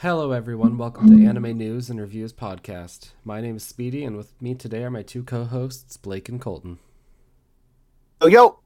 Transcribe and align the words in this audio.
Hello, 0.00 0.32
everyone. 0.32 0.76
Welcome 0.76 1.08
to 1.08 1.26
Anime 1.26 1.56
News 1.56 1.88
and 1.88 1.98
Reviews 1.98 2.30
Podcast. 2.30 3.12
My 3.24 3.40
name 3.40 3.56
is 3.56 3.62
Speedy, 3.64 4.04
and 4.04 4.14
with 4.14 4.30
me 4.42 4.54
today 4.54 4.84
are 4.84 4.90
my 4.90 5.00
two 5.00 5.22
co 5.22 5.44
hosts, 5.44 5.96
Blake 5.96 6.28
and 6.28 6.38
Colton. 6.38 6.78
Oh, 8.20 8.26
yo. 8.26 8.58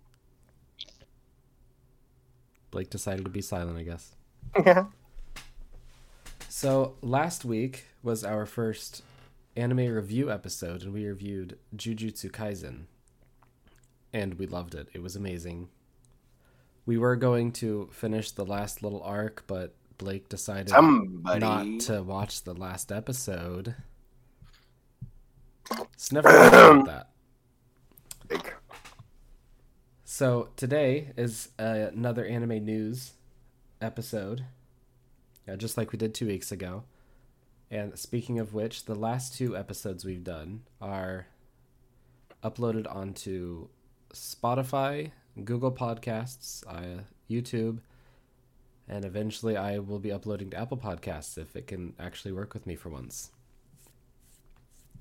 Blake 2.73 2.91
decided 2.91 3.25
to 3.27 3.31
be 3.31 3.43
silent, 3.43 3.79
I 3.79 3.85
guess. 3.85 4.17
Yeah. 4.67 4.87
So, 6.49 6.97
last 7.01 7.45
week 7.45 7.85
was 8.03 8.25
our 8.25 8.45
first 8.45 9.03
anime 9.55 9.87
review 9.87 10.33
episode, 10.33 10.83
and 10.83 10.93
we 10.93 11.07
reviewed 11.07 11.59
Jujutsu 11.77 12.29
Kaisen. 12.33 12.87
And 14.13 14.35
we 14.35 14.49
loved 14.49 14.75
it. 14.75 14.89
It 14.93 15.01
was 15.01 15.15
amazing. 15.15 15.69
We 16.87 16.99
were 16.99 17.15
going 17.15 17.53
to 17.53 17.89
finish 17.93 18.33
the 18.33 18.45
last 18.45 18.83
little 18.83 19.01
arc, 19.05 19.45
but 19.47 19.77
Blake 20.01 20.31
decided 20.31 20.71
Somebody. 20.71 21.41
not 21.41 21.81
to 21.83 22.03
watch 22.03 22.45
the 22.45 22.55
last 22.55 22.91
episode. 22.91 23.75
It's 25.93 26.11
never 26.11 26.27
about 26.27 26.87
that. 26.87 27.11
Big. 28.27 28.55
So 30.03 30.49
today 30.57 31.13
is 31.19 31.51
uh, 31.59 31.89
another 31.93 32.25
anime 32.25 32.65
news 32.65 33.13
episode, 33.83 34.47
yeah, 35.47 35.57
just 35.57 35.77
like 35.77 35.93
we 35.93 35.99
did 35.99 36.15
two 36.15 36.27
weeks 36.27 36.51
ago. 36.51 36.85
And 37.71 37.99
speaking 37.99 38.39
of 38.39 38.55
which, 38.55 38.87
the 38.87 38.95
last 38.95 39.35
two 39.35 39.55
episodes 39.55 40.03
we've 40.07 40.25
done 40.25 40.63
are 40.81 41.27
uploaded 42.43 42.93
onto 42.93 43.69
Spotify, 44.15 45.11
Google 45.45 45.71
Podcasts, 45.73 46.65
uh, 46.67 47.03
YouTube, 47.31 47.81
and 48.91 49.05
eventually 49.05 49.57
I 49.57 49.79
will 49.79 50.01
be 50.01 50.11
uploading 50.11 50.51
to 50.51 50.59
Apple 50.59 50.77
Podcasts 50.77 51.39
if 51.39 51.55
it 51.55 51.69
can 51.69 51.95
actually 51.99 52.33
work 52.33 52.53
with 52.53 52.67
me 52.67 52.75
for 52.75 52.89
once. 52.89 53.31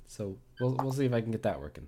So 0.08 0.38
we'll 0.59 0.76
we'll 0.76 0.94
see 0.94 1.06
if 1.06 1.14
I 1.14 1.22
can 1.22 1.31
get 1.31 1.44
that 1.44 1.59
working. 1.59 1.88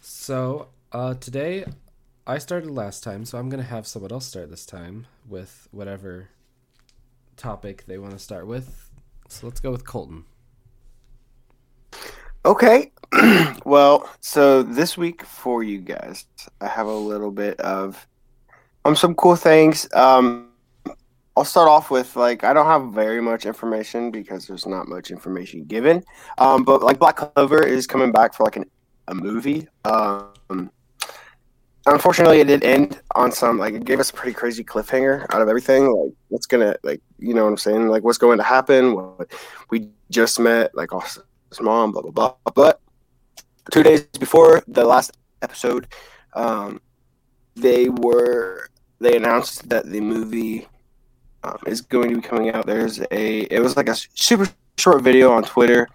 So 0.00 0.68
uh, 0.92 1.14
today 1.14 1.64
I 2.26 2.38
started 2.38 2.70
last 2.70 3.02
time, 3.02 3.24
so 3.24 3.38
I'm 3.38 3.48
gonna 3.48 3.62
have 3.62 3.86
someone 3.86 4.12
else 4.12 4.26
start 4.26 4.50
this 4.50 4.66
time 4.66 5.06
with 5.26 5.66
whatever 5.70 6.28
topic 7.38 7.84
they 7.86 7.96
want 7.96 8.12
to 8.12 8.18
start 8.18 8.46
with. 8.46 8.90
So 9.28 9.46
let's 9.46 9.60
go 9.60 9.70
with 9.70 9.86
Colton. 9.86 10.24
Okay. 12.44 12.92
well, 13.64 14.10
so 14.20 14.62
this 14.62 14.98
week 14.98 15.24
for 15.24 15.62
you 15.62 15.78
guys, 15.78 16.26
I 16.60 16.66
have 16.66 16.86
a 16.86 16.92
little 16.92 17.30
bit 17.30 17.58
of 17.60 18.06
um 18.84 18.96
some 18.96 19.14
cool 19.14 19.36
things. 19.36 19.92
Um 19.94 20.48
I'll 21.36 21.44
start 21.44 21.68
off 21.68 21.90
with 21.90 22.14
like 22.16 22.44
I 22.44 22.52
don't 22.52 22.66
have 22.66 22.92
very 22.92 23.20
much 23.20 23.46
information 23.46 24.10
because 24.10 24.46
there's 24.46 24.66
not 24.66 24.88
much 24.88 25.10
information 25.10 25.64
given. 25.64 26.02
Um 26.38 26.64
but 26.64 26.82
like 26.82 26.98
Black 26.98 27.16
Clover 27.16 27.62
is 27.62 27.86
coming 27.86 28.12
back 28.12 28.34
for 28.34 28.44
like 28.44 28.56
an, 28.56 28.70
a 29.08 29.14
movie. 29.14 29.68
Um 29.84 30.70
unfortunately 31.86 32.40
it 32.40 32.46
did 32.46 32.62
end 32.62 33.00
on 33.16 33.32
some 33.32 33.58
like 33.58 33.74
it 33.74 33.84
gave 33.84 33.98
us 33.98 34.10
a 34.10 34.12
pretty 34.12 34.32
crazy 34.32 34.62
cliffhanger 34.62 35.26
out 35.30 35.42
of 35.42 35.48
everything 35.48 35.90
like 35.90 36.12
what's 36.28 36.46
gonna 36.46 36.74
like 36.84 37.00
you 37.18 37.34
know 37.34 37.42
what 37.44 37.50
i'm 37.50 37.56
saying 37.56 37.88
like 37.88 38.04
what's 38.04 38.18
going 38.18 38.38
to 38.38 38.44
happen 38.44 38.94
what 38.94 39.28
we 39.70 39.88
just 40.10 40.38
met 40.38 40.72
like 40.76 40.90
his 40.92 41.60
mom 41.60 41.90
blah 41.90 42.02
blah 42.02 42.10
blah 42.10 42.34
but 42.54 42.80
two 43.72 43.82
days 43.82 44.02
before 44.20 44.62
the 44.68 44.84
last 44.84 45.16
episode 45.42 45.88
um 46.34 46.80
they 47.54 47.88
were 47.88 48.68
they 49.00 49.16
announced 49.16 49.68
that 49.68 49.86
the 49.86 50.00
movie 50.00 50.66
um, 51.44 51.58
is 51.66 51.80
going 51.80 52.08
to 52.10 52.16
be 52.16 52.22
coming 52.22 52.50
out 52.50 52.66
there's 52.66 53.00
a 53.10 53.40
it 53.54 53.60
was 53.60 53.76
like 53.76 53.88
a 53.88 53.94
super 54.14 54.48
short 54.78 55.02
video 55.02 55.32
on 55.32 55.42
twitter 55.42 55.88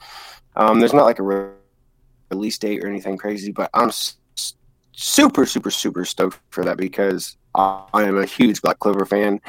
um 0.56 0.80
there's 0.80 0.94
not 0.94 1.06
like 1.06 1.20
a 1.20 1.24
re- 1.24 1.50
release 2.32 2.58
date 2.58 2.84
or 2.84 2.88
anything 2.88 3.18
crazy 3.18 3.52
but 3.52 3.70
i'm 3.74 3.88
s- 3.90 4.18
super, 5.00 5.46
super, 5.46 5.70
super 5.70 6.04
stoked 6.04 6.40
for 6.50 6.64
that 6.66 6.76
because 6.76 7.38
I 7.54 7.86
am 7.94 8.18
a 8.18 8.26
huge 8.26 8.62
Black 8.64 8.80
Clover 8.80 9.06
fan, 9.06 9.40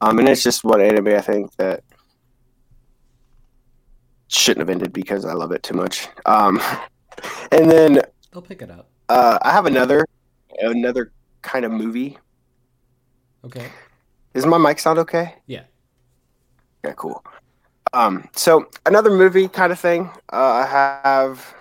um, 0.00 0.18
and 0.18 0.28
it's 0.28 0.42
just 0.42 0.62
one 0.62 0.80
anime 0.80 1.08
I 1.08 1.20
think 1.22 1.54
that 1.56 1.82
shouldn't 4.28 4.60
have 4.60 4.70
ended 4.70 4.92
because 4.92 5.24
I 5.24 5.32
love 5.32 5.52
it 5.52 5.62
too 5.62 5.74
much. 5.74 6.08
Um, 6.26 6.60
and 7.52 7.70
then 7.70 8.02
They'll 8.32 8.42
pick 8.42 8.62
it 8.62 8.70
up. 8.70 8.88
uh, 9.08 9.38
I 9.42 9.52
have 9.52 9.66
another 9.66 10.06
another 10.60 11.12
kind 11.42 11.64
of 11.64 11.72
movie. 11.72 12.18
Okay. 13.44 13.68
Does 14.34 14.46
my 14.46 14.58
mic 14.58 14.78
sound 14.78 14.98
okay? 15.00 15.34
Yeah. 15.46 15.64
Yeah, 16.84 16.92
cool. 16.92 17.24
Um, 17.92 18.28
so 18.34 18.68
another 18.86 19.10
movie 19.10 19.48
kind 19.48 19.72
of 19.72 19.80
thing 19.80 20.10
uh, 20.32 20.36
I 20.36 20.66
have 20.66 21.54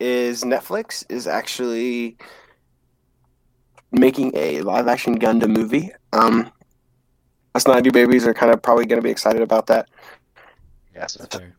is 0.00 0.42
Netflix 0.42 1.04
is 1.08 1.26
actually 1.26 2.16
making 3.92 4.32
a 4.34 4.62
live 4.62 4.88
action 4.88 5.18
Gundam 5.18 5.50
movie. 5.50 5.92
Um, 6.12 6.50
us 7.54 7.66
90 7.66 7.90
babies 7.90 8.26
are 8.26 8.34
kind 8.34 8.52
of 8.52 8.60
probably 8.62 8.86
going 8.86 9.00
to 9.00 9.04
be 9.04 9.10
excited 9.10 9.42
about 9.42 9.68
that. 9.68 9.88
Yes. 10.94 11.14
That's 11.14 11.36
fair. 11.36 11.56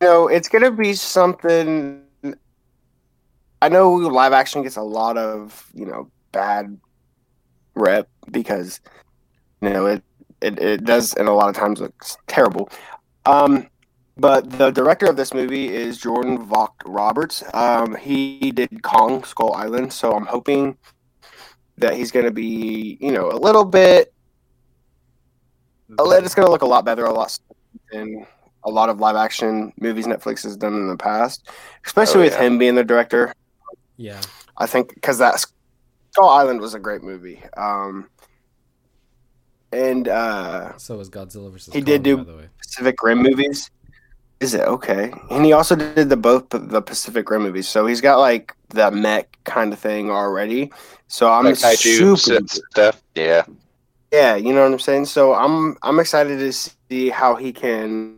You 0.00 0.08
know, 0.08 0.28
it's 0.28 0.48
going 0.48 0.64
to 0.64 0.70
be 0.70 0.92
something. 0.92 2.02
I 3.62 3.68
know 3.68 3.92
live 3.94 4.32
action 4.32 4.62
gets 4.62 4.76
a 4.76 4.82
lot 4.82 5.16
of 5.16 5.70
you 5.74 5.86
know 5.86 6.10
bad 6.32 6.78
rep 7.74 8.08
because 8.30 8.80
you 9.60 9.70
know 9.70 9.86
it 9.86 10.02
it, 10.40 10.58
it 10.60 10.84
does 10.84 11.14
and 11.14 11.28
a 11.28 11.32
lot 11.32 11.48
of 11.48 11.56
times 11.56 11.80
looks 11.80 12.16
terrible. 12.26 12.70
Um, 13.24 13.68
but 14.18 14.50
the 14.50 14.70
director 14.70 15.06
of 15.06 15.16
this 15.16 15.34
movie 15.34 15.68
is 15.74 15.98
Jordan 15.98 16.42
Vogt 16.42 16.82
Roberts. 16.86 17.42
Um, 17.52 17.96
he 17.96 18.50
did 18.50 18.82
Kong 18.82 19.24
Skull 19.24 19.52
Island, 19.52 19.92
so 19.92 20.12
I'm 20.12 20.24
hoping 20.26 20.76
that 21.78 21.94
he's 21.94 22.10
going 22.10 22.24
to 22.24 22.30
be, 22.32 22.96
you 23.00 23.12
know, 23.12 23.30
a 23.30 23.36
little 23.36 23.64
bit. 23.64 24.12
It's 25.90 26.34
going 26.34 26.46
to 26.46 26.50
look 26.50 26.62
a 26.62 26.66
lot 26.66 26.84
better, 26.84 27.04
a 27.04 27.12
lot 27.12 27.38
than 27.92 28.26
a 28.64 28.70
lot 28.70 28.88
of 28.88 28.98
live 29.00 29.16
action 29.16 29.72
movies 29.78 30.06
Netflix 30.06 30.42
has 30.42 30.56
done 30.56 30.74
in 30.74 30.88
the 30.88 30.96
past, 30.96 31.48
especially 31.84 32.20
Oh, 32.20 32.24
with 32.24 32.32
yeah. 32.32 32.42
him 32.42 32.58
being 32.58 32.74
the 32.74 32.84
director. 32.84 33.32
Yeah. 33.96 34.20
I 34.56 34.66
think 34.66 34.94
because 34.94 35.18
that 35.18 35.44
Skull 36.16 36.30
Island 36.30 36.62
was 36.62 36.72
a 36.72 36.78
great 36.78 37.02
movie. 37.02 37.42
Um, 37.58 38.08
and 39.70 40.08
uh, 40.08 40.74
So 40.78 40.96
was 40.96 41.10
Godzilla 41.10 41.52
versus 41.52 41.74
He 41.74 41.82
did 41.82 42.02
do- 42.02 42.16
by 42.16 42.24
the 42.24 42.36
way. 42.38 42.48
Pacific 42.58 43.02
Rim 43.02 43.22
movies. 43.22 43.70
Is 44.40 44.54
it 44.54 44.62
okay? 44.62 45.12
And 45.30 45.44
he 45.44 45.52
also 45.52 45.76
did 45.76 46.08
the 46.08 46.16
both 46.16 46.48
the 46.50 46.80
Pacific 46.82 47.28
Rim 47.30 47.42
movies, 47.42 47.68
so 47.68 47.86
he's 47.86 48.00
got 48.02 48.18
like 48.18 48.54
the 48.68 48.90
mech 48.90 49.36
kind 49.44 49.72
of 49.74 49.78
thing 49.78 50.10
already. 50.10 50.70
So 51.08 51.30
I'm 51.30 51.44
Like 51.44 51.56
super, 51.56 52.16
stuff. 52.46 53.02
Yeah. 53.14 53.44
yeah, 54.12 54.36
you 54.36 54.52
know 54.54 54.62
what 54.62 54.72
I'm 54.72 54.78
saying. 54.78 55.06
So 55.06 55.34
I'm 55.34 55.76
I'm 55.82 55.98
excited 56.00 56.38
to 56.38 56.52
see 56.52 57.08
how 57.10 57.34
he 57.36 57.50
can 57.52 58.16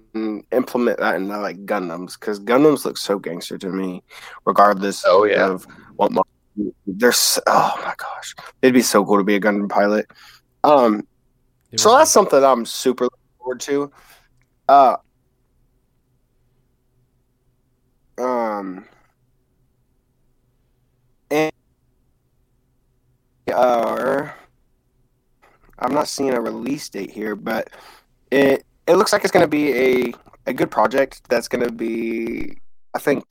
implement 0.53 0.99
that 0.99 1.15
in 1.17 1.29
like 1.29 1.65
Gundams 1.67 2.19
because 2.19 2.41
Gundams 2.41 2.85
look 2.85 2.97
so 2.99 3.19
gangster 3.21 3.57
to 3.59 3.69
me, 3.69 4.03
regardless 4.45 5.05
Oh, 5.07 5.25
yeah. 5.25 5.47
of 5.49 5.67
what. 5.97 6.11
There's 6.87 7.39
oh 7.47 7.75
my 7.85 7.95
gosh, 7.97 8.35
it'd 8.63 8.75
be 8.75 8.83
so 8.83 9.05
cool 9.05 9.19
to 9.19 9.25
be 9.25 9.37
a 9.37 9.41
Gundam 9.41 9.69
pilot. 9.69 10.07
Um, 10.65 11.07
It 11.71 11.81
so 11.81 11.97
that's 11.97 12.11
something 12.11 12.43
I'm 12.43 12.65
super 12.67 13.05
looking 13.05 13.19
forward 13.39 13.61
to. 13.61 13.93
Uh, 14.69 14.97
um, 18.19 18.85
and 21.31 21.53
uh, 23.55 24.29
I'm 25.79 25.95
not 25.95 26.09
seeing 26.09 26.35
a 26.35 26.41
release 26.41 26.89
date 26.89 27.11
here, 27.11 27.37
but 27.37 27.71
it 28.31 28.65
it 28.87 28.95
looks 28.97 29.13
like 29.13 29.23
it's 29.23 29.33
going 29.33 29.45
to 29.45 29.49
be 29.49 29.73
a 29.73 30.15
a 30.47 30.53
good 30.53 30.71
project. 30.71 31.23
That's 31.29 31.49
going 31.49 31.65
to 31.65 31.73
be, 31.73 32.57
I 32.95 32.99
think, 32.99 33.25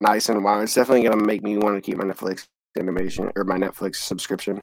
nice 0.00 0.28
and 0.28 0.42
wild. 0.42 0.64
It's 0.64 0.74
definitely 0.74 1.02
going 1.02 1.18
to 1.18 1.24
make 1.24 1.42
me 1.42 1.56
want 1.58 1.76
to 1.76 1.80
keep 1.80 1.98
my 1.98 2.04
Netflix 2.04 2.46
animation 2.78 3.30
or 3.36 3.44
my 3.44 3.56
Netflix 3.56 3.96
subscription 3.96 4.60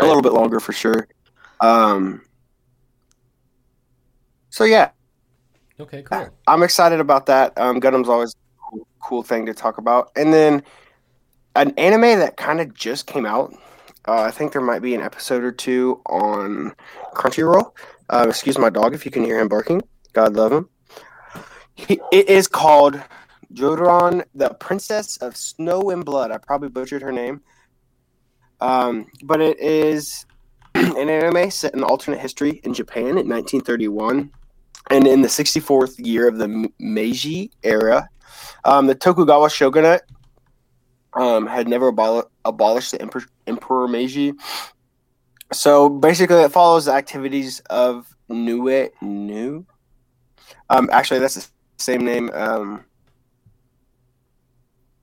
a 0.00 0.06
little 0.06 0.22
bit 0.22 0.32
longer 0.32 0.60
for 0.60 0.72
sure. 0.72 1.08
Um, 1.60 2.22
so 4.50 4.64
yeah, 4.64 4.90
Okay, 5.80 6.02
cool. 6.02 6.28
I'm 6.46 6.62
excited 6.62 7.00
about 7.00 7.26
that. 7.26 7.56
Um, 7.56 7.80
Gundam's 7.80 8.08
always 8.08 8.34
a 8.34 8.70
cool, 8.70 8.86
cool 9.02 9.22
thing 9.22 9.46
to 9.46 9.54
talk 9.54 9.78
about. 9.78 10.10
And 10.14 10.32
then 10.32 10.62
an 11.56 11.72
anime 11.78 12.18
that 12.18 12.36
kind 12.36 12.60
of 12.60 12.74
just 12.74 13.06
came 13.06 13.24
out. 13.24 13.54
Uh, 14.06 14.22
I 14.22 14.30
think 14.30 14.52
there 14.52 14.60
might 14.60 14.82
be 14.82 14.94
an 14.94 15.00
episode 15.00 15.42
or 15.42 15.52
two 15.52 16.02
on 16.06 16.74
Crunchyroll. 17.14 17.72
Uh, 18.10 18.26
excuse 18.28 18.58
my 18.58 18.68
dog 18.68 18.94
if 18.94 19.06
you 19.06 19.10
can 19.10 19.24
hear 19.24 19.40
him 19.40 19.48
barking. 19.48 19.80
God 20.12 20.34
love 20.34 20.52
him. 20.52 20.68
He, 21.74 21.98
it 22.12 22.28
is 22.28 22.46
called 22.46 23.02
Jodoron, 23.54 24.24
the 24.34 24.50
Princess 24.54 25.16
of 25.18 25.36
Snow 25.36 25.90
and 25.90 26.04
Blood. 26.04 26.30
I 26.30 26.38
probably 26.38 26.68
butchered 26.68 27.02
her 27.02 27.12
name. 27.12 27.40
Um, 28.60 29.06
but 29.24 29.40
it 29.40 29.58
is 29.58 30.26
an 30.74 31.08
anime 31.08 31.50
set 31.50 31.74
in 31.74 31.82
alternate 31.82 32.20
history 32.20 32.60
in 32.64 32.74
Japan 32.74 33.18
in 33.18 33.28
1931, 33.28 34.30
and 34.90 35.06
in 35.06 35.22
the 35.22 35.28
64th 35.28 35.94
year 36.04 36.28
of 36.28 36.38
the 36.38 36.70
Meiji 36.78 37.50
era, 37.62 38.08
um, 38.64 38.86
the 38.86 38.94
Tokugawa 38.94 39.50
shogunate 39.50 40.02
um, 41.14 41.46
had 41.46 41.68
never 41.68 41.92
abol- 41.92 42.28
abolished 42.44 42.92
the 42.92 43.02
Emperor, 43.02 43.24
Emperor 43.46 43.88
Meiji. 43.88 44.34
So 45.52 45.88
basically, 45.88 46.42
it 46.42 46.52
follows 46.52 46.84
the 46.84 46.92
activities 46.92 47.60
of 47.70 48.14
Nue 48.28 48.90
Nu. 49.00 49.66
Um, 50.68 50.88
actually, 50.92 51.18
that's 51.18 51.34
the 51.34 51.46
same 51.78 52.04
name 52.04 52.30
um, 52.32 52.84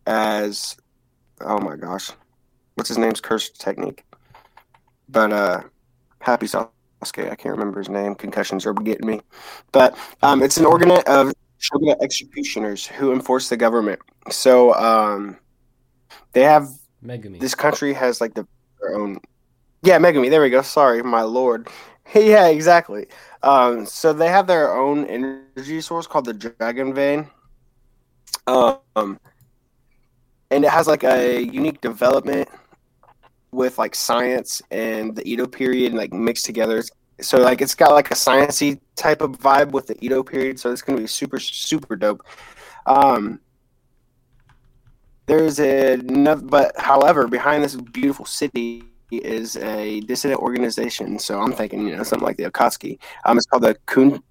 as. 0.07 0.75
Oh 1.42 1.59
my 1.59 1.75
gosh, 1.75 2.09
what's 2.75 2.88
his 2.88 2.98
name's 2.98 3.21
curse 3.21 3.50
technique? 3.50 4.04
But 5.07 5.31
uh, 5.31 5.62
Happy 6.19 6.48
Sasuke, 6.48 7.31
I 7.31 7.36
can't 7.36 7.56
remember 7.57 7.80
his 7.80 7.89
name. 7.89 8.15
Concussions 8.15 8.65
are 8.65 8.74
getting 8.74 9.07
me. 9.07 9.21
But 9.71 9.98
um, 10.24 10.42
it's 10.42 10.57
an 10.57 10.65
organate 10.65 11.07
of 11.07 11.31
shogunate 11.59 11.98
executioners 12.01 12.86
who 12.86 13.13
enforce 13.13 13.50
the 13.50 13.57
government. 13.57 14.00
So 14.30 14.74
um, 14.74 15.38
they 16.33 16.44
have 16.44 16.68
Megumi. 17.03 17.39
this 17.39 17.56
country 17.56 17.94
has 17.94 18.19
like 18.19 18.33
the, 18.33 18.48
their 18.81 18.95
own. 18.95 19.19
Yeah, 19.83 20.00
Megami. 20.00 20.30
There 20.30 20.42
we 20.42 20.50
go. 20.50 20.62
Sorry, 20.62 21.03
my 21.03 21.21
lord. 21.21 21.69
yeah, 22.15 22.48
exactly. 22.48 23.07
Um, 23.44 23.86
so 23.86 24.13
they 24.13 24.27
have 24.27 24.48
their 24.48 24.75
own 24.75 25.06
energy 25.06 25.81
source 25.81 26.07
called 26.07 26.25
the 26.25 26.33
Dragon 26.33 26.94
Vein. 26.94 27.30
Um, 28.48 29.19
and 30.51 30.63
it 30.63 30.69
has 30.69 30.88
like 30.88 31.03
a 31.03 31.44
unique 31.44 31.81
development 31.81 32.47
with 33.51 33.77
like 33.77 33.95
science 33.95 34.61
and 34.71 35.15
the 35.15 35.27
Edo 35.29 35.45
period 35.47 35.88
and 35.88 35.97
like 35.97 36.13
mixed 36.13 36.45
together. 36.45 36.83
So 37.19 37.39
like 37.39 37.61
it's 37.61 37.75
got 37.75 37.91
like 37.91 38.11
a 38.11 38.13
sciencey 38.13 38.79
type 38.95 39.21
of 39.21 39.31
vibe 39.31 39.71
with 39.71 39.88
the 39.88 40.03
Edo 40.03 40.23
period. 40.23 40.59
So 40.59 40.71
it's 40.71 40.81
gonna 40.81 40.99
be 40.99 41.07
super 41.07 41.39
super 41.39 41.95
dope. 41.95 42.23
Um, 42.85 43.39
there's 45.25 45.59
a 45.59 45.97
but 45.97 46.79
however 46.79 47.27
behind 47.27 47.63
this 47.63 47.75
beautiful 47.75 48.25
city 48.25 48.83
is 49.11 49.57
a 49.57 50.01
dissident 50.01 50.41
organization. 50.41 51.19
So 51.19 51.39
I'm 51.39 51.53
thinking 51.53 51.88
you 51.88 51.95
know 51.95 52.03
something 52.03 52.25
like 52.25 52.38
the 52.38 52.45
Akatsuki. 52.45 53.00
Um, 53.25 53.38
it's 53.38 53.45
called 53.45 53.63
the 53.63 53.75
Kun- 53.85 54.23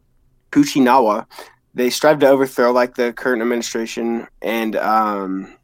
Kuchinawa. 0.53 1.27
They 1.75 1.91
strive 1.91 2.21
to 2.21 2.29
overthrow 2.29 2.73
like 2.73 2.95
the 2.95 3.13
current 3.13 3.43
administration 3.43 4.27
and 4.41 4.77
um, 4.77 5.57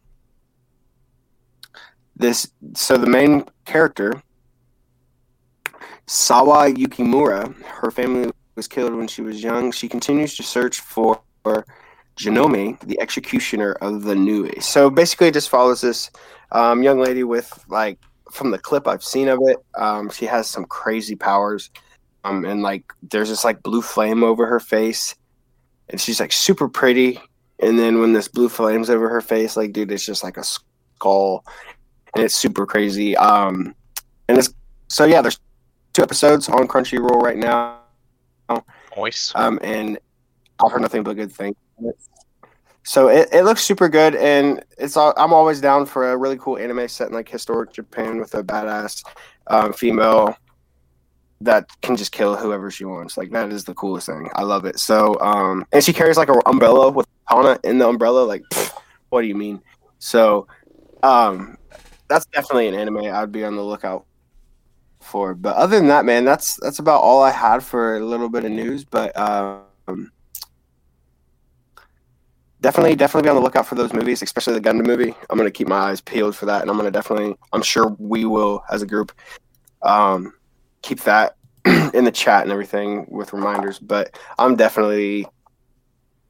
this. 2.16 2.50
So 2.74 2.96
the 2.96 3.06
main 3.06 3.44
character, 3.64 4.22
Sawa 6.06 6.70
Yukimura, 6.70 7.54
her 7.62 7.90
family 7.90 8.30
was 8.54 8.68
killed 8.68 8.94
when 8.94 9.08
she 9.08 9.22
was 9.22 9.42
young. 9.42 9.72
She 9.72 9.88
continues 9.88 10.36
to 10.36 10.42
search 10.42 10.80
for 10.80 11.20
Janome, 12.16 12.78
the 12.80 13.00
executioner 13.00 13.72
of 13.80 14.02
the 14.02 14.14
Nui. 14.14 14.60
So 14.60 14.90
basically, 14.90 15.28
it 15.28 15.34
just 15.34 15.48
follows 15.48 15.80
this 15.80 16.10
um, 16.52 16.82
young 16.82 17.00
lady 17.00 17.24
with 17.24 17.64
like 17.68 17.98
from 18.30 18.50
the 18.50 18.58
clip 18.58 18.86
I've 18.86 19.04
seen 19.04 19.28
of 19.28 19.38
it. 19.42 19.56
Um, 19.76 20.10
she 20.10 20.26
has 20.26 20.48
some 20.48 20.64
crazy 20.64 21.16
powers, 21.16 21.70
um, 22.24 22.44
and 22.44 22.62
like 22.62 22.92
there's 23.02 23.28
this 23.28 23.44
like 23.44 23.62
blue 23.62 23.82
flame 23.82 24.22
over 24.22 24.46
her 24.46 24.60
face, 24.60 25.14
and 25.88 26.00
she's 26.00 26.20
like 26.20 26.32
super 26.32 26.68
pretty. 26.68 27.20
And 27.60 27.78
then 27.78 28.00
when 28.00 28.12
this 28.12 28.28
blue 28.28 28.48
flames 28.48 28.90
over 28.90 29.08
her 29.08 29.20
face, 29.20 29.56
like 29.56 29.72
dude, 29.72 29.92
it's 29.92 30.04
just 30.04 30.24
like 30.24 30.36
a 30.36 30.44
skull, 30.44 31.44
and 32.14 32.24
it's 32.24 32.34
super 32.34 32.66
crazy. 32.66 33.16
Um, 33.16 33.74
and 34.28 34.38
it's 34.38 34.52
so 34.88 35.04
yeah, 35.04 35.22
there's 35.22 35.40
two 35.92 36.02
episodes 36.02 36.48
on 36.48 36.68
Crunchyroll 36.68 37.22
right 37.22 37.36
now. 37.36 37.78
Moist. 38.96 39.32
Um, 39.34 39.58
and 39.62 39.98
I've 40.62 40.72
heard 40.72 40.82
nothing 40.82 41.02
but 41.02 41.16
good 41.16 41.32
things. 41.32 41.56
So 42.84 43.08
it, 43.08 43.28
it 43.32 43.44
looks 43.44 43.62
super 43.62 43.88
good, 43.88 44.16
and 44.16 44.62
it's 44.76 44.96
all, 44.96 45.14
I'm 45.16 45.32
always 45.32 45.60
down 45.60 45.86
for 45.86 46.10
a 46.10 46.16
really 46.16 46.36
cool 46.36 46.58
anime 46.58 46.88
set 46.88 47.08
in 47.08 47.14
like 47.14 47.28
historic 47.28 47.72
Japan 47.72 48.18
with 48.18 48.34
a 48.34 48.42
badass 48.42 49.04
um, 49.46 49.72
female 49.72 50.36
that 51.40 51.68
can 51.80 51.96
just 51.96 52.12
kill 52.12 52.36
whoever 52.36 52.70
she 52.70 52.84
wants. 52.84 53.16
Like 53.16 53.30
that 53.30 53.50
is 53.50 53.64
the 53.64 53.74
coolest 53.74 54.06
thing. 54.06 54.28
I 54.34 54.42
love 54.42 54.64
it. 54.64 54.78
So 54.78 55.18
um, 55.20 55.64
and 55.72 55.82
she 55.82 55.92
carries 55.92 56.16
like 56.16 56.28
an 56.28 56.40
umbrella 56.46 56.90
with 56.90 57.06
Hana 57.28 57.58
in 57.62 57.78
the 57.78 57.88
umbrella. 57.88 58.24
Like, 58.24 58.42
pfft, 58.52 58.76
what 59.10 59.22
do 59.22 59.28
you 59.28 59.36
mean? 59.36 59.60
So 59.98 60.48
um, 61.04 61.56
that's 62.12 62.26
definitely 62.26 62.68
an 62.68 62.74
anime 62.74 62.98
I'd 62.98 63.32
be 63.32 63.44
on 63.44 63.56
the 63.56 63.62
lookout 63.62 64.04
for. 65.00 65.34
But 65.34 65.56
other 65.56 65.78
than 65.78 65.88
that, 65.88 66.04
man, 66.04 66.24
that's 66.24 66.56
that's 66.56 66.78
about 66.78 67.00
all 67.00 67.22
I 67.22 67.30
had 67.30 67.62
for 67.62 67.96
a 67.96 68.04
little 68.04 68.28
bit 68.28 68.44
of 68.44 68.50
news. 68.50 68.84
But 68.84 69.16
um, 69.16 70.12
definitely, 72.60 72.96
definitely 72.96 73.26
be 73.26 73.30
on 73.30 73.36
the 73.36 73.42
lookout 73.42 73.66
for 73.66 73.76
those 73.76 73.94
movies, 73.94 74.20
especially 74.20 74.54
the 74.54 74.60
Gundam 74.60 74.86
movie. 74.86 75.14
I'm 75.30 75.38
gonna 75.38 75.50
keep 75.50 75.68
my 75.68 75.78
eyes 75.78 76.02
peeled 76.02 76.36
for 76.36 76.44
that, 76.46 76.60
and 76.60 76.70
I'm 76.70 76.76
gonna 76.76 76.90
definitely, 76.90 77.34
I'm 77.52 77.62
sure 77.62 77.96
we 77.98 78.26
will 78.26 78.62
as 78.70 78.82
a 78.82 78.86
group, 78.86 79.12
um, 79.80 80.34
keep 80.82 81.00
that 81.00 81.36
in 81.64 82.04
the 82.04 82.12
chat 82.12 82.42
and 82.42 82.52
everything 82.52 83.06
with 83.08 83.32
reminders. 83.32 83.78
But 83.78 84.18
I'm 84.38 84.56
definitely 84.56 85.26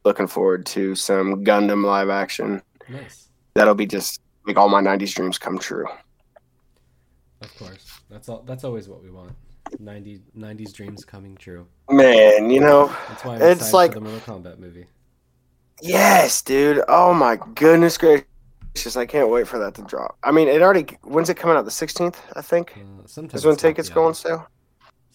looking 0.04 0.28
forward 0.28 0.64
to 0.66 0.94
some 0.94 1.44
Gundam 1.44 1.84
live 1.84 2.08
action. 2.08 2.62
Nice. 2.88 3.28
That'll 3.54 3.74
be 3.74 3.86
just 3.86 4.21
make 4.46 4.56
all 4.56 4.68
my 4.68 4.80
'90s 4.80 5.14
dreams 5.14 5.38
come 5.38 5.58
true. 5.58 5.86
Of 7.40 7.54
course. 7.58 8.00
That's 8.10 8.28
all. 8.28 8.42
That's 8.42 8.64
always 8.64 8.88
what 8.88 9.02
we 9.02 9.10
want. 9.10 9.32
90, 9.78 10.20
90s 10.36 10.72
dreams 10.74 11.02
coming 11.04 11.34
true. 11.36 11.66
Man, 11.90 12.50
you 12.50 12.60
know, 12.60 12.94
That's 13.08 13.24
why 13.24 13.36
I'm 13.36 13.42
It's 13.42 13.72
like- 13.72 13.94
the 13.94 14.00
Mortal 14.00 14.20
Kombat 14.20 14.58
movie. 14.58 14.86
Yes, 15.80 16.42
dude. 16.42 16.82
Oh 16.88 17.14
my 17.14 17.38
goodness 17.54 17.96
gracious! 17.96 18.96
I 18.96 19.06
can't 19.06 19.30
wait 19.30 19.48
for 19.48 19.58
that 19.58 19.74
to 19.76 19.82
drop. 19.82 20.16
I 20.22 20.30
mean, 20.30 20.46
it 20.48 20.60
already. 20.62 20.86
When's 21.02 21.30
it 21.30 21.36
coming 21.36 21.56
out? 21.56 21.64
The 21.64 21.70
sixteenth, 21.70 22.20
I 22.36 22.42
think. 22.42 22.72
Uh, 22.76 23.06
sometimes 23.06 23.40
Is 23.40 23.46
when 23.46 23.56
tickets 23.56 23.88
go 23.88 24.04
on 24.04 24.14
sale. 24.14 24.46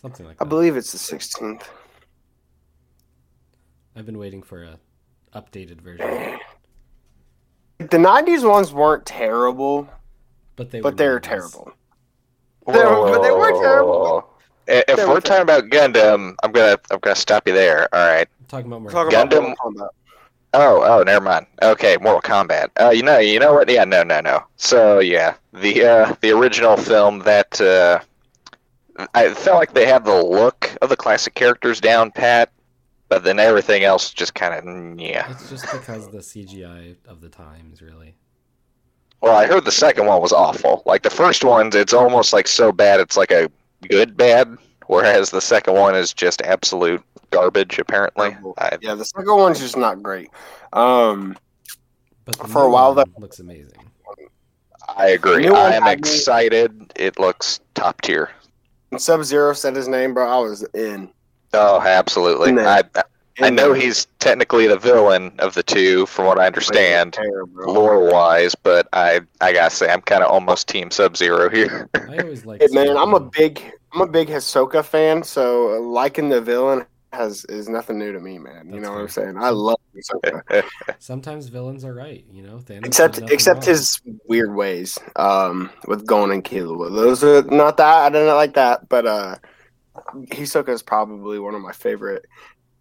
Something 0.02 0.26
like 0.26 0.38
that. 0.38 0.46
I 0.46 0.48
believe 0.48 0.76
it's 0.76 0.92
the 0.92 0.98
sixteenth. 0.98 1.70
I've 3.96 4.06
been 4.06 4.18
waiting 4.18 4.44
for 4.44 4.64
a 4.64 4.78
updated 5.34 5.82
version, 5.82 6.40
The 7.80 7.98
'90s 7.98 8.48
ones 8.50 8.74
weren't 8.74 9.06
terrible, 9.06 9.88
but 10.56 10.72
they 10.72 10.82
but 10.82 10.94
were 10.94 10.98
they're 10.98 11.20
90s. 11.20 11.24
terrible. 11.24 11.72
They 12.66 12.74
were- 12.74 13.12
but 13.12 13.22
they 13.22 13.32
were 13.32 13.52
terrible. 13.62 14.30
I- 14.68 14.84
If 14.88 14.98
They 14.98 15.06
we're 15.06 15.14
were 15.16 15.22
talking 15.22 15.44
about 15.44 15.66
Gundam, 15.70 16.36
I'm 16.44 16.52
gonna 16.52 16.78
I'm 16.92 17.00
gonna 17.00 17.16
stop 17.16 17.48
you 17.48 17.54
there. 17.54 17.88
All 17.94 18.06
right. 18.06 18.28
I'm 18.40 18.46
talking 18.48 18.68
about 18.68 18.82
We're 18.82 18.92
Mortal 18.92 19.12
talking 19.12 19.30
Kombat. 19.30 19.38
about 19.44 19.58
Gundam- 19.58 19.74
Mortal 19.74 19.90
Oh, 20.54 20.82
oh, 20.82 21.04
never 21.04 21.24
mind. 21.24 21.46
Okay, 21.62 21.98
Mortal 22.02 22.22
Kombat. 22.22 22.70
Uh, 22.80 22.90
you 22.90 23.04
know, 23.04 23.20
you 23.20 23.38
know 23.40 23.54
what? 23.54 23.70
Yeah, 23.70 23.84
no, 23.84 24.02
no, 24.04 24.22
no. 24.22 24.44
So 24.56 25.00
yeah, 25.00 25.36
the 25.54 25.86
uh, 25.86 26.16
the 26.22 26.32
original 26.32 26.76
film 26.78 27.20
that 27.20 27.60
uh, 27.62 28.00
I 29.14 29.34
felt 29.34 29.58
like 29.60 29.74
they 29.74 29.86
had 29.86 30.04
the 30.04 30.16
look 30.24 30.76
of 30.82 30.90
the 30.90 30.96
classic 30.98 31.36
characters 31.36 31.80
down 31.80 32.12
pat, 32.12 32.50
but 33.10 33.24
then 33.24 33.40
everything 33.40 33.84
else 33.84 34.14
just 34.14 34.34
kind 34.34 34.54
of 34.54 35.00
yeah. 35.00 35.30
It's 35.32 35.50
just 35.50 35.72
because 35.72 36.10
the 36.10 36.20
CGI 36.20 36.96
of 37.08 37.22
the 37.22 37.30
times, 37.30 37.82
really. 37.82 38.16
Well, 39.22 39.36
I 39.36 39.48
heard 39.48 39.66
the 39.66 39.72
second 39.72 40.06
one 40.06 40.22
was 40.22 40.32
awful. 40.32 40.84
Like 40.86 41.04
the 41.04 41.10
first 41.10 41.44
one, 41.44 41.72
it's 41.74 41.94
almost 41.94 42.34
like 42.34 42.48
so 42.48 42.72
bad 42.72 43.00
it's 43.00 43.18
like 43.18 43.32
a 43.32 43.50
good 43.90 44.16
bad, 44.16 44.56
whereas 44.88 45.32
the 45.32 45.42
second 45.42 45.74
one 45.74 45.96
is 45.96 46.14
just 46.14 46.42
absolute 46.44 47.04
garbage. 47.32 47.80
Apparently, 47.80 48.38
I, 48.58 48.78
Yeah, 48.82 48.96
the 48.96 49.06
second 49.06 49.36
one's 49.36 49.60
just 49.60 49.78
not 49.78 50.04
great. 50.04 50.30
Um, 50.74 51.38
But 52.26 52.36
For 52.48 52.64
a 52.64 52.70
while, 52.70 52.94
one 52.94 53.12
looks 53.18 53.40
amazing. 53.40 53.90
I 54.96 55.10
agree. 55.10 55.48
I 55.48 55.74
am 55.74 55.88
excited. 55.88 56.94
It 56.96 57.20
looks 57.20 57.60
top 57.76 58.02
tier. 58.02 58.30
Sub 58.98 59.24
Zero 59.24 59.54
said 59.54 59.76
his 59.76 59.88
name, 59.88 60.14
bro, 60.14 60.30
I 60.30 60.40
was 60.40 60.64
in. 60.74 61.10
Oh, 61.54 61.82
absolutely. 61.82 62.50
In 62.50 62.60
I. 62.60 62.84
I 63.40 63.52
know 63.52 63.74
there. 63.74 63.82
he's 63.82 64.08
technically 64.20 64.66
the 64.68 64.80
villain 64.80 65.32
of 65.40 65.54
the 65.54 65.62
two, 65.62 66.08
from 66.08 66.26
what 66.26 66.40
I 66.40 66.48
understand, 66.48 67.18
lore 67.54 68.12
wise. 68.12 68.56
But 68.56 68.88
I 68.94 69.22
I 69.42 69.54
gotta 69.54 69.70
say, 69.70 69.92
I'm 69.92 70.02
kind 70.02 70.24
of 70.24 70.32
almost 70.32 70.68
Team 70.68 70.90
Sub 70.90 71.16
Zero 71.16 71.50
here. 71.50 71.88
I 72.10 72.18
always 72.20 72.46
like. 72.46 72.62
Hey, 72.62 72.68
man, 72.72 72.98
I'm 72.98 73.14
a 73.14 73.20
big, 73.20 73.62
I'm 73.94 74.02
a 74.02 74.08
big 74.08 74.30
Hisoka 74.30 74.84
fan, 74.84 75.22
so 75.24 75.76
uh, 75.76 75.80
liking 75.82 76.30
the 76.30 76.42
villain 76.42 76.86
has 77.14 77.46
is 77.46 77.70
nothing 77.70 78.00
new 78.00 78.12
to 78.12 78.20
me, 78.20 78.40
man. 78.40 78.66
You 78.66 78.72
That's 78.74 78.84
know 78.84 78.94
what 78.94 79.02
I'm 79.02 79.08
saying? 79.08 79.38
I 79.38 79.50
love 79.50 79.80
Hisoka, 79.96 80.64
Sometimes 81.00 81.48
villains 81.50 81.86
are 81.86 81.94
right, 81.94 82.26
you 82.32 82.42
know. 82.42 82.58
Thanos 82.58 82.88
except 82.88 83.20
except 83.30 83.60
wrong. 83.60 83.68
his 83.68 84.02
weird 84.28 84.56
ways, 84.56 84.98
um, 85.16 85.70
with 85.88 86.08
Gon 86.08 86.32
and 86.32 86.44
Killua. 86.44 86.90
Those 86.94 87.24
are 87.24 87.44
not 87.44 87.78
that 87.78 88.06
I 88.06 88.10
don't 88.10 88.36
like 88.36 88.56
that, 88.56 88.90
but 88.90 89.06
uh, 89.06 89.36
Hisoka 90.32 90.70
is 90.70 90.82
probably 90.82 91.40
one 91.40 91.56
of 91.56 91.62
my 91.62 91.72
favorite 91.72 92.26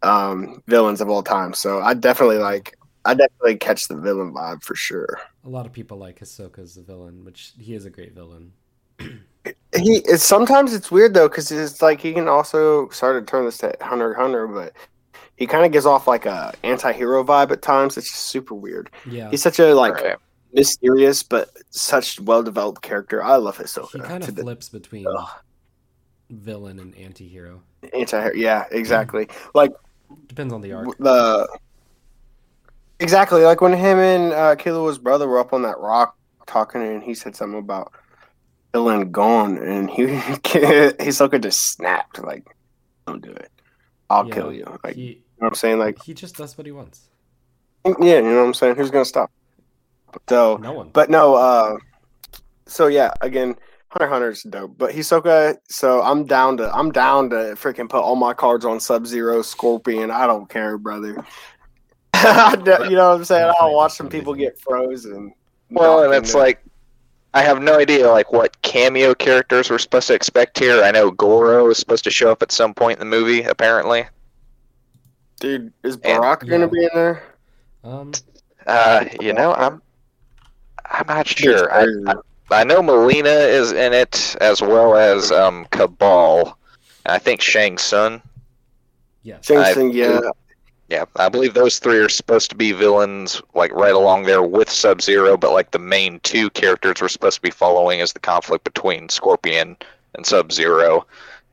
um 0.02 0.62
villains 0.66 1.00
of 1.00 1.08
all 1.08 1.22
time. 1.22 1.54
So 1.54 1.80
I 1.80 1.94
definitely 1.94 2.38
like, 2.38 2.76
I 3.04 3.14
definitely 3.14 3.56
catch 3.56 3.88
the 3.88 3.96
villain 3.96 4.32
vibe 4.32 4.62
for 4.62 4.74
sure. 4.74 5.18
A 5.44 5.48
lot 5.48 5.66
of 5.66 5.72
people 5.72 5.96
like 5.96 6.18
Hisoka 6.20 6.58
as 6.58 6.76
a 6.76 6.82
villain, 6.82 7.24
which 7.24 7.52
he 7.58 7.74
is 7.74 7.84
a 7.86 7.90
great 7.90 8.14
villain. 8.14 8.52
he 8.98 10.02
it's 10.04 10.22
sometimes 10.24 10.74
it's 10.74 10.90
weird 10.90 11.14
though 11.14 11.28
because 11.28 11.50
it's 11.52 11.82
like 11.82 12.00
he 12.00 12.12
can 12.12 12.28
also 12.28 12.88
start 12.90 13.24
to 13.24 13.30
turn 13.30 13.44
this 13.44 13.58
to 13.58 13.74
Hunter 13.80 14.12
x 14.12 14.20
Hunter, 14.20 14.46
but 14.46 14.72
he 15.36 15.46
kind 15.46 15.64
of 15.66 15.72
gives 15.72 15.86
off 15.86 16.06
like 16.06 16.26
a 16.26 16.52
anti-hero 16.64 17.22
vibe 17.24 17.50
at 17.52 17.62
times. 17.62 17.96
It's 17.96 18.10
just 18.10 18.24
super 18.24 18.54
weird. 18.54 18.90
Yeah, 19.08 19.30
He's 19.30 19.42
such 19.42 19.58
a 19.58 19.74
like 19.74 19.94
Right. 19.94 20.16
mysterious 20.52 21.22
but 21.22 21.50
such 21.70 22.18
well-developed 22.20 22.80
character. 22.82 23.22
I 23.22 23.36
love 23.36 23.58
he 23.58 23.64
Hisoka. 23.64 24.02
kind 24.04 24.24
of 24.24 24.34
flips 24.34 24.68
between 24.68 25.06
Ugh. 25.06 25.28
Villain 26.30 26.78
and 26.78 26.94
anti-hero. 26.96 27.62
anti 27.94 28.30
Yeah, 28.34 28.64
exactly. 28.70 29.28
Like 29.54 29.72
Depends 30.26 30.52
on 30.52 30.60
the 30.60 30.72
arc. 30.72 30.96
the 30.98 31.48
exactly 33.00 33.42
like 33.42 33.60
when 33.60 33.72
him 33.72 33.98
and 33.98 34.32
uh, 34.32 34.56
Killua's 34.56 34.98
brother 34.98 35.28
were 35.28 35.38
up 35.38 35.52
on 35.52 35.62
that 35.62 35.78
rock 35.78 36.16
talking, 36.46 36.82
and 36.82 37.02
he 37.02 37.14
said 37.14 37.34
something 37.36 37.58
about 37.58 37.92
villain 38.72 39.10
gone, 39.10 39.58
and 39.58 39.90
he 39.90 40.02
Hisoka 40.06 41.40
just 41.42 41.72
snapped 41.72 42.22
like, 42.22 42.44
"Don't 43.06 43.22
do 43.22 43.30
it. 43.32 43.50
I'll 44.10 44.26
Yeah, 44.28 44.34
kill 44.34 44.52
you." 44.52 44.78
Like, 44.84 44.96
you 44.96 45.14
know 45.14 45.20
what 45.38 45.48
I'm 45.48 45.54
saying? 45.54 45.78
Like, 45.78 46.02
he 46.02 46.14
just 46.14 46.36
does 46.36 46.56
what 46.56 46.66
he 46.66 46.72
wants. 46.72 47.08
yeah, 47.84 48.16
you 48.16 48.22
know 48.22 48.40
what 48.40 48.46
I'm 48.46 48.54
saying? 48.54 48.76
Who's 48.76 48.90
gonna 48.90 49.04
stop? 49.04 49.30
So, 50.28 50.56
No 50.62 50.72
one. 50.72 50.90
but 50.92 51.10
no, 51.10 51.34
uh, 51.34 51.76
so 52.66 52.86
yeah, 52.86 53.12
again, 53.20 53.56
Hunter 53.98 54.04
x 54.04 54.12
Hunter's 54.12 54.42
dope, 54.42 54.78
but 54.78 54.92
Hisoka. 54.92 55.56
So 55.68 56.02
I'm 56.02 56.24
down 56.26 56.56
to 56.58 56.74
I'm 56.74 56.92
down 56.92 57.30
to 57.30 57.36
freaking 57.56 57.88
put 57.88 58.02
all 58.02 58.16
my 58.16 58.34
cards 58.34 58.64
on 58.64 58.78
Sub 58.80 59.06
Zero, 59.06 59.42
Scorpion. 59.42 60.10
I 60.10 60.26
don't 60.26 60.48
care, 60.48 60.76
brother. 60.78 61.24
I 62.14 62.56
don't- 62.56 62.90
you 62.90 62.96
know 62.96 63.10
what 63.10 63.16
I'm 63.18 63.24
saying? 63.24 63.52
I'll 63.60 63.74
watch 63.74 63.92
some 63.94 64.08
people 64.08 64.34
get 64.34 64.58
frozen. 64.60 65.34
Well, 65.70 66.04
and 66.04 66.14
it's 66.14 66.34
in 66.34 66.40
like 66.40 66.62
I 67.34 67.42
have 67.42 67.60
no 67.60 67.78
idea 67.78 68.10
like 68.10 68.32
what 68.32 68.60
cameo 68.62 69.14
characters 69.14 69.70
we're 69.70 69.78
supposed 69.78 70.08
to 70.08 70.14
expect 70.14 70.58
here. 70.58 70.82
I 70.82 70.90
know 70.90 71.10
Goro 71.10 71.68
is 71.70 71.78
supposed 71.78 72.04
to 72.04 72.10
show 72.10 72.30
up 72.30 72.42
at 72.42 72.52
some 72.52 72.72
point 72.74 73.00
in 73.00 73.08
the 73.10 73.16
movie, 73.16 73.42
apparently. 73.42 74.06
dude, 75.40 75.72
is 75.82 75.94
and- 75.96 76.22
Barack 76.22 76.48
gonna 76.48 76.64
Yeah. 76.64 76.70
be 76.72 76.82
in 76.84 76.90
there? 76.94 77.22
Um, 77.84 78.12
Uh, 78.66 79.04
you 79.20 79.32
know, 79.32 79.52
I'm 79.54 79.80
I'm 80.86 81.06
not 81.08 81.26
sure. 81.26 81.72
I, 81.72 81.84
I 82.10 82.14
I 82.50 82.64
know 82.64 82.82
Melina 82.82 83.28
is 83.30 83.72
in 83.72 83.92
it 83.92 84.36
as 84.40 84.60
well 84.62 84.96
as 84.96 85.32
um 85.32 85.66
Cabal, 85.70 86.56
and 87.04 87.12
I 87.12 87.18
think 87.18 87.40
Shang 87.40 87.78
Tsung. 87.78 88.22
Yeah. 89.22 89.38
Shang 89.40 89.58
I- 89.58 89.72
Tsung, 89.72 89.90
yeah, 89.92 90.20
Yeah, 90.88 91.04
I 91.16 91.28
believe 91.28 91.54
those 91.54 91.80
three 91.80 91.98
are 91.98 92.08
supposed 92.08 92.48
to 92.50 92.56
be 92.56 92.70
villains, 92.70 93.42
like 93.54 93.72
right 93.72 93.92
along 93.94 94.22
there 94.24 94.42
with 94.42 94.70
Sub 94.70 95.02
Zero. 95.02 95.36
But 95.36 95.52
like 95.52 95.72
the 95.72 95.80
main 95.80 96.20
two 96.20 96.48
characters 96.50 97.00
we're 97.00 97.08
supposed 97.08 97.36
to 97.36 97.42
be 97.42 97.50
following 97.50 97.98
is 97.98 98.12
the 98.12 98.20
conflict 98.20 98.62
between 98.62 99.08
Scorpion 99.08 99.76
and 100.14 100.24
Sub 100.24 100.52
Zero, 100.52 101.04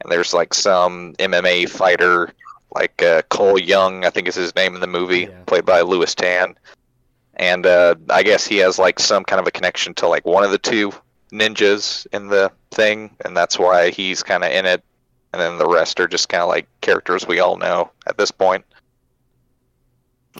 and 0.01 0.11
there's 0.11 0.33
like 0.35 0.53
some 0.53 1.15
MMA 1.17 1.67
fighter, 1.67 2.31
like 2.75 3.01
uh, 3.01 3.23
Cole 3.29 3.57
Young, 3.59 4.05
I 4.05 4.11
think 4.11 4.27
is 4.27 4.35
his 4.35 4.55
name 4.55 4.75
in 4.75 4.81
the 4.81 4.87
movie, 4.87 5.21
Yeah. 5.21 5.29
played 5.47 5.65
by 5.65 5.81
Lewis 5.81 6.13
Tan, 6.13 6.55
and 7.35 7.65
uh, 7.65 7.95
I 8.09 8.23
guess 8.23 8.45
he 8.45 8.57
has 8.57 8.77
like 8.77 8.99
some 8.99 9.23
kind 9.23 9.39
of 9.39 9.47
a 9.47 9.51
connection 9.51 9.93
to 9.95 10.07
like 10.07 10.25
one 10.25 10.43
of 10.43 10.51
the 10.51 10.57
two 10.57 10.91
ninjas 11.31 12.05
in 12.13 12.27
the 12.27 12.51
thing, 12.71 13.15
and 13.25 13.35
that's 13.35 13.57
why 13.57 13.89
he's 13.89 14.23
kind 14.23 14.43
of 14.43 14.51
in 14.51 14.65
it. 14.65 14.83
And 15.31 15.41
then 15.41 15.57
the 15.57 15.67
rest 15.67 15.99
are 15.99 16.07
just 16.07 16.29
kind 16.29 16.43
of 16.43 16.49
like 16.49 16.67
characters 16.81 17.25
we 17.27 17.39
all 17.39 17.57
know 17.57 17.89
at 18.05 18.17
this 18.17 18.29
point. 18.29 18.63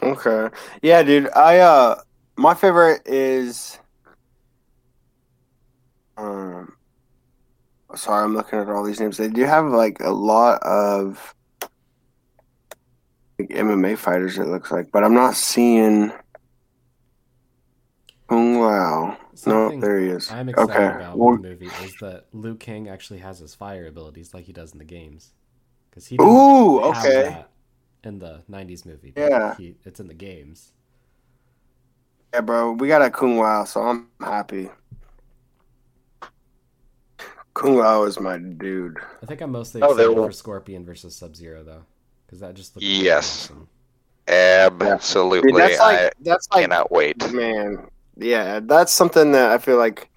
Okay. 0.02 0.56
Yeah, 0.82 1.02
dude. 1.04 1.30
I 1.36 1.60
uh 1.60 2.02
my 2.36 2.54
favorite 2.54 3.02
is 3.06 3.80
um 6.18 6.76
sorry, 7.96 8.24
I'm 8.24 8.36
looking 8.36 8.60
at 8.60 8.70
all 8.70 8.84
these 8.84 9.00
names. 9.00 9.18
They 9.18 9.30
do 9.30 9.46
have 9.46 9.66
like 9.66 10.00
a 10.00 10.12
lot 10.12 10.62
of 10.62 11.34
like, 13.40 13.50
MMA 13.50 13.98
fighters 13.98 14.38
it 14.38 14.48
looks 14.48 14.72
like, 14.72 14.92
but 14.92 15.04
I'm 15.04 15.14
not 15.16 15.36
seeing 15.36 16.12
Mm, 18.30 18.30
Kung 18.30 18.60
Lao. 18.62 19.18
No, 19.46 19.80
there 19.80 20.00
he 20.00 20.08
is. 20.08 20.32
I'm 20.32 20.50
excited 20.50 20.72
okay. 20.72 20.96
about 20.98 21.18
Well, 21.18 21.36
the 21.38 21.42
movie 21.42 21.66
is 21.84 21.94
that 22.02 22.26
Liu 22.34 22.56
Kang 22.56 22.88
actually 22.88 23.20
has 23.20 23.40
his 23.40 23.54
fire 23.56 23.88
abilities 23.88 24.34
like 24.34 24.46
he 24.46 24.54
does 24.54 24.72
in 24.74 24.80
the 24.80 24.86
games. 24.86 25.32
Because 25.90 26.08
he 26.08 26.18
didn't 26.18 26.30
Ooh, 26.32 26.80
have 26.92 27.06
okay. 27.06 27.24
that 27.24 27.50
in 28.04 28.20
the 28.20 28.42
'90s 28.50 28.86
movie. 28.86 29.12
but 29.16 29.22
Yeah. 29.30 29.56
he, 29.56 29.76
it's 29.86 30.00
in 30.00 30.08
the 30.08 30.14
games. 30.14 30.72
Yeah, 32.34 32.42
bro. 32.42 32.72
We 32.74 32.88
got 32.88 33.02
a 33.04 33.12
Kung 33.12 33.38
Lao, 33.38 33.64
so 33.66 33.82
I'm 33.82 34.08
happy. 34.20 34.70
Kung 37.54 37.78
Lao 37.78 38.04
is 38.06 38.20
my 38.20 38.38
dude. 38.40 38.98
I 39.22 39.26
think 39.28 39.42
I'm 39.42 39.52
mostly 39.52 39.82
Oh, 39.84 39.94
there 39.94 40.06
excited 40.08 40.20
will- 40.20 40.28
for 40.28 40.32
Scorpion 40.32 40.84
versus 40.86 41.16
Sub 41.16 41.36
Zero 41.36 41.64
though, 41.64 41.84
because 42.26 42.40
that 42.40 42.56
just 42.56 42.76
looks 42.76 42.86
Yes. 42.86 43.46
awesome. 43.46 43.68
Absolutely. 44.28 45.52
Dude, 45.52 45.62
that's 45.62 45.80
like 45.80 46.00
I 46.00 46.12
that's 46.22 46.48
like 46.52 46.62
cannot 46.64 46.92
wait. 46.92 47.32
Man, 47.32 47.88
yeah, 48.18 48.60
that's 48.62 48.92
something 48.92 49.32
that 49.34 49.52
I 49.52 49.58
feel 49.58 49.78
like 49.78 50.10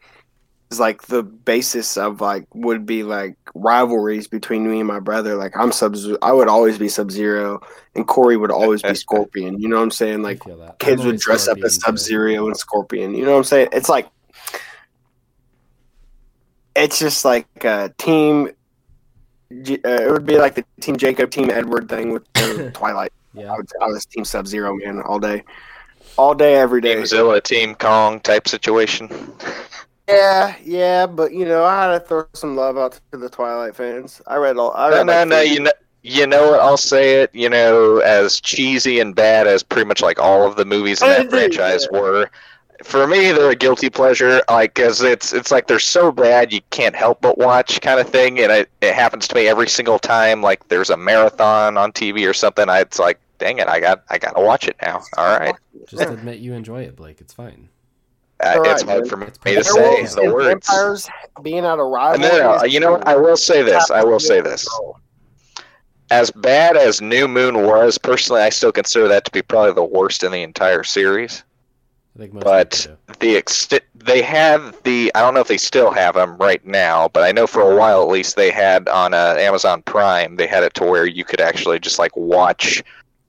is 0.70 0.80
like 0.80 1.02
the 1.02 1.22
basis 1.22 1.96
of 1.96 2.20
like 2.20 2.46
would 2.54 2.86
be 2.86 3.02
like 3.02 3.36
rivalries 3.54 4.26
between 4.26 4.68
me 4.70 4.80
and 4.80 4.88
my 4.88 5.00
brother. 5.00 5.36
Like 5.36 5.56
I'm 5.56 5.72
sub, 5.72 5.96
I 6.22 6.32
would 6.32 6.48
always 6.48 6.78
be 6.78 6.88
Sub 6.88 7.10
Zero, 7.10 7.60
and 7.94 8.06
Corey 8.06 8.36
would 8.36 8.50
always 8.50 8.82
be 8.82 8.94
Scorpion. 8.94 9.60
You 9.60 9.68
know 9.68 9.76
what 9.76 9.82
I'm 9.82 9.90
saying? 9.90 10.22
Like 10.22 10.42
I 10.42 10.44
feel 10.44 10.58
that. 10.58 10.78
kids 10.78 11.00
would 11.00 11.06
always 11.06 11.22
dress 11.22 11.48
up 11.48 11.58
as 11.58 11.76
Sub. 11.76 11.98
Zero 11.98 12.46
and 12.46 12.56
Scorpion. 12.56 13.14
You 13.14 13.24
know 13.24 13.32
what 13.32 13.38
I'm 13.38 13.44
saying? 13.44 13.68
It's 13.72 13.88
like 13.88 14.08
it's 16.74 16.98
just 16.98 17.24
like 17.24 17.46
a 17.64 17.92
team. 17.98 18.50
Uh, 19.50 19.78
it 19.84 20.10
would 20.10 20.26
be 20.26 20.38
like 20.38 20.56
the 20.56 20.64
Team 20.80 20.96
Jacob, 20.96 21.30
Team 21.30 21.50
Edward 21.50 21.88
thing 21.88 22.12
with 22.12 22.24
Twilight. 22.74 23.12
Yeah, 23.32 23.52
I, 23.52 23.56
would, 23.56 23.68
I 23.80 23.86
was 23.86 24.04
Team 24.06 24.24
Sub 24.24 24.46
Zero 24.46 24.74
man 24.74 25.00
all 25.02 25.20
day, 25.20 25.44
all 26.16 26.34
day, 26.34 26.54
every 26.56 26.80
day. 26.80 26.94
Team 26.94 27.04
Zilla, 27.06 27.40
Team 27.40 27.74
Kong 27.74 28.20
type 28.20 28.48
situation. 28.48 29.10
Yeah, 30.08 30.56
yeah, 30.62 31.06
but 31.06 31.32
you 31.32 31.44
know, 31.44 31.64
I 31.64 31.82
had 31.84 31.98
to 31.98 32.00
throw 32.06 32.24
some 32.34 32.54
love 32.56 32.76
out 32.78 33.00
to 33.12 33.18
the 33.18 33.28
Twilight 33.28 33.74
fans. 33.74 34.20
I 34.26 34.36
read 34.36 34.56
all. 34.56 34.72
I 34.74 34.88
No, 34.88 35.02
read 35.02 35.02
no, 35.02 35.24
like 35.24 35.24
no. 35.24 35.40
You 35.40 35.60
know, 35.60 35.72
you 36.02 36.26
know 36.26 36.50
what? 36.50 36.60
I'll 36.60 36.76
say 36.76 37.22
it. 37.22 37.34
You 37.34 37.48
know, 37.48 37.98
as 37.98 38.40
cheesy 38.40 39.00
and 39.00 39.14
bad 39.14 39.46
as 39.46 39.62
pretty 39.62 39.86
much 39.86 40.00
like 40.02 40.18
all 40.18 40.46
of 40.46 40.56
the 40.56 40.64
movies 40.64 41.02
in 41.02 41.08
that 41.08 41.28
franchise 41.28 41.88
were. 41.90 42.30
For 42.84 43.06
me, 43.06 43.32
they're 43.32 43.50
a 43.50 43.56
guilty 43.56 43.90
pleasure. 43.90 44.42
Like, 44.50 44.74
cause 44.74 45.02
it's 45.02 45.32
it's 45.32 45.50
like 45.50 45.66
they're 45.66 45.78
so 45.78 46.12
bad 46.12 46.52
you 46.52 46.60
can't 46.70 46.94
help 46.94 47.22
but 47.22 47.38
watch, 47.38 47.80
kind 47.80 47.98
of 48.00 48.08
thing. 48.08 48.38
And 48.40 48.52
it, 48.52 48.70
it 48.82 48.94
happens 48.94 49.26
to 49.28 49.34
me 49.34 49.48
every 49.48 49.68
single 49.68 49.98
time. 49.98 50.42
Like, 50.42 50.68
there's 50.68 50.90
a 50.90 50.96
marathon 50.96 51.78
on 51.78 51.92
TV 51.92 52.28
or 52.28 52.34
something. 52.34 52.68
I, 52.68 52.80
it's 52.80 52.98
like, 52.98 53.18
dang 53.38 53.58
it, 53.58 53.68
I 53.68 53.80
got 53.80 54.04
I 54.10 54.18
gotta 54.18 54.40
watch 54.40 54.68
it 54.68 54.76
now. 54.82 55.02
All 55.16 55.38
right, 55.38 55.54
just 55.88 56.02
admit 56.02 56.38
you 56.38 56.52
enjoy 56.54 56.82
it, 56.82 56.96
Blake. 56.96 57.20
It's 57.20 57.32
fine. 57.32 57.68
uh, 58.44 58.54
All 58.58 58.70
it's 58.70 58.82
hard 58.82 59.00
man. 59.02 59.08
for 59.08 59.16
me 59.16 59.26
to 59.54 59.64
say 59.64 59.80
Werewolves 59.80 60.14
the 60.14 60.32
words. 60.32 60.66
Vampires 60.68 61.08
being 61.42 61.64
out 61.64 61.78
of 61.78 61.86
No, 61.88 61.90
rivalry. 61.90 62.28
no, 62.38 62.54
is 62.64 62.74
you 62.74 62.80
know 62.80 62.92
what? 62.92 63.06
I 63.08 63.16
will 63.16 63.36
say 63.36 63.62
this. 63.62 63.90
I 63.90 64.02
will 64.04 64.20
say 64.20 64.40
this. 64.40 64.66
As 66.10 66.30
bad 66.30 66.76
as 66.76 67.00
New 67.00 67.26
Moon 67.26 67.64
was, 67.66 67.98
personally, 67.98 68.40
I 68.42 68.50
still 68.50 68.70
consider 68.70 69.08
that 69.08 69.24
to 69.24 69.30
be 69.32 69.42
probably 69.42 69.72
the 69.72 69.84
worst 69.84 70.22
in 70.22 70.30
the 70.30 70.42
entire 70.42 70.84
series. 70.84 71.42
I 72.14 72.20
think 72.20 72.32
most 72.32 72.44
But 72.44 72.86
the 73.18 73.34
ext- 73.34 73.80
they 73.96 74.22
have 74.22 74.80
the 74.84 75.10
I 75.16 75.20
don't 75.20 75.34
know 75.34 75.40
if 75.40 75.48
they 75.48 75.58
still 75.58 75.90
have 75.90 76.14
them 76.14 76.36
right 76.38 76.64
now, 76.64 77.08
but 77.08 77.24
I 77.24 77.32
know 77.32 77.46
for 77.48 77.60
a 77.60 77.76
while 77.76 78.00
at 78.02 78.08
least 78.08 78.36
they 78.36 78.50
had 78.52 78.88
on 78.88 79.14
uh, 79.14 79.34
Amazon 79.36 79.82
Prime 79.82 80.36
they 80.36 80.46
had 80.46 80.62
it 80.62 80.74
to 80.74 80.84
where 80.84 81.06
you 81.06 81.24
could 81.24 81.40
actually 81.40 81.78
just 81.80 81.98
like 81.98 82.16
watch 82.16 82.82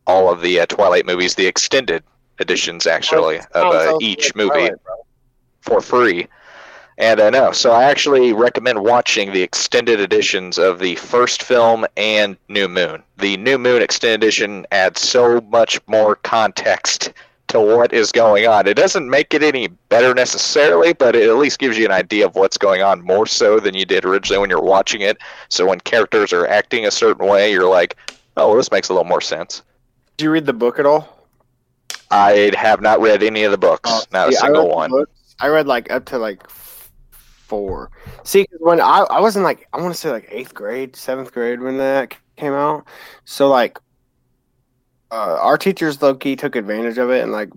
all 0.07 0.31
of 0.31 0.41
the 0.41 0.59
uh, 0.61 0.65
Twilight 0.65 1.05
movies, 1.05 1.35
the 1.35 1.45
extended 1.45 2.03
editions 2.39 2.87
actually 2.87 3.37
of 3.53 3.73
uh, 3.73 3.97
each 4.01 4.33
movie 4.35 4.69
for 5.61 5.81
free. 5.81 6.27
And 6.99 7.19
uh, 7.19 7.29
no, 7.29 7.51
so 7.51 7.73
I 7.73 7.83
actually 7.83 8.33
recommend 8.33 8.81
watching 8.81 9.31
the 9.31 9.43
extended 9.43 9.99
editions 9.99 10.57
of 10.57 10.79
the 10.79 10.95
first 10.95 11.43
film 11.43 11.85
and 11.95 12.37
New 12.47 12.67
Moon. 12.67 13.03
The 13.17 13.37
New 13.37 13.59
Moon 13.59 13.83
extended 13.83 14.23
edition 14.23 14.65
adds 14.71 15.01
so 15.01 15.39
much 15.41 15.79
more 15.85 16.15
context 16.15 17.13
to 17.49 17.61
what 17.61 17.93
is 17.93 18.11
going 18.11 18.47
on. 18.47 18.67
It 18.67 18.73
doesn't 18.73 19.09
make 19.09 19.33
it 19.33 19.43
any 19.43 19.67
better 19.67 20.13
necessarily, 20.13 20.93
but 20.93 21.15
it 21.15 21.29
at 21.29 21.37
least 21.37 21.59
gives 21.59 21.77
you 21.77 21.85
an 21.85 21.91
idea 21.91 22.25
of 22.25 22.35
what's 22.35 22.57
going 22.57 22.81
on 22.81 23.01
more 23.01 23.27
so 23.27 23.59
than 23.59 23.75
you 23.75 23.85
did 23.85 24.03
originally 24.03 24.39
when 24.39 24.49
you're 24.49 24.61
watching 24.61 25.01
it. 25.01 25.17
So 25.49 25.67
when 25.67 25.79
characters 25.81 26.33
are 26.33 26.47
acting 26.47 26.85
a 26.85 26.91
certain 26.91 27.27
way, 27.27 27.51
you're 27.51 27.69
like, 27.69 27.95
oh, 28.37 28.49
well, 28.49 28.57
this 28.57 28.71
makes 28.71 28.89
a 28.89 28.93
little 28.93 29.07
more 29.07 29.21
sense. 29.21 29.61
Did 30.17 30.25
you 30.25 30.31
read 30.31 30.45
the 30.45 30.53
book 30.53 30.79
at 30.79 30.85
all? 30.85 31.27
I 32.09 32.51
have 32.57 32.81
not 32.81 33.01
read 33.01 33.21
any 33.21 33.43
of 33.43 33.51
the 33.51 33.57
books, 33.57 33.89
Oh, 33.91 34.01
not 34.11 34.33
a 34.33 34.37
I 34.37 34.39
single 34.39 34.67
read 34.67 34.73
one. 34.91 35.05
I 35.39 35.47
read 35.49 35.67
like 35.67 35.91
up 35.91 36.05
to 36.05 36.17
like 36.17 36.49
four. 36.49 37.91
See, 38.23 38.47
when 38.59 38.81
I 38.81 38.99
I 39.09 39.19
was 39.19 39.35
in 39.35 39.43
like 39.43 39.67
I 39.73 39.81
want 39.81 39.93
to 39.93 39.99
say 39.99 40.09
like 40.09 40.27
eighth 40.31 40.53
grade, 40.53 40.95
seventh 40.95 41.31
grade 41.31 41.61
when 41.61 41.77
that 41.77 42.15
came 42.35 42.53
out. 42.53 42.87
So 43.25 43.49
like, 43.49 43.77
uh, 45.11 45.37
our 45.39 45.57
teachers 45.57 46.01
low 46.01 46.15
key 46.15 46.35
took 46.35 46.55
advantage 46.55 46.97
of 46.97 47.09
it 47.11 47.21
and 47.23 47.31
like 47.31 47.51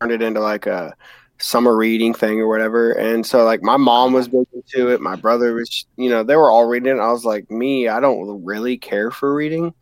turned 0.00 0.12
it 0.12 0.22
into 0.22 0.40
like 0.40 0.66
a 0.66 0.94
summer 1.38 1.76
reading 1.76 2.14
thing 2.14 2.40
or 2.40 2.48
whatever. 2.48 2.92
And 2.92 3.26
so 3.26 3.44
like 3.44 3.62
my 3.62 3.76
mom 3.76 4.12
was 4.12 4.28
big 4.28 4.46
into 4.54 4.88
it. 4.88 5.00
My 5.00 5.16
brother 5.16 5.54
was, 5.54 5.86
you 5.96 6.08
know, 6.08 6.22
they 6.22 6.36
were 6.36 6.50
all 6.50 6.66
reading. 6.66 6.96
it. 6.96 7.00
I 7.00 7.12
was 7.12 7.24
like, 7.24 7.50
me, 7.50 7.88
I 7.88 8.00
don't 8.00 8.42
really 8.44 8.78
care 8.78 9.10
for 9.10 9.34
reading. 9.34 9.74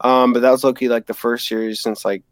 Um, 0.00 0.32
but 0.32 0.40
that 0.42 0.50
was 0.50 0.64
lucky 0.64 0.88
like 0.88 1.06
the 1.06 1.14
first 1.14 1.48
series 1.48 1.80
since 1.80 2.04
like 2.04 2.22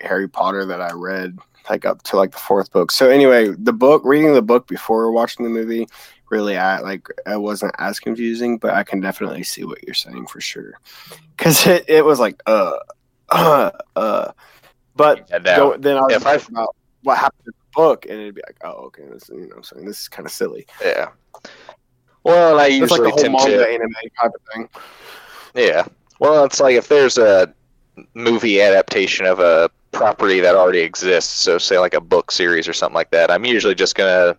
Harry 0.00 0.28
Potter 0.28 0.64
that 0.66 0.80
I 0.80 0.92
read 0.92 1.38
like 1.70 1.84
up 1.84 2.02
to 2.04 2.16
like 2.16 2.32
the 2.32 2.38
fourth 2.38 2.72
book. 2.72 2.90
So 2.90 3.08
anyway, 3.08 3.48
the 3.58 3.72
book 3.72 4.02
reading 4.04 4.34
the 4.34 4.42
book 4.42 4.66
before 4.66 5.10
watching 5.12 5.44
the 5.44 5.50
movie 5.50 5.86
really 6.30 6.56
I 6.56 6.80
like 6.80 7.06
it 7.26 7.40
wasn't 7.40 7.74
as 7.78 8.00
confusing, 8.00 8.58
but 8.58 8.74
I 8.74 8.82
can 8.82 9.00
definitely 9.00 9.44
see 9.44 9.64
what 9.64 9.82
you're 9.84 9.94
saying 9.94 10.26
for 10.26 10.40
sure. 10.40 10.72
Cuz 11.38 11.66
it, 11.66 11.84
it 11.88 12.04
was 12.04 12.18
like 12.18 12.42
uh 12.46 12.72
uh 13.30 13.70
uh 13.96 14.32
but 14.96 15.28
Yeah, 15.30 15.38
no. 15.38 15.56
go- 15.72 15.76
then 15.78 15.96
I 15.96 16.00
was 16.02 16.12
If 16.16 16.26
I- 16.26 16.34
about 16.34 16.74
what 17.02 17.18
happened 17.18 17.46
in 17.46 17.52
the 17.52 17.72
book 17.74 18.06
and 18.06 18.14
it'd 18.20 18.34
be 18.34 18.42
like, 18.46 18.56
oh 18.64 18.86
okay, 18.86 19.04
this 19.12 19.28
you 19.28 19.46
know 19.48 19.56
I'm 19.56 19.62
saying 19.62 19.84
this 19.86 20.00
is 20.02 20.08
kind 20.08 20.26
of 20.26 20.32
silly. 20.32 20.66
Yeah. 20.84 21.10
Well, 22.24 22.58
I 22.58 22.66
It's 22.68 22.90
like 22.90 23.00
usually 23.02 23.10
the 23.10 23.30
whole 23.30 23.46
manga 23.48 23.58
to. 23.58 23.68
anime 23.68 23.92
type 24.20 24.30
of 24.34 24.40
thing. 24.54 24.68
Yeah. 25.54 25.86
Well, 26.20 26.44
it's 26.44 26.60
like 26.60 26.76
if 26.76 26.88
there's 26.88 27.18
a 27.18 27.52
movie 28.14 28.60
adaptation 28.60 29.26
of 29.26 29.40
a 29.40 29.70
property 29.92 30.40
that 30.40 30.54
already 30.54 30.80
exists, 30.80 31.30
so 31.30 31.58
say 31.58 31.78
like 31.78 31.94
a 31.94 32.00
book 32.00 32.30
series 32.30 32.68
or 32.68 32.72
something 32.72 32.94
like 32.94 33.10
that, 33.10 33.30
I'm 33.30 33.44
usually 33.44 33.74
just 33.74 33.94
gonna 33.94 34.36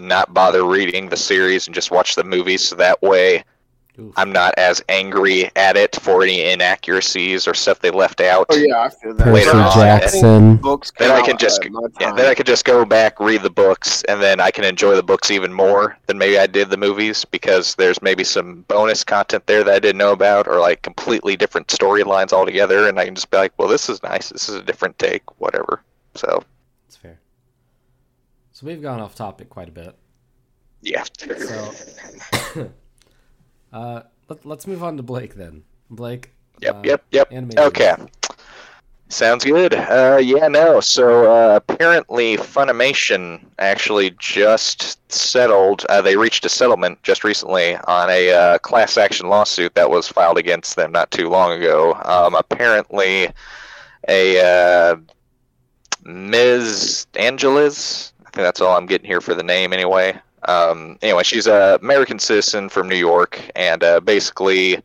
not 0.00 0.32
bother 0.32 0.64
reading 0.64 1.08
the 1.08 1.16
series 1.16 1.66
and 1.66 1.74
just 1.74 1.90
watch 1.90 2.14
the 2.14 2.24
movies 2.24 2.68
so 2.68 2.76
that 2.76 3.00
way 3.02 3.44
Oof. 4.00 4.14
I'm 4.16 4.30
not 4.30 4.54
as 4.56 4.80
angry 4.88 5.50
at 5.56 5.76
it 5.76 5.96
for 6.00 6.22
any 6.22 6.42
inaccuracies 6.52 7.48
or 7.48 7.54
stuff 7.54 7.80
they 7.80 7.90
left 7.90 8.20
out. 8.20 8.46
Oh 8.48 8.54
yeah, 8.56 8.82
I 8.82 8.88
feel 8.90 9.12
that. 9.14 9.24
Percy 9.24 9.44
Percy 9.44 9.46
Later 9.46 9.58
on, 9.58 9.72
Jackson. 9.74 10.56
Books 10.58 10.92
Then 10.98 11.10
I 11.10 11.20
can 11.20 11.36
just- 11.36 11.60
Yeah, 12.00 12.12
then 12.12 12.26
I 12.26 12.34
could 12.34 12.46
just 12.46 12.64
go 12.64 12.84
back, 12.84 13.18
read 13.18 13.42
the 13.42 13.50
books, 13.50 14.04
and 14.04 14.22
then 14.22 14.38
I 14.38 14.52
can 14.52 14.62
enjoy 14.62 14.94
the 14.94 15.02
books 15.02 15.32
even 15.32 15.52
more 15.52 15.98
than 16.06 16.16
maybe 16.16 16.38
I 16.38 16.46
did 16.46 16.70
the 16.70 16.76
movies 16.76 17.24
because 17.24 17.74
there's 17.74 18.00
maybe 18.00 18.22
some 18.22 18.62
bonus 18.68 19.02
content 19.02 19.46
there 19.46 19.64
that 19.64 19.74
I 19.74 19.78
didn't 19.80 19.98
know 19.98 20.12
about, 20.12 20.46
or 20.46 20.60
like 20.60 20.82
completely 20.82 21.36
different 21.36 21.66
storylines 21.66 22.32
altogether, 22.32 22.88
and 22.88 23.00
I 23.00 23.04
can 23.04 23.16
just 23.16 23.30
be 23.32 23.36
like, 23.36 23.52
well, 23.58 23.66
this 23.68 23.88
is 23.88 24.00
nice. 24.04 24.28
This 24.28 24.48
is 24.48 24.54
a 24.54 24.62
different 24.62 24.96
take, 25.00 25.22
whatever. 25.40 25.82
So, 26.14 26.44
That's 26.86 26.96
fair. 26.96 27.18
So 28.52 28.64
we've 28.66 28.80
gone 28.80 29.00
off 29.00 29.16
topic 29.16 29.48
quite 29.50 29.68
a 29.68 29.72
bit. 29.72 29.96
yeah. 30.82 31.02
So, 31.18 31.74
uh, 33.72 34.02
let, 34.28 34.44
let's 34.44 34.66
move 34.66 34.82
on 34.82 34.96
to 34.96 35.02
Blake 35.02 35.34
then. 35.34 35.62
Blake. 35.90 36.32
Yep, 36.60 36.76
uh, 36.76 36.80
yep, 36.84 37.04
yep. 37.10 37.32
Okay. 37.58 37.94
Sounds 39.10 39.42
good. 39.42 39.74
Uh, 39.74 40.20
yeah, 40.22 40.48
no. 40.48 40.80
So 40.80 41.32
uh, 41.32 41.56
apparently, 41.56 42.36
Funimation 42.36 43.42
actually 43.58 44.10
just 44.18 45.10
settled. 45.10 45.86
Uh, 45.88 46.02
they 46.02 46.16
reached 46.16 46.44
a 46.44 46.50
settlement 46.50 47.02
just 47.02 47.24
recently 47.24 47.76
on 47.86 48.10
a 48.10 48.30
uh, 48.30 48.58
class 48.58 48.98
action 48.98 49.28
lawsuit 49.28 49.74
that 49.76 49.88
was 49.88 50.08
filed 50.08 50.36
against 50.36 50.76
them 50.76 50.92
not 50.92 51.10
too 51.10 51.30
long 51.30 51.52
ago. 51.52 51.94
Um, 52.04 52.34
apparently, 52.34 53.30
a 54.08 54.40
uh, 54.44 54.96
Ms. 56.04 57.06
Angeles. 57.14 58.12
I 58.26 58.30
think 58.30 58.44
that's 58.44 58.60
all 58.60 58.76
I'm 58.76 58.86
getting 58.86 59.06
here 59.06 59.22
for 59.22 59.34
the 59.34 59.42
name 59.42 59.72
anyway. 59.72 60.20
Um, 60.46 60.98
anyway, 61.02 61.22
she's 61.24 61.46
a 61.46 61.78
American 61.82 62.18
citizen 62.18 62.68
from 62.68 62.88
New 62.88 62.96
York, 62.96 63.40
and 63.56 63.82
uh, 63.82 64.00
basically 64.00 64.80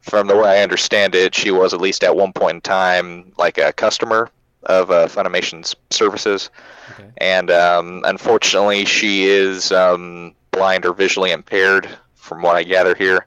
from 0.00 0.26
the 0.26 0.36
way 0.36 0.58
I 0.58 0.62
understand 0.62 1.14
it, 1.14 1.34
she 1.34 1.50
was 1.50 1.72
at 1.74 1.80
least 1.80 2.04
at 2.04 2.16
one 2.16 2.32
point 2.32 2.56
in 2.56 2.60
time 2.60 3.32
like 3.38 3.58
a 3.58 3.72
customer 3.72 4.30
of 4.64 4.90
uh, 4.90 5.06
Funimation's 5.06 5.74
services, 5.90 6.50
Okay. 6.92 7.08
and 7.18 7.50
um, 7.50 8.02
unfortunately, 8.06 8.84
she 8.84 9.24
is 9.24 9.72
um, 9.72 10.34
blind 10.50 10.84
or 10.84 10.92
visually 10.94 11.30
impaired, 11.32 11.88
from 12.14 12.42
what 12.42 12.56
I 12.56 12.62
gather 12.62 12.94
here. 12.94 13.26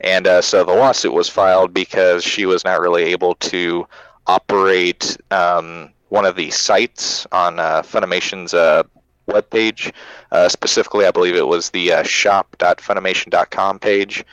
And 0.00 0.26
uh, 0.26 0.40
so 0.42 0.64
the 0.64 0.72
lawsuit 0.72 1.12
was 1.12 1.28
filed 1.28 1.74
because 1.74 2.24
she 2.24 2.46
was 2.46 2.64
not 2.64 2.80
really 2.80 3.04
able 3.04 3.34
to 3.36 3.86
operate 4.26 5.16
um, 5.30 5.90
one 6.08 6.24
of 6.24 6.36
the 6.36 6.50
sites 6.50 7.26
on 7.32 7.58
uh, 7.58 7.82
Funimation's 7.82 8.54
uh, 8.54 8.84
webpage. 9.28 9.92
Uh, 10.32 10.48
specifically, 10.48 11.06
I 11.06 11.10
believe 11.10 11.36
it 11.36 11.46
was 11.46 11.70
the 11.70 11.92
uh, 11.92 12.02
shop.funimation.com 12.02 13.78
page 13.78 14.24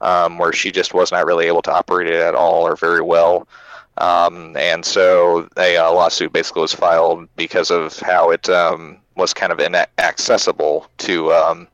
um, 0.00 0.38
where 0.38 0.52
she 0.52 0.70
just 0.70 0.94
was 0.94 1.12
not 1.12 1.26
really 1.26 1.46
able 1.46 1.62
to 1.62 1.72
operate 1.72 2.08
it 2.08 2.20
at 2.20 2.34
all 2.34 2.66
or 2.66 2.76
very 2.76 3.02
well. 3.02 3.46
Um, 3.98 4.56
and 4.56 4.84
so 4.84 5.48
a 5.56 5.76
uh, 5.76 5.92
lawsuit 5.92 6.32
basically 6.32 6.62
was 6.62 6.72
filed 6.72 7.28
because 7.36 7.70
of 7.70 7.98
how 8.00 8.30
it 8.30 8.48
um, 8.48 8.98
was 9.16 9.34
kind 9.34 9.52
of 9.52 9.60
inaccessible 9.60 10.86
to 10.98 11.32
um, 11.32 11.68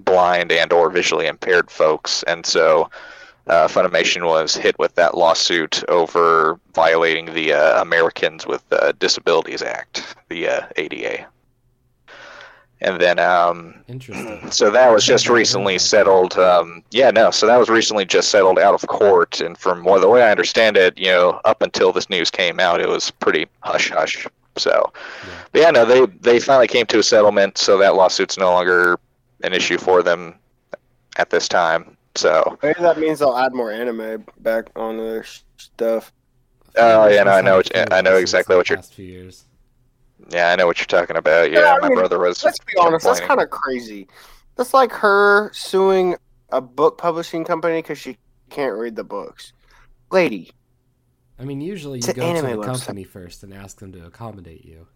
blind 0.00 0.52
and 0.52 0.72
or 0.72 0.90
visually 0.90 1.26
impaired 1.26 1.70
folks. 1.70 2.22
And 2.24 2.44
so 2.44 2.90
uh, 3.46 3.68
Funimation 3.68 4.26
was 4.26 4.54
hit 4.54 4.78
with 4.78 4.94
that 4.96 5.16
lawsuit 5.16 5.82
over 5.88 6.58
violating 6.74 7.32
the 7.34 7.52
uh, 7.52 7.80
Americans 7.80 8.46
with 8.46 8.62
uh, 8.72 8.92
Disabilities 8.98 9.62
Act, 9.62 10.16
the 10.28 10.48
uh, 10.48 10.66
ADA. 10.76 11.26
And 12.84 13.00
then 13.00 13.18
um, 13.18 13.74
Interesting. 13.88 14.50
so 14.52 14.70
that 14.70 14.92
was 14.92 15.04
just 15.04 15.28
recently 15.28 15.78
settled. 15.92 16.38
Um, 16.38 16.82
yeah, 16.90 17.10
no. 17.10 17.30
So 17.30 17.46
that 17.46 17.56
was 17.58 17.68
recently 17.68 18.04
just 18.04 18.30
settled 18.30 18.58
out 18.58 18.74
of 18.74 18.86
court, 18.88 19.40
and 19.40 19.56
from 19.58 19.82
well, 19.84 19.98
the 20.00 20.08
way 20.08 20.22
I 20.22 20.30
understand 20.30 20.76
it, 20.76 20.96
you 20.98 21.06
know, 21.06 21.40
up 21.44 21.62
until 21.62 21.92
this 21.92 22.08
news 22.10 22.30
came 22.30 22.60
out, 22.60 22.80
it 22.80 22.88
was 22.88 23.10
pretty 23.10 23.46
hush 23.60 23.90
hush. 23.90 24.26
So, 24.56 24.92
Yeah. 25.26 25.30
but 25.50 25.60
yeah, 25.62 25.70
no, 25.70 25.84
they 25.84 26.06
they 26.20 26.38
finally 26.38 26.68
came 26.68 26.86
to 26.86 26.98
a 27.00 27.02
settlement, 27.02 27.58
so 27.58 27.76
that 27.78 27.96
lawsuit's 27.96 28.38
no 28.38 28.52
longer 28.52 29.00
an 29.42 29.52
issue 29.52 29.78
for 29.78 30.02
them 30.02 30.34
at 31.16 31.30
this 31.30 31.48
time. 31.48 31.96
So, 32.16 32.56
Maybe 32.62 32.80
that 32.80 32.98
means 32.98 33.18
they'll 33.18 33.36
add 33.36 33.52
more 33.54 33.72
anime 33.72 34.24
back 34.40 34.66
on 34.76 34.96
their 34.98 35.24
stuff. 35.56 36.12
Oh, 36.76 37.08
yeah, 37.08 37.24
no, 37.24 37.32
I 37.32 37.40
know 37.40 37.56
had 37.56 37.56
what- 37.56 37.70
a 37.76 37.86
few 37.88 37.96
I 37.96 38.00
know 38.02 38.16
exactly 38.16 38.54
what 38.56 38.68
you're- 38.68 38.76
past 38.80 38.94
few 38.94 39.04
years. 39.06 39.44
Yeah, 40.30 40.50
I 40.50 40.56
know 40.56 40.66
what 40.66 40.78
you're 40.78 40.86
talking 40.86 41.16
about. 41.16 41.50
Yeah, 41.50 41.60
Yeah, 41.60 41.78
my 41.80 41.88
mean, 41.88 41.98
brother 41.98 42.18
was. 42.18 42.44
Let's 42.44 42.58
be 42.58 42.72
honest, 42.80 43.04
that's 43.04 43.20
kind 43.20 43.40
of 43.40 43.50
crazy. 43.50 44.08
That's 44.56 44.72
like 44.74 44.92
her 44.92 45.50
suing 45.52 46.16
a 46.50 46.60
book 46.60 46.98
publishing 46.98 47.44
company 47.44 47.82
because 47.82 47.98
she 47.98 48.16
can't 48.50 48.76
read 48.76 48.94
the 48.96 49.04
books. 49.04 49.52
Lady, 50.10 50.52
I 51.38 51.44
mean, 51.44 51.60
usually 51.60 51.98
you 51.98 52.00
It's 52.00 52.08
an 52.08 52.14
go 52.14 52.22
to 52.22 52.28
anime 52.38 52.60
the 52.60 52.66
website. 52.66 52.78
company 52.78 53.04
first 53.04 53.42
and 53.42 53.52
ask 53.52 53.78
them 53.80 53.92
to 53.92 54.06
accommodate 54.06 54.64
you. 54.64 54.86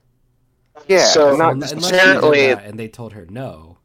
yeah, 0.86 1.06
So- 1.06 1.34
not 1.36 1.52
Un- 1.52 1.60
just 1.60 1.90
apparently- 1.90 2.48
that 2.54 2.64
and 2.64 2.78
they 2.78 2.86
told 2.88 3.12
her 3.14 3.26
no. 3.28 3.78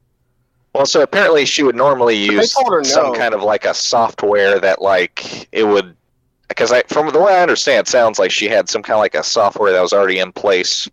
Well, 0.76 0.86
so 0.86 1.02
apparently 1.02 1.46
she 1.46 1.64
would 1.64 1.76
normally 1.76 2.16
use 2.16 2.54
told 2.54 2.72
her 2.74 2.84
some 2.84 3.14
kind 3.16 3.34
of 3.34 3.42
like 3.44 3.66
a 3.66 3.74
software 3.74 4.60
that 4.60 4.82
like 4.82 5.48
it 5.52 5.64
would 5.66 5.96
because 6.50 6.72
I 6.72 6.84
from 6.88 7.12
the 7.12 7.20
way 7.20 7.34
I 7.36 7.42
understand 7.42 7.88
it 7.88 7.90
sounds 7.90 8.18
like 8.20 8.30
she 8.32 8.48
had 8.48 8.70
some 8.70 8.82
kind 8.84 8.96
of 8.96 9.00
like 9.00 9.14
a 9.16 9.24
software 9.24 9.72
that 9.72 9.82
was 9.82 9.94
already 9.94 10.20
in 10.20 10.32
place 10.32 10.88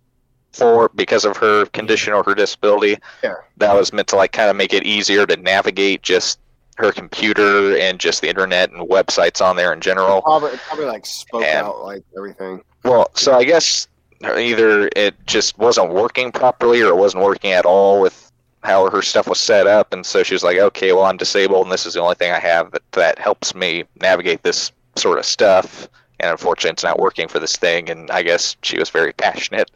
for 0.53 0.91
because 0.95 1.25
of 1.25 1.37
her 1.37 1.67
condition 1.67 2.13
or 2.13 2.23
her 2.25 2.35
disability. 2.35 2.97
Yeah. 3.23 3.35
That 3.59 3.75
was 3.75 3.93
meant 3.93 4.09
to 4.09 4.17
like 4.17 4.33
kind 4.33 4.51
of 4.51 4.57
make 4.57 4.73
it 4.73 4.85
easier 4.85 5.27
to 5.27 5.37
navigate 5.37 6.03
just 6.03 6.39
her 6.77 6.93
computer 6.93 7.77
and 7.77 8.01
just 8.01 8.21
the 8.23 8.29
internet 8.29 8.71
and 8.71 8.89
websites 8.89 9.45
on 9.45 9.57
there 9.57 9.73
in 9.73 9.81
general. 9.81 10.23
probably 10.23 10.57
probably 10.69 10.87
like 10.87 11.05
spoke 11.07 11.43
And- 11.45 11.67
out 11.67 11.85
like 11.85 12.03
everything. 12.17 12.63
Well, 12.85 13.11
so 13.15 13.35
I 13.35 13.45
guess 13.45 13.87
either 14.23 14.89
it 14.97 15.15
just 15.27 15.59
wasn't 15.59 15.93
working 15.93 16.33
properly 16.33 16.81
or 16.83 16.89
it 16.89 16.97
wasn't 16.97 17.23
working 17.23 17.53
at 17.53 17.67
all 17.67 18.01
with 18.01 18.31
how 18.63 18.89
her 18.91 19.01
stuff 19.03 19.27
was 19.27 19.39
set 19.41 19.67
up, 19.67 19.93
and 19.93 20.05
so 20.05 20.23
she 20.23 20.35
was 20.35 20.43
like, 20.45 20.59
"Okay, 20.59 20.93
well, 20.93 21.05
I'm 21.05 21.17
disabled, 21.17 21.65
and 21.67 21.73
this 21.73 21.87
is 21.87 21.95
the 21.95 22.01
only 22.01 22.15
thing 22.15 22.31
I 22.33 22.39
have 22.39 22.71
that, 22.73 22.83
that 22.93 23.19
helps 23.19 23.55
me 23.55 23.85
navigate 24.01 24.43
this 24.43 24.71
sort 24.97 25.19
of 25.19 25.25
stuff." 25.25 25.89
And 26.21 26.31
unfortunately, 26.31 26.73
it's 26.73 26.83
not 26.85 26.99
working 26.99 27.27
for 27.29 27.39
this 27.39 27.57
thing. 27.57 27.89
And 27.89 28.11
I 28.11 28.23
guess 28.23 28.57
she 28.63 28.79
was 28.79 28.91
very 28.91 29.13
passionate 29.25 29.71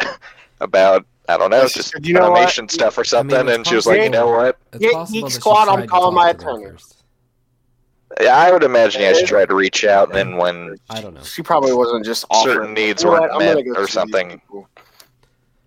about 0.65 1.07
I 1.29 1.39
don't 1.39 1.51
know, 1.51 1.63
Yes, 1.63 1.73
just 1.75 1.95
you 2.05 2.13
know 2.13 2.31
what? 2.31 2.37
animation 2.37 2.69
stuff 2.69 2.99
or 2.99 3.05
something. 3.05 3.49
it's 3.49 3.57
and 3.57 3.67
she 3.67 3.75
was 3.77 3.87
like, 3.87 4.03
"You 4.03 4.11
know 4.11 4.27
what? 4.27 4.59
It's 4.75 4.85
Yeah, 4.85 4.91
possible 4.93 5.23
Geek 5.23 5.31
Squad, 5.33 5.69
I'm 5.69 5.87
calling 5.87 6.15
my 6.15 6.33
to 6.33 6.39
them 6.39 6.49
attorney. 6.49 6.77
Yeah, 8.21 8.37
I 8.37 8.53
would 8.53 8.63
imagine 8.63 9.01
yeah, 9.01 9.13
she 9.15 9.25
tried 9.25 9.49
to 9.49 9.55
reach 9.55 9.85
out, 9.85 10.09
and 10.09 10.15
then 10.17 10.37
when 10.37 10.77
I 10.91 11.01
don't 11.01 11.15
know. 11.15 11.23
She 11.23 11.43
probably 11.43 11.73
wasn't 11.73 12.05
just 12.05 12.27
offering. 12.31 12.55
certain 12.57 12.75
needs 12.75 13.03
You 13.03 13.11
know 13.11 13.13
weren't 13.21 13.33
what? 13.33 13.43
I'm 13.43 13.49
gonna 13.49 13.65
met 13.65 13.75
go 13.75 13.83
or 13.83 13.89
something. 13.89 14.41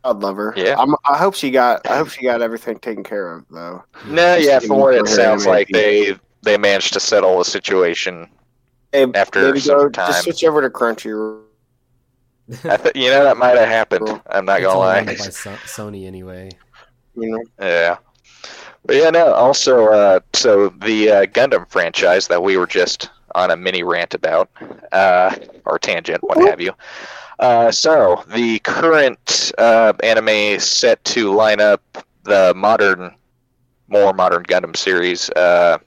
I'd 0.03 0.15
love 0.17 0.37
her. 0.37 0.53
Yeah. 0.55 0.75
I'm, 0.77 0.95
I 1.09 1.17
hope 1.17 1.33
she 1.33 1.51
got. 1.51 1.85
I 1.89 1.97
hope 1.97 2.09
she 2.09 2.23
got 2.23 2.41
everything 2.41 2.79
taken 2.79 3.03
care 3.03 3.33
of 3.33 3.45
though. 3.49 3.83
no, 4.05 4.35
yeah, 4.35 4.59
from 4.59 4.77
what 4.77 4.93
it 4.93 5.07
sounds 5.07 5.43
anime 5.43 5.53
like, 5.53 5.67
they 5.69 6.15
they 6.43 6.57
managed 6.57 6.93
to 6.93 6.99
settle 6.99 7.37
the 7.39 7.45
situation 7.45 8.29
Hey, 8.93 9.05
After 9.15 9.41
maybe 9.47 9.59
some 9.59 9.77
go, 9.77 9.89
time. 9.89 10.07
just 10.11 10.23
switch 10.23 10.43
over 10.45 10.61
to 10.61 10.69
Crunchyroll. 10.69 11.41
I 12.63 12.77
th- 12.77 12.95
you 12.95 13.09
know 13.09 13.23
that 13.23 13.37
might 13.37 13.57
have 13.57 13.67
happened. 13.67 14.21
I'm 14.29 14.45
not 14.45 14.59
It's 14.59 14.67
gonna 14.67 14.79
lie. 14.79 15.03
by 15.05 15.15
So- 15.15 15.51
Sony 15.65 16.05
anyway. 16.07 16.49
You 17.15 17.31
know, 17.31 17.43
Yeah, 17.59 17.97
but 18.85 18.95
yeah, 18.95 19.09
no. 19.09 19.33
Also, 19.33 19.87
uh, 19.87 20.19
so 20.33 20.69
the 20.69 21.09
uh, 21.11 21.25
Gundam 21.25 21.69
franchise 21.69 22.27
that 22.27 22.43
we 22.43 22.57
were 22.57 22.67
just 22.67 23.09
on 23.35 23.51
a 23.51 23.57
mini 23.57 23.83
rant 23.83 24.13
about, 24.13 24.49
uh, 24.91 25.35
or 25.65 25.79
tangent, 25.79 26.23
what 26.23 26.37
have 26.47 26.61
you. 26.61 26.71
Uh, 27.39 27.71
so 27.71 28.23
the 28.29 28.59
current 28.59 29.51
uh, 29.57 29.93
anime 30.03 30.59
set 30.59 31.03
to 31.05 31.33
line 31.33 31.59
up 31.59 31.81
the 32.23 32.53
modern, 32.55 33.13
more 33.87 34.13
modern 34.13 34.43
Gundam 34.43 34.75
series 34.77 35.29
uh, 35.31 35.77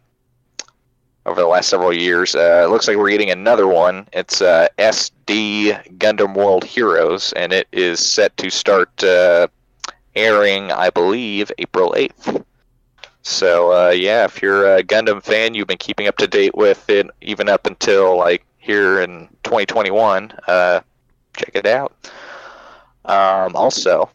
over 1.27 1.41
the 1.41 1.47
last 1.47 1.69
several 1.69 1.93
years. 1.93 2.35
Uh, 2.35 2.63
it 2.65 2.71
looks 2.71 2.89
like 2.89 2.97
we're 2.97 3.11
getting 3.11 3.31
another 3.31 3.67
one. 3.67 4.07
It's 4.13 4.41
uh, 4.41 4.69
SD 4.79 5.99
Gundam 5.99 6.35
World 6.35 6.65
Heroes, 6.65 7.33
and 7.35 7.53
it 7.53 7.69
is 7.73 8.01
set 8.01 8.37
to 8.39 8.51
start 8.51 9.03
uh, 9.05 9.49
airing, 10.17 10.73
I 10.73 10.91
believe, 10.91 11.53
April 11.59 11.95
8th. 11.97 12.45
So, 13.23 13.73
uh, 13.73 13.91
yeah, 13.91 14.25
if 14.25 14.41
you're 14.41 14.77
a 14.77 14.83
Gundam 14.83 15.23
fan, 15.23 15.55
you've 15.55 15.69
been 15.69 15.79
keeping 15.79 16.09
up 16.09 16.17
to 16.19 16.27
date 16.27 16.55
with 16.55 16.89
it 16.89 17.07
even 17.21 17.49
up 17.49 17.67
until 17.67 18.17
like 18.17 18.45
here 18.59 19.01
in 19.01 19.29
2021. 19.45 20.33
Uh, 20.47 20.81
check 21.37 21.51
it 21.55 21.67
out. 21.67 21.93
Um, 23.05 23.55
also, 23.55 24.11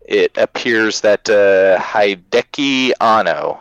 it 0.00 0.36
appears 0.36 1.00
that 1.02 1.28
uh, 1.28 1.78
Hideaki 1.80 2.92
Anno, 3.00 3.60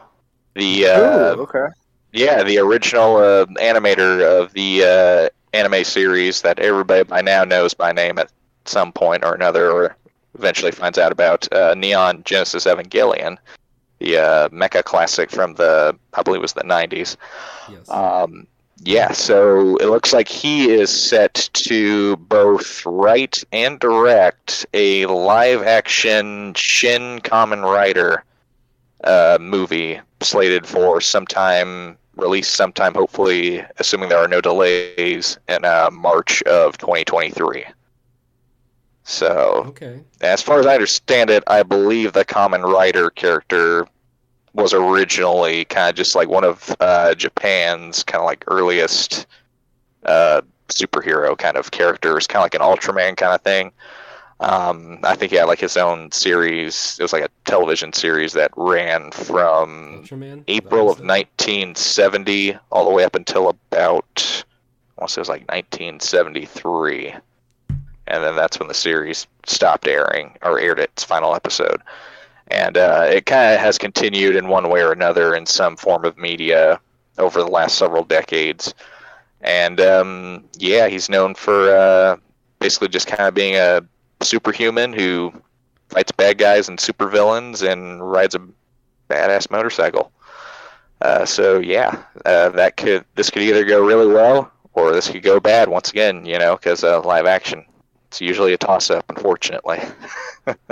the 0.55 0.85
Ooh, 0.85 1.41
okay. 1.43 1.67
Yeah, 2.15 2.43
the 2.43 2.57
original 2.57 3.17
uh, 3.17 3.45
animator 3.57 4.23
of 4.23 4.53
the 4.53 4.83
uh, 4.83 5.55
anime 5.55 5.83
series 5.83 6.41
that 6.41 6.59
everybody 6.59 7.03
by 7.03 7.21
now 7.21 7.43
knows 7.43 7.73
by 7.73 7.91
name 7.91 8.17
at 8.17 8.31
some 8.65 8.91
point 8.91 9.23
or 9.23 9.33
another, 9.33 9.69
or 9.69 9.95
eventually 10.33 10.71
finds 10.71 10.97
out 10.97 11.11
about 11.11 11.51
uh, 11.53 11.73
Neon 11.75 12.23
Genesis 12.23 12.65
Evangelion, 12.65 13.37
the 13.99 14.17
uh, 14.17 14.49
mecha 14.49 14.83
classic 14.83 15.29
from 15.29 15.55
the 15.55 15.97
I 16.13 16.23
believe 16.23 16.41
was 16.41 16.53
the 16.53 16.61
'90s. 16.61 17.17
Yes. 17.69 17.89
Um, 17.89 18.47
yeah, 18.83 19.11
so 19.11 19.77
it 19.77 19.87
looks 19.87 20.11
like 20.13 20.27
he 20.27 20.69
is 20.69 20.89
set 20.89 21.49
to 21.53 22.17
both 22.17 22.85
write 22.85 23.43
and 23.51 23.79
direct 23.79 24.65
a 24.73 25.05
live 25.05 25.63
action 25.63 26.53
Shin 26.55 27.19
Kamen 27.21 27.63
Rider 27.63 28.23
uh, 29.03 29.37
movie 29.39 29.99
slated 30.21 30.67
for 30.67 30.99
sometime, 30.99 31.97
release 32.15 32.47
sometime, 32.47 32.93
hopefully, 32.93 33.63
assuming 33.77 34.09
there 34.09 34.19
are 34.19 34.27
no 34.27 34.41
delays, 34.41 35.37
in 35.47 35.65
uh, 35.65 35.89
March 35.91 36.41
of 36.43 36.77
2023. 36.77 37.65
So, 39.03 39.65
okay. 39.67 40.01
as 40.21 40.41
far 40.41 40.59
as 40.59 40.65
I 40.65 40.73
understand 40.73 41.29
it, 41.29 41.43
I 41.47 41.63
believe 41.63 42.13
the 42.13 42.25
Kamen 42.25 42.63
Rider 42.63 43.11
character 43.11 43.87
was 44.53 44.73
originally 44.73 45.65
kind 45.65 45.89
of 45.89 45.95
just 45.95 46.15
like 46.15 46.29
one 46.29 46.43
of 46.43 46.75
uh, 46.79 47.13
Japan's 47.13 48.03
kind 48.03 48.21
of 48.21 48.25
like 48.25 48.43
earliest 48.47 49.27
uh, 50.05 50.41
superhero 50.69 51.37
kind 51.37 51.57
of 51.57 51.71
characters, 51.71 52.25
kind 52.25 52.39
of 52.39 52.45
like 52.45 52.55
an 52.55 52.61
Ultraman 52.61 53.17
kind 53.17 53.35
of 53.35 53.41
thing. 53.41 53.71
Um, 54.41 54.99
I 55.03 55.15
think 55.15 55.31
he 55.31 55.37
had 55.37 55.45
like 55.45 55.59
his 55.59 55.77
own 55.77 56.11
series. 56.11 56.97
It 56.99 57.03
was 57.03 57.13
like 57.13 57.23
a 57.23 57.29
television 57.45 57.93
series 57.93 58.33
that 58.33 58.51
ran 58.57 59.11
from 59.11 60.03
Ultraman. 60.03 60.43
April 60.47 60.89
of 60.89 60.97
That 60.97 61.03
was 61.03 61.25
it? 61.27 61.47
1970 61.47 62.57
all 62.71 62.85
the 62.85 62.91
way 62.91 63.05
up 63.05 63.15
until 63.15 63.49
about 63.49 64.43
I 64.97 65.01
want 65.01 65.09
to 65.09 65.13
say 65.13 65.19
it 65.19 65.23
was 65.23 65.29
like 65.29 65.51
1973, 65.51 67.15
and 68.07 68.23
then 68.23 68.35
that's 68.37 68.59
when 68.59 68.69
the 68.69 68.73
series 68.73 69.27
stopped 69.45 69.87
airing 69.87 70.37
or 70.41 70.57
aired 70.57 70.79
its 70.79 71.03
final 71.03 71.35
episode. 71.35 71.81
And 72.47 72.77
uh, 72.77 73.05
it 73.09 73.25
kind 73.25 73.53
of 73.53 73.59
has 73.59 73.77
continued 73.77 74.37
in 74.37 74.47
one 74.47 74.69
way 74.69 74.81
or 74.81 74.93
another 74.93 75.35
in 75.35 75.45
some 75.45 75.75
form 75.75 76.05
of 76.05 76.17
media 76.17 76.79
over 77.17 77.39
the 77.39 77.49
last 77.49 77.77
several 77.77 78.05
decades. 78.05 78.73
And 79.41 79.81
um, 79.81 80.45
yeah, 80.57 80.87
he's 80.87 81.09
known 81.09 81.35
for 81.35 81.75
uh, 81.75 82.17
basically 82.59 82.87
just 82.87 83.07
kind 83.07 83.27
of 83.27 83.33
being 83.33 83.55
a 83.55 83.81
superhuman 84.21 84.93
who 84.93 85.33
fights 85.89 86.11
bad 86.11 86.37
guys 86.37 86.67
and 86.69 86.79
supervillains 86.79 87.67
and 87.67 88.09
rides 88.09 88.35
a 88.35 88.47
badass 89.09 89.49
motorcycle. 89.51 90.11
Uh, 91.01 91.25
so 91.25 91.59
yeah, 91.59 92.03
uh, 92.25 92.49
that 92.49 92.77
could 92.77 93.05
this 93.15 93.29
could 93.29 93.41
either 93.43 93.65
go 93.65 93.85
really 93.85 94.07
well 94.11 94.51
or 94.73 94.91
this 94.91 95.09
could 95.09 95.23
go 95.23 95.39
bad 95.39 95.69
once 95.69 95.89
again. 95.89 96.25
You 96.25 96.39
know, 96.39 96.55
because 96.55 96.83
uh, 96.83 97.01
live 97.01 97.25
action, 97.25 97.65
it's 98.07 98.21
usually 98.21 98.53
a 98.53 98.57
toss 98.57 98.89
up, 98.89 99.05
unfortunately. 99.09 99.79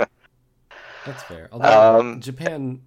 That's 1.04 1.22
fair. 1.22 1.48
Although 1.52 1.98
Um, 2.00 2.20
Japan 2.20 2.80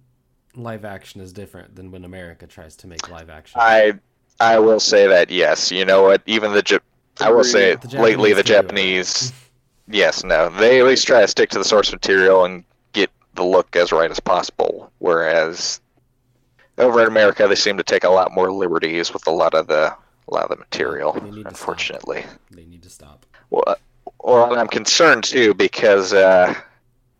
live 0.54 0.84
action 0.84 1.20
is 1.20 1.32
different 1.32 1.76
than 1.76 1.90
when 1.92 2.04
America 2.04 2.46
tries 2.46 2.74
to 2.76 2.86
make 2.86 3.08
live 3.08 3.30
action. 3.30 3.60
I 3.60 3.94
I 4.40 4.58
will 4.58 4.80
say 4.80 5.06
that 5.06 5.30
yes. 5.30 5.70
You 5.70 5.84
know 5.84 6.02
what? 6.02 6.22
Even 6.26 6.52
the 6.52 6.80
I 7.20 7.30
will 7.30 7.44
say 7.44 7.76
The 7.76 8.00
lately 8.00 8.32
the 8.32 8.42
Japanese. 8.42 9.32
Yes, 9.90 10.22
no, 10.24 10.48
they 10.50 10.80
at 10.80 10.86
least 10.86 11.06
try 11.06 11.20
to 11.22 11.28
stick 11.28 11.50
to 11.50 11.58
the 11.58 11.64
source 11.64 11.90
material 11.92 12.44
and 12.44 12.64
get 12.92 13.10
the 13.34 13.42
look 13.44 13.74
as 13.76 13.90
right 13.92 14.10
as 14.10 14.20
possible. 14.20 14.92
Whereas 14.98 15.80
over 16.76 17.00
in 17.00 17.08
America, 17.08 17.46
they 17.48 17.54
seem 17.54 17.76
to 17.78 17.82
take 17.82 18.04
a 18.04 18.10
lot 18.10 18.32
more 18.32 18.52
liberties 18.52 19.12
with 19.12 19.26
a 19.26 19.30
lot 19.30 19.54
of 19.54 19.66
the 19.66 19.94
a 20.30 20.34
lot 20.34 20.44
of 20.44 20.50
the 20.50 20.56
material. 20.56 21.12
They 21.14 21.20
need 21.22 21.32
to 21.32 21.40
stop. 21.40 21.48
Unfortunately. 21.52 22.24
They 22.50 22.66
need 22.66 22.82
to 22.82 22.90
stop. 22.90 23.24
Well, 23.48 23.76
well, 24.22 24.58
I'm 24.58 24.68
concerned 24.68 25.24
too 25.24 25.54
because 25.54 26.12
uh, 26.12 26.54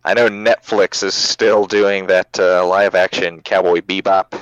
I 0.04 0.12
know 0.12 0.28
Netflix 0.28 1.02
is 1.02 1.14
still 1.14 1.64
doing 1.64 2.06
that 2.08 2.38
uh, 2.38 2.66
live 2.66 2.94
action 2.94 3.40
Cowboy 3.42 3.80
Bebop, 3.80 4.32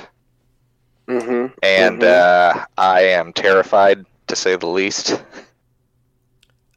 Mm-hmm. 1.07 1.53
and 1.63 2.01
Mhm. 2.01 2.03
uh, 2.03 2.65
I 2.77 3.01
am 3.03 3.31
terrified 3.31 4.05
to 4.27 4.35
say 4.35 4.57
the 4.57 4.67
least. 4.67 5.21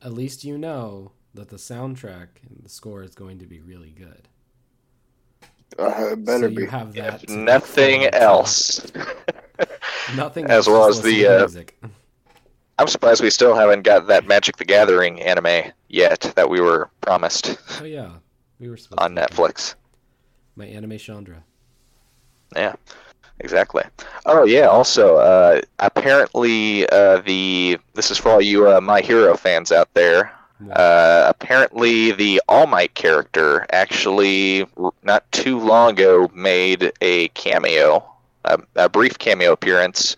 At 0.03 0.13
least 0.13 0.45
you 0.45 0.57
know 0.57 1.11
that 1.41 1.49
the 1.49 1.57
soundtrack 1.57 2.29
and 2.47 2.61
the 2.63 2.69
score 2.69 3.03
is 3.03 3.15
going 3.15 3.39
to 3.39 3.47
be 3.47 3.61
really 3.61 3.91
good. 3.91 4.29
Uh, 5.79 6.11
it 6.13 6.25
better 6.25 6.51
so 6.51 6.55
be. 6.55 6.63
you 6.63 6.69
have 6.69 6.93
that. 6.93 7.25
If 7.25 7.31
nothing 7.31 8.05
else. 8.05 8.87
Nothing 10.17 10.47
As 10.47 10.67
well 10.67 10.87
as 10.87 11.01
the, 11.01 11.27
uh, 11.27 11.39
music. 11.41 11.81
I'm 12.79 12.89
surprised 12.89 13.23
we 13.23 13.31
still 13.31 13.55
haven't 13.55 13.83
got 13.83 14.07
that 14.09 14.27
Magic 14.27 14.57
the 14.57 14.65
Gathering 14.65 15.21
anime 15.23 15.71
yet 15.89 16.33
that 16.35 16.49
we 16.49 16.61
were 16.61 16.91
promised 17.01 17.57
Oh 17.81 17.85
yeah, 17.85 18.11
we 18.59 18.69
were 18.69 18.77
supposed 18.77 19.01
on 19.01 19.15
to. 19.15 19.23
Netflix. 19.23 19.75
My 20.57 20.67
anime 20.67 20.99
Chandra. 20.99 21.43
Yeah, 22.57 22.75
exactly. 23.39 23.85
Oh 24.27 24.45
yeah. 24.45 24.67
Also, 24.67 25.17
uh, 25.17 25.61
apparently, 25.79 26.89
uh, 26.89 27.21
the 27.21 27.79
this 27.95 28.11
is 28.11 28.19
for 28.19 28.31
all 28.31 28.41
you 28.41 28.69
uh, 28.71 28.81
My 28.81 29.01
Hero 29.01 29.37
fans 29.37 29.73
out 29.73 29.93
there. 29.95 30.33
Uh, 30.73 31.25
apparently, 31.29 32.13
the 32.13 32.41
All 32.49 32.67
Might 32.67 32.95
character 32.95 33.67
actually 33.73 34.67
not 35.03 35.31
too 35.33 35.59
long 35.59 35.93
ago 35.93 36.31
made 36.35 36.93
a 37.01 37.29
cameo, 37.29 38.05
a, 38.45 38.61
a 38.77 38.89
brief 38.89 39.19
cameo 39.19 39.53
appearance 39.53 40.17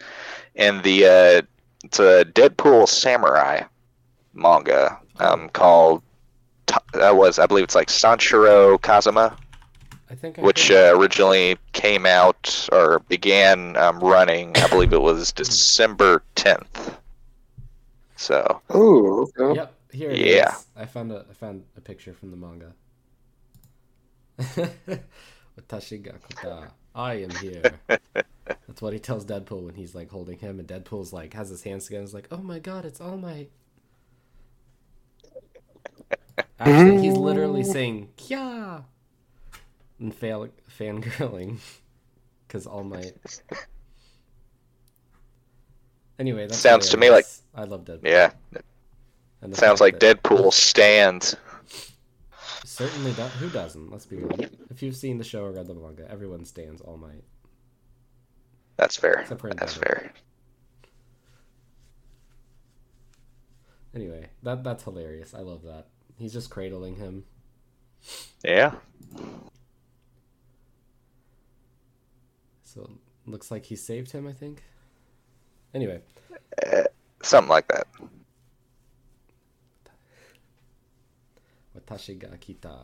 in 0.54 0.82
the 0.82 1.04
uh, 1.06 1.42
it's 1.84 1.98
a 1.98 2.24
Deadpool 2.24 2.88
Samurai 2.88 3.62
manga 4.34 4.98
um, 5.20 5.48
called. 5.50 6.02
That 6.94 7.16
was, 7.16 7.38
I 7.38 7.46
believe, 7.46 7.64
it's 7.64 7.74
like 7.74 7.88
Sanshiro 7.88 8.78
Kasama 8.78 9.36
I 10.12 10.14
think 10.14 10.38
I 10.38 10.42
which 10.42 10.68
heard- 10.68 10.94
uh, 10.94 10.98
originally 10.98 11.58
came 11.72 12.04
out 12.06 12.68
or 12.70 12.98
began 13.08 13.76
um, 13.76 13.98
running. 14.00 14.56
I 14.56 14.68
believe 14.68 14.92
it 14.92 15.00
was 15.00 15.32
December 15.32 16.22
10th. 16.36 16.94
So 18.16 18.60
Ooh. 18.74 19.26
Okay. 19.38 19.56
Yep, 19.56 19.74
here 19.92 20.10
it 20.10 20.18
Yeah. 20.18 20.54
is. 20.56 20.66
I 20.76 20.86
found 20.86 21.12
a 21.12 21.24
I 21.30 21.32
found 21.34 21.64
a 21.76 21.80
picture 21.80 22.12
from 22.12 22.30
the 22.30 22.36
manga. 22.36 22.72
Watashi 25.58 26.02
ga 26.02 26.12
kita. 26.28 26.70
I 26.94 27.14
am 27.14 27.30
here. 27.30 27.62
That's 28.44 28.80
what 28.82 28.92
he 28.92 28.98
tells 28.98 29.24
Deadpool 29.24 29.62
when 29.64 29.74
he's 29.74 29.94
like 29.94 30.10
holding 30.10 30.38
him, 30.38 30.58
and 30.58 30.66
Deadpool's 30.68 31.12
like 31.12 31.34
has 31.34 31.48
his 31.48 31.62
hands 31.62 31.84
together. 31.86 32.02
He's 32.02 32.14
like, 32.14 32.28
"Oh 32.30 32.38
my 32.38 32.58
god, 32.58 32.84
it's 32.84 33.00
All 33.00 33.16
Might." 33.16 33.50
Actually, 36.58 36.90
mm-hmm. 36.92 37.02
he's 37.02 37.16
literally 37.16 37.64
saying 37.64 38.08
"Kya" 38.16 38.84
and 39.98 40.14
fail 40.14 40.48
fangirling 40.78 41.58
because 42.48 42.66
All 42.66 42.84
Might. 42.84 43.12
Anyway, 46.18 46.46
that 46.46 46.54
Sounds 46.54 46.88
to 46.90 46.96
me 46.96 47.10
like- 47.10 47.26
I 47.54 47.64
love 47.64 47.84
Deadpool. 47.84 48.04
yeah, 48.08 48.30
And 48.54 48.62
the 48.62 48.62
sounds 49.52 49.80
like 49.80 49.98
that- 50.00 50.22
Deadpool 50.22 50.52
stands. 50.52 51.36
Certainly, 52.64 53.12
do- 53.12 53.22
who 53.22 53.48
doesn't? 53.50 53.90
Let's 53.90 54.06
be 54.06 54.16
real. 54.16 54.48
If 54.70 54.82
you've 54.82 54.96
seen 54.96 55.18
the 55.18 55.24
show 55.24 55.44
or 55.44 55.52
read 55.52 55.66
the 55.66 55.74
manga, 55.74 56.10
everyone 56.10 56.44
stands 56.44 56.80
All 56.80 56.96
Might. 56.96 57.24
That's 58.76 58.96
fair. 58.96 59.26
That's 59.28 59.74
fair. 59.74 60.12
Anyway, 63.94 64.30
that 64.42 64.64
that's 64.64 64.84
hilarious. 64.84 65.34
I 65.34 65.40
love 65.40 65.62
that. 65.64 65.88
He's 66.16 66.32
just 66.32 66.48
cradling 66.48 66.96
him. 66.96 67.24
Yeah. 68.42 68.74
So 72.64 72.90
looks 73.26 73.50
like 73.50 73.66
he 73.66 73.76
saved 73.76 74.12
him. 74.12 74.26
I 74.26 74.32
think. 74.32 74.62
Anyway, 75.74 76.00
uh, 76.66 76.84
Something 77.22 77.50
like 77.50 77.68
that. 77.68 77.86
Watashi 81.92 82.18
ga 82.18 82.28
kita. 82.38 82.76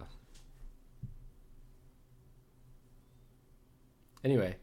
Anyway, 4.24 4.56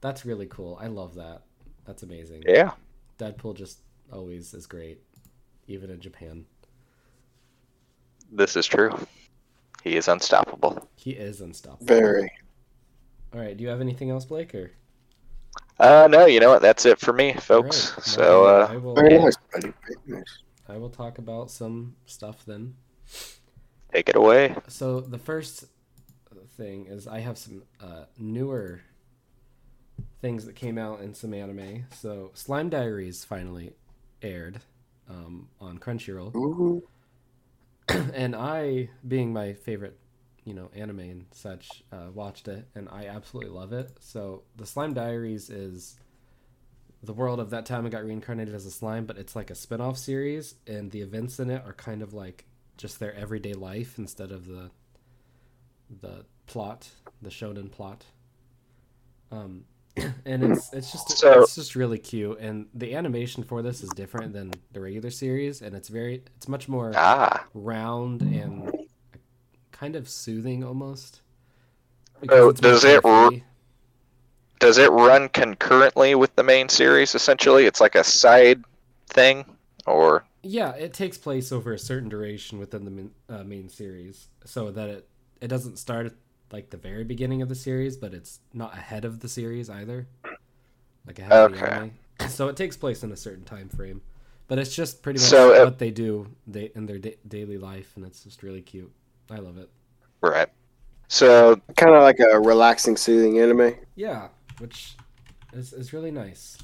that's 0.00 0.24
really 0.24 0.46
cool. 0.46 0.78
I 0.80 0.86
love 0.86 1.14
that. 1.16 1.42
That's 1.84 2.02
amazing. 2.02 2.42
Yeah. 2.46 2.72
Deadpool 3.18 3.56
just 3.56 3.80
always 4.12 4.54
is 4.54 4.66
great, 4.66 5.00
even 5.66 5.90
in 5.90 6.00
Japan. 6.00 6.44
This 8.30 8.56
is 8.56 8.66
true. 8.66 8.96
He 9.82 9.96
is 9.96 10.08
unstoppable. 10.08 10.88
He 10.96 11.12
is 11.12 11.40
unstoppable. 11.40 11.86
Very. 11.86 12.30
All 13.32 13.40
right, 13.40 13.56
do 13.56 13.62
you 13.62 13.70
have 13.70 13.80
anything 13.80 14.10
else, 14.10 14.24
Blake? 14.24 14.54
Or 14.54 14.70
Uh, 15.78 16.08
no, 16.10 16.26
you 16.26 16.40
know 16.40 16.48
what? 16.50 16.62
That's 16.62 16.86
it 16.86 16.98
for 16.98 17.12
me, 17.12 17.34
folks. 17.34 17.90
All 17.90 17.96
right, 17.96 18.04
So, 18.04 18.44
uh, 18.46 18.68
I 18.70 18.76
will. 18.76 18.94
Very 18.94 19.18
nice, 19.18 19.36
buddy. 19.52 19.72
Very 19.84 20.18
nice. 20.18 20.38
I 20.68 20.76
will 20.78 20.90
talk 20.90 21.18
about 21.18 21.50
some 21.50 21.94
stuff 22.06 22.44
then. 22.46 22.74
Take 23.96 24.08
it 24.10 24.16
away. 24.16 24.54
So 24.68 25.00
the 25.00 25.18
first 25.18 25.64
thing 26.56 26.86
is 26.86 27.06
I 27.06 27.20
have 27.20 27.38
some 27.38 27.62
uh, 27.80 28.04
newer 28.18 28.80
things 30.20 30.44
that 30.46 30.54
came 30.54 30.78
out 30.78 31.00
in 31.00 31.14
some 31.14 31.34
anime. 31.34 31.86
So 31.94 32.30
Slime 32.34 32.68
Diaries 32.68 33.24
finally 33.24 33.72
aired 34.22 34.60
um, 35.08 35.48
on 35.60 35.78
Crunchyroll, 35.78 36.34
Ooh. 36.34 36.82
and 37.88 38.34
I, 38.34 38.90
being 39.06 39.32
my 39.32 39.52
favorite, 39.52 39.98
you 40.44 40.54
know, 40.54 40.70
anime 40.74 41.00
and 41.00 41.26
such, 41.32 41.84
uh, 41.92 42.10
watched 42.12 42.48
it, 42.48 42.66
and 42.74 42.88
I 42.88 43.06
absolutely 43.06 43.52
love 43.52 43.72
it. 43.72 43.96
So 44.00 44.42
the 44.56 44.66
Slime 44.66 44.94
Diaries 44.94 45.50
is 45.50 45.96
the 47.02 47.12
world 47.12 47.38
of 47.38 47.50
that 47.50 47.66
time 47.66 47.86
I 47.86 47.88
got 47.88 48.04
reincarnated 48.04 48.54
as 48.54 48.66
a 48.66 48.70
slime, 48.70 49.06
but 49.06 49.16
it's 49.18 49.36
like 49.36 49.50
a 49.50 49.54
spin-off 49.54 49.96
series, 49.96 50.56
and 50.66 50.90
the 50.90 51.02
events 51.02 51.38
in 51.38 51.50
it 51.50 51.62
are 51.64 51.74
kind 51.74 52.02
of 52.02 52.12
like 52.14 52.46
just 52.76 53.00
their 53.00 53.14
everyday 53.14 53.54
life 53.54 53.98
instead 53.98 54.30
of 54.32 54.46
the 54.46 54.70
the 56.00 56.24
plot, 56.46 56.88
the 57.22 57.30
shonen 57.30 57.70
plot. 57.70 58.04
Um, 59.30 59.64
and 60.26 60.44
it's 60.44 60.72
it's 60.72 60.92
just 60.92 61.10
So- 61.18 61.42
it's 61.42 61.54
just 61.54 61.74
really 61.74 61.98
cute, 61.98 62.38
and 62.38 62.66
the 62.74 62.94
animation 62.94 63.42
for 63.42 63.62
this 63.62 63.82
is 63.82 63.88
different 63.90 64.32
than 64.32 64.52
the 64.72 64.80
regular 64.80 65.10
series, 65.10 65.62
and 65.62 65.74
it's 65.74 65.88
very 65.88 66.22
it's 66.36 66.48
much 66.48 66.68
more 66.68 66.92
Ah, 66.94 67.46
round 67.54 68.22
and 68.22 68.70
kind 69.72 69.96
of 69.96 70.08
soothing 70.08 70.62
almost. 70.64 71.22
Oh, 72.28 72.52
does 72.52 72.84
it 72.84 73.04
r- 73.04 73.30
does 74.58 74.78
it 74.78 74.90
run 74.90 75.28
concurrently 75.30 76.14
with 76.14 76.34
the 76.36 76.42
main 76.42 76.68
series? 76.68 77.14
Essentially, 77.14 77.66
it's 77.66 77.80
like 77.80 77.94
a 77.94 78.04
side 78.04 78.62
thing, 79.08 79.44
or 79.86 80.24
Yeah, 80.42 80.72
it 80.72 80.92
takes 80.92 81.18
place 81.18 81.50
over 81.50 81.72
a 81.72 81.78
certain 81.78 82.08
duration 82.08 82.58
within 82.58 82.84
the 82.84 82.90
main, 82.90 83.10
uh, 83.28 83.44
main 83.44 83.68
series, 83.68 84.28
so 84.44 84.70
that 84.70 84.88
it 84.88 85.08
it 85.40 85.48
doesn't 85.48 85.78
start 85.78 86.06
at 86.06 86.12
like 86.52 86.70
the 86.70 86.76
very 86.76 87.04
beginning 87.04 87.42
of 87.42 87.48
the 87.48 87.54
series, 87.54 87.96
but 87.96 88.14
it's 88.14 88.40
not 88.52 88.72
ahead 88.74 89.04
of 89.04 89.20
the 89.20 89.28
series 89.28 89.68
either. 89.68 90.06
Like 91.06 91.18
ahead 91.18 91.36
of 91.36 91.46
the 91.46 91.54
Okay. 91.54 91.56
anime. 91.56 91.92
So 92.26 92.48
it 92.48 92.56
takes 92.56 92.76
place 92.76 93.02
in 93.04 93.12
a 93.12 93.16
certain 93.16 93.44
time 93.44 93.68
frame, 93.68 94.02
but 94.48 94.58
it's 94.58 94.74
just 94.74 95.02
pretty 95.02 95.20
much 95.20 95.30
So, 95.30 95.52
uh, 95.54 95.66
what 95.66 95.78
they 95.78 95.90
do 95.90 96.34
they 96.46 96.72
in 96.74 96.86
their 96.86 96.98
da- 96.98 97.18
daily 97.28 97.58
life, 97.58 97.92
and 97.96 98.04
it's 98.04 98.24
just 98.24 98.42
really 98.42 98.62
cute. 98.62 98.92
I 99.30 99.36
love 99.38 99.58
it. 99.58 99.70
right? 100.20 100.48
So 101.08 101.60
Kind 101.76 101.94
of 101.94 102.02
like 102.02 102.20
a 102.20 102.40
relaxing, 102.40 102.96
soothing 102.96 103.40
anime. 103.40 103.76
Yeah, 103.94 104.28
which 104.58 104.96
is 105.52 105.72
is 105.72 105.92
really 105.92 106.10
nice. 106.10 106.58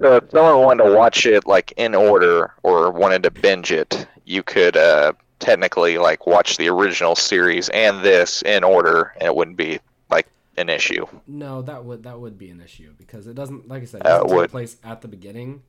So 0.00 0.16
if 0.16 0.30
someone 0.30 0.62
wanted 0.64 0.84
to 0.84 0.90
watch 0.90 1.26
it 1.26 1.46
like 1.46 1.72
in 1.76 1.94
order 1.94 2.52
or 2.62 2.90
wanted 2.90 3.22
to 3.24 3.30
binge 3.30 3.72
it, 3.72 4.06
you 4.24 4.42
could 4.42 4.76
uh, 4.76 5.12
technically 5.38 5.98
like 5.98 6.26
watch 6.26 6.56
the 6.56 6.68
original 6.68 7.14
series 7.16 7.68
and 7.70 8.02
this 8.04 8.42
in 8.42 8.62
order, 8.64 9.12
and 9.16 9.26
it 9.26 9.34
wouldn't 9.34 9.56
be 9.56 9.80
like 10.10 10.28
an 10.56 10.68
issue. 10.68 11.06
No, 11.26 11.60
that 11.62 11.84
would 11.84 12.02
that 12.04 12.20
would 12.20 12.38
be 12.38 12.50
an 12.50 12.60
issue 12.60 12.92
because 12.96 13.26
it 13.26 13.34
doesn't, 13.34 13.66
like 13.68 13.82
I 13.82 13.86
said, 13.86 14.02
it 14.02 14.04
Uh, 14.04 14.08
doesn't 14.08 14.26
it 14.26 14.28
take 14.28 14.34
would. 14.34 14.50
place 14.50 14.76
at 14.84 15.00
the 15.02 15.08
beginning. 15.08 15.62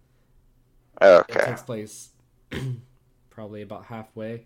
It 1.27 1.39
Okay. 1.39 1.39
takes 1.39 1.61
place 1.61 2.09
probably 3.29 3.61
about 3.61 3.85
halfway. 3.85 4.45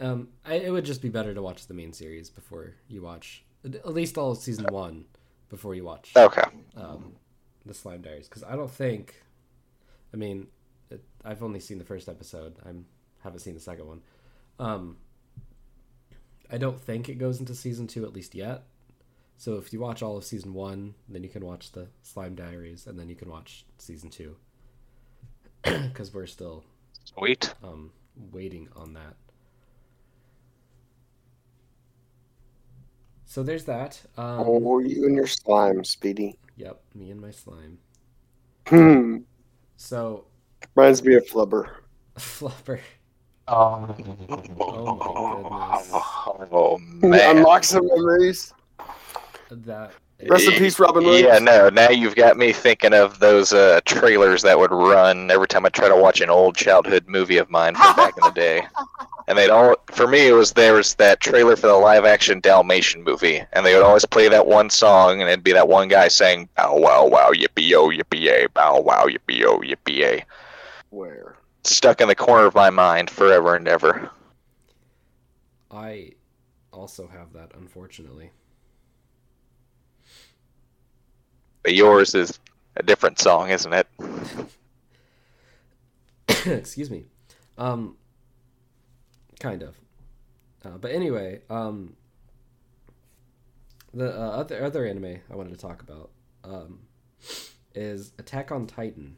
Um, 0.00 0.28
I, 0.44 0.54
it 0.54 0.70
would 0.70 0.84
just 0.84 1.02
be 1.02 1.08
better 1.08 1.34
to 1.34 1.42
watch 1.42 1.66
the 1.66 1.74
main 1.74 1.92
series 1.92 2.30
before 2.30 2.74
you 2.88 3.02
watch 3.02 3.44
at 3.64 3.92
least 3.92 4.16
all 4.16 4.30
of 4.30 4.38
season 4.38 4.70
one 4.70 5.06
before 5.48 5.74
you 5.74 5.84
watch 5.84 6.16
Okay. 6.16 6.48
um, 6.76 7.16
the 7.68 7.74
Slime 7.74 8.02
Diaries 8.02 8.28
because 8.28 8.42
I 8.44 8.56
don't 8.56 8.70
think, 8.70 9.22
I 10.12 10.16
mean, 10.16 10.48
it, 10.90 11.02
I've 11.24 11.42
only 11.42 11.60
seen 11.60 11.78
the 11.78 11.84
first 11.84 12.08
episode. 12.08 12.56
I 12.64 12.70
haven't 13.22 13.40
seen 13.40 13.54
the 13.54 13.60
second 13.60 13.86
one. 13.86 14.00
Um, 14.58 14.96
I 16.50 16.58
don't 16.58 16.80
think 16.80 17.08
it 17.08 17.14
goes 17.18 17.40
into 17.40 17.54
season 17.54 17.86
two 17.86 18.04
at 18.04 18.12
least 18.14 18.34
yet. 18.34 18.64
So 19.36 19.54
if 19.56 19.72
you 19.72 19.80
watch 19.80 20.02
all 20.02 20.16
of 20.16 20.24
season 20.24 20.52
one, 20.52 20.94
then 21.08 21.22
you 21.22 21.28
can 21.28 21.44
watch 21.44 21.70
the 21.72 21.86
Slime 22.02 22.34
Diaries, 22.34 22.86
and 22.88 22.98
then 22.98 23.08
you 23.08 23.14
can 23.14 23.30
watch 23.30 23.64
season 23.78 24.10
two 24.10 24.36
because 25.62 26.12
we're 26.12 26.26
still 26.26 26.64
Sweet. 27.04 27.54
um, 27.62 27.92
waiting 28.32 28.68
on 28.74 28.94
that. 28.94 29.14
So 33.26 33.42
there's 33.42 33.64
that. 33.66 34.00
Um, 34.16 34.42
oh, 34.46 34.78
you 34.80 35.04
and 35.04 35.14
your 35.14 35.26
slime, 35.26 35.84
Speedy. 35.84 36.36
Yep, 36.58 36.82
me 36.96 37.12
and 37.12 37.20
my 37.20 37.30
slime. 37.30 37.78
Hmm. 38.66 39.18
So 39.76 40.24
Reminds 40.74 41.04
me 41.04 41.14
of 41.14 41.24
Flubber. 41.24 41.70
Flubber. 42.18 42.80
Oh, 43.46 43.80
my 43.80 43.94
goodness. 43.96 44.28
oh 46.52 46.78
man. 47.00 47.36
Unlock 47.36 47.62
some 47.62 47.86
memories. 47.86 48.52
That 49.50 49.92
Rest 50.26 50.48
in 50.48 50.54
peace, 50.54 50.80
Robin 50.80 51.04
Williams. 51.04 51.28
Yeah, 51.28 51.38
no. 51.38 51.68
Now 51.68 51.90
you've 51.90 52.16
got 52.16 52.36
me 52.36 52.52
thinking 52.52 52.92
of 52.92 53.20
those 53.20 53.52
uh, 53.52 53.80
trailers 53.84 54.42
that 54.42 54.58
would 54.58 54.72
run 54.72 55.30
every 55.30 55.46
time 55.46 55.64
I 55.64 55.68
try 55.68 55.88
to 55.88 55.96
watch 55.96 56.20
an 56.20 56.28
old 56.28 56.56
childhood 56.56 57.06
movie 57.06 57.38
of 57.38 57.50
mine 57.50 57.74
from 57.76 57.94
back 57.94 58.16
in 58.16 58.24
the 58.24 58.32
day. 58.32 58.66
And 59.28 59.36
they'd 59.36 59.50
all, 59.50 59.76
for 59.90 60.06
me, 60.06 60.26
it 60.28 60.32
was 60.32 60.54
there 60.54 60.72
was 60.72 60.94
that 60.94 61.20
trailer 61.20 61.54
for 61.54 61.66
the 61.66 61.74
live-action 61.74 62.40
Dalmatian 62.40 63.04
movie, 63.04 63.42
and 63.52 63.64
they 63.64 63.74
would 63.74 63.84
always 63.84 64.06
play 64.06 64.26
that 64.28 64.46
one 64.46 64.70
song, 64.70 65.20
and 65.20 65.28
it'd 65.28 65.44
be 65.44 65.52
that 65.52 65.68
one 65.68 65.88
guy 65.88 66.08
saying 66.08 66.48
"Bow 66.56 66.78
wow 66.78 67.06
wow 67.06 67.32
yippee 67.32 67.68
yo 67.68 67.90
yippee 67.90 68.22
yay, 68.22 68.46
bow 68.46 68.80
wow 68.80 69.04
yippee 69.04 69.38
yo 69.38 69.58
yippee 69.58 69.98
yay." 69.98 70.24
Where? 70.88 71.36
Stuck 71.62 72.00
in 72.00 72.08
the 72.08 72.14
corner 72.14 72.46
of 72.46 72.54
my 72.54 72.70
mind 72.70 73.10
forever 73.10 73.54
and 73.54 73.68
ever. 73.68 74.10
I 75.70 76.12
also 76.72 77.06
have 77.06 77.34
that, 77.34 77.52
unfortunately. 77.54 78.30
But 81.62 81.74
yours 81.74 82.14
is 82.14 82.38
a 82.76 82.82
different 82.82 83.18
song, 83.18 83.50
isn't 83.50 83.72
it? 83.72 83.86
Excuse 86.46 86.90
me. 86.90 87.04
Um, 87.56 87.96
kind 89.40 89.62
of. 89.62 89.76
Uh, 90.64 90.78
but 90.78 90.90
anyway, 90.92 91.40
um, 91.50 91.94
the 93.94 94.10
uh, 94.12 94.30
other 94.30 94.64
other 94.64 94.86
anime 94.86 95.18
I 95.30 95.36
wanted 95.36 95.50
to 95.50 95.56
talk 95.58 95.82
about 95.82 96.10
um, 96.44 96.80
is 97.74 98.12
Attack 98.18 98.50
on 98.52 98.66
Titan. 98.66 99.16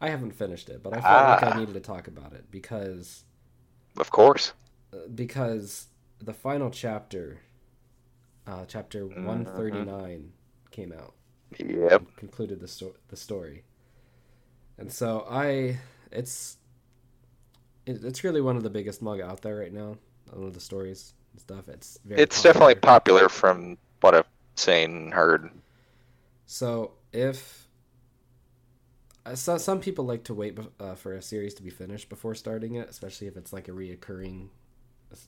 I 0.00 0.10
haven't 0.10 0.32
finished 0.32 0.68
it, 0.68 0.82
but 0.82 0.92
I 0.94 1.00
felt 1.00 1.28
like 1.28 1.42
Ah. 1.42 1.54
I 1.54 1.58
needed 1.58 1.74
to 1.74 1.80
talk 1.80 2.06
about 2.06 2.32
it 2.34 2.50
because 2.50 3.24
Of 3.96 4.10
course. 4.10 4.52
uh, 4.92 5.08
because 5.14 5.86
the 6.18 6.34
final 6.34 6.70
chapter, 6.70 7.40
uh, 8.46 8.64
chapter 8.66 9.06
one 9.06 9.44
thirty 9.46 9.82
nine, 9.84 10.32
came 10.70 10.92
out. 10.92 11.14
Yep. 11.58 12.16
concluded 12.16 12.60
the 12.60 12.68
sto- 12.68 12.96
the 13.08 13.16
story. 13.16 13.64
And 14.78 14.92
so 14.92 15.26
I, 15.30 15.78
it's, 16.12 16.58
it, 17.86 18.04
it's 18.04 18.24
really 18.24 18.40
one 18.40 18.56
of 18.56 18.62
the 18.62 18.70
biggest 18.70 19.00
manga 19.00 19.24
out 19.24 19.42
there 19.42 19.56
right 19.56 19.72
now. 19.72 19.96
One 20.32 20.48
of 20.48 20.54
the 20.54 20.60
stories 20.60 21.14
and 21.32 21.40
stuff. 21.40 21.68
It's 21.68 21.98
very. 22.04 22.20
It's 22.20 22.42
definitely 22.42 22.74
popular. 22.74 23.20
popular 23.20 23.28
from 23.28 23.78
what 24.00 24.14
I've 24.14 24.26
seen 24.56 24.96
and 24.96 25.14
heard. 25.14 25.50
So 26.46 26.92
if 27.12 27.66
uh, 29.26 29.34
so, 29.34 29.58
some 29.58 29.80
people 29.80 30.04
like 30.04 30.24
to 30.24 30.34
wait 30.34 30.56
uh, 30.78 30.94
for 30.94 31.14
a 31.14 31.22
series 31.22 31.52
to 31.54 31.62
be 31.62 31.70
finished 31.70 32.08
before 32.08 32.34
starting 32.34 32.76
it, 32.76 32.88
especially 32.88 33.26
if 33.26 33.36
it's 33.36 33.52
like 33.52 33.68
a 33.68 33.72
reoccurring 33.72 34.48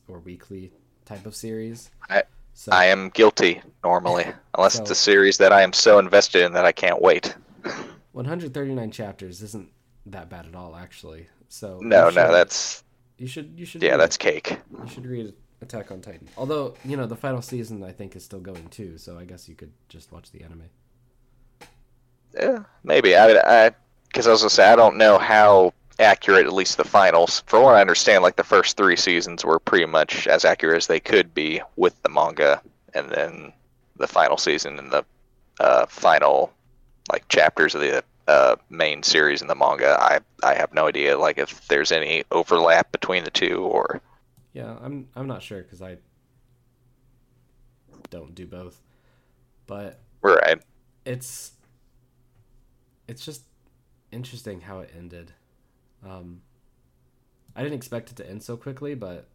or 0.07 0.20
weekly 0.20 0.72
type 1.04 1.26
of 1.26 1.35
series. 1.35 1.90
I- 2.09 2.22
so, 2.59 2.73
I 2.73 2.87
am 2.87 3.11
guilty 3.11 3.62
normally, 3.85 4.27
unless 4.57 4.81
it's 4.81 4.90
a 4.90 4.94
series 4.97 5.38
that 5.38 5.53
I 5.53 5.62
am 5.62 5.73
so 5.73 6.01
invested 6.01 6.44
in 6.44 6.53
that 6.55 6.64
I 6.64 6.73
can't 6.73 7.01
wait. 7.01 7.37
139 8.12 8.90
chapters 8.90 9.42
isn't 9.42 9.68
that 10.07 10.29
bad 10.29 10.44
at 10.44 10.57
all, 10.57 10.75
actually. 10.75 11.29
So 11.49 11.79
No, 11.81 12.09
you 12.09 12.16
no, 12.16 12.33
that's 12.33 12.83
you 13.16 13.29
should 13.29 13.53
you 13.57 13.64
should 13.64 13.81
yeah, 13.81 13.94
it. 13.94 13.99
that's 13.99 14.16
cake. 14.16 14.59
You 14.83 14.88
should 14.88 15.07
read 15.07 15.33
Attack 15.62 15.92
on 15.92 16.01
Titan. 16.01 16.27
Although, 16.37 16.75
you 16.85 16.97
know, 16.97 17.07
the 17.07 17.14
final 17.14 17.42
season 17.42 17.85
I 17.85 17.92
think 17.92 18.16
is 18.16 18.25
still 18.25 18.40
going 18.40 18.66
too, 18.71 18.99
so 18.99 19.16
I 19.16 19.25
guess 19.25 19.49
you 19.49 19.55
could 19.55 19.71
just 19.88 20.11
watch 20.11 20.33
the 20.33 20.42
anime. 20.42 20.64
Yeah, 22.35 22.64
maybe. 22.83 23.14
I, 23.14 23.66
I, 23.66 23.71
because 24.09 24.27
I 24.27 24.33
was 24.33 24.40
gonna 24.40 24.51
say 24.51 24.68
I 24.68 24.75
don't 24.75 24.97
know 24.97 25.16
how 25.16 25.73
accurate 25.99 26.47
at 26.47 26.53
least 26.53 26.77
the 26.77 26.85
finals. 26.85 27.43
For 27.47 27.61
what 27.63 27.75
I 27.75 27.81
understand, 27.81 28.23
like 28.23 28.37
the 28.37 28.45
first 28.45 28.77
three 28.77 28.97
seasons 28.97 29.45
were 29.45 29.59
pretty 29.59 29.87
much 29.87 30.27
as 30.29 30.45
accurate 30.45 30.77
as 30.79 30.87
they 30.87 31.01
could 31.01 31.35
be 31.35 31.61
with 31.77 32.01
the 32.03 32.09
manga, 32.09 32.63
and 32.95 33.11
then 33.11 33.53
the 33.97 34.09
final 34.09 34.37
season 34.37 34.79
and 34.79 34.93
the 34.93 35.05
uh, 35.61 35.87
final 35.87 36.53
like 37.13 37.29
chapters 37.29 37.75
of 37.75 37.81
the 37.83 38.05
uh, 38.29 38.57
main 38.71 39.03
series 39.03 39.43
in 39.43 39.49
the 39.49 39.55
manga. 39.55 39.97
I 40.01 40.21
I 40.43 40.55
have 40.55 40.75
no 40.75 40.89
idea 40.89 41.19
like 41.19 41.39
if 41.39 41.67
there's 41.69 41.93
any 41.93 42.25
overlap 42.31 42.93
between 42.93 43.25
the 43.25 43.31
two 43.31 43.63
or. 43.65 44.01
Yeah, 44.53 44.77
I'm 44.81 45.09
I'm 45.15 45.27
not 45.27 45.43
sure 45.43 45.63
because 45.63 45.83
I 45.83 45.99
don't 48.11 48.35
do 48.35 48.47
both, 48.47 48.81
but 49.67 50.01
Right. 50.23 50.61
it's 51.05 51.53
it's 53.07 53.25
just 53.25 53.45
interesting 54.13 54.63
how 54.63 54.81
it 54.81 54.91
ended. 54.97 55.33
Um, 56.05 56.43
I 57.57 57.63
didn't 57.63 57.77
expect 57.77 58.11
it 58.11 58.17
to 58.17 58.29
end 58.29 58.43
so 58.43 58.57
quickly, 58.57 58.95
but 58.95 59.27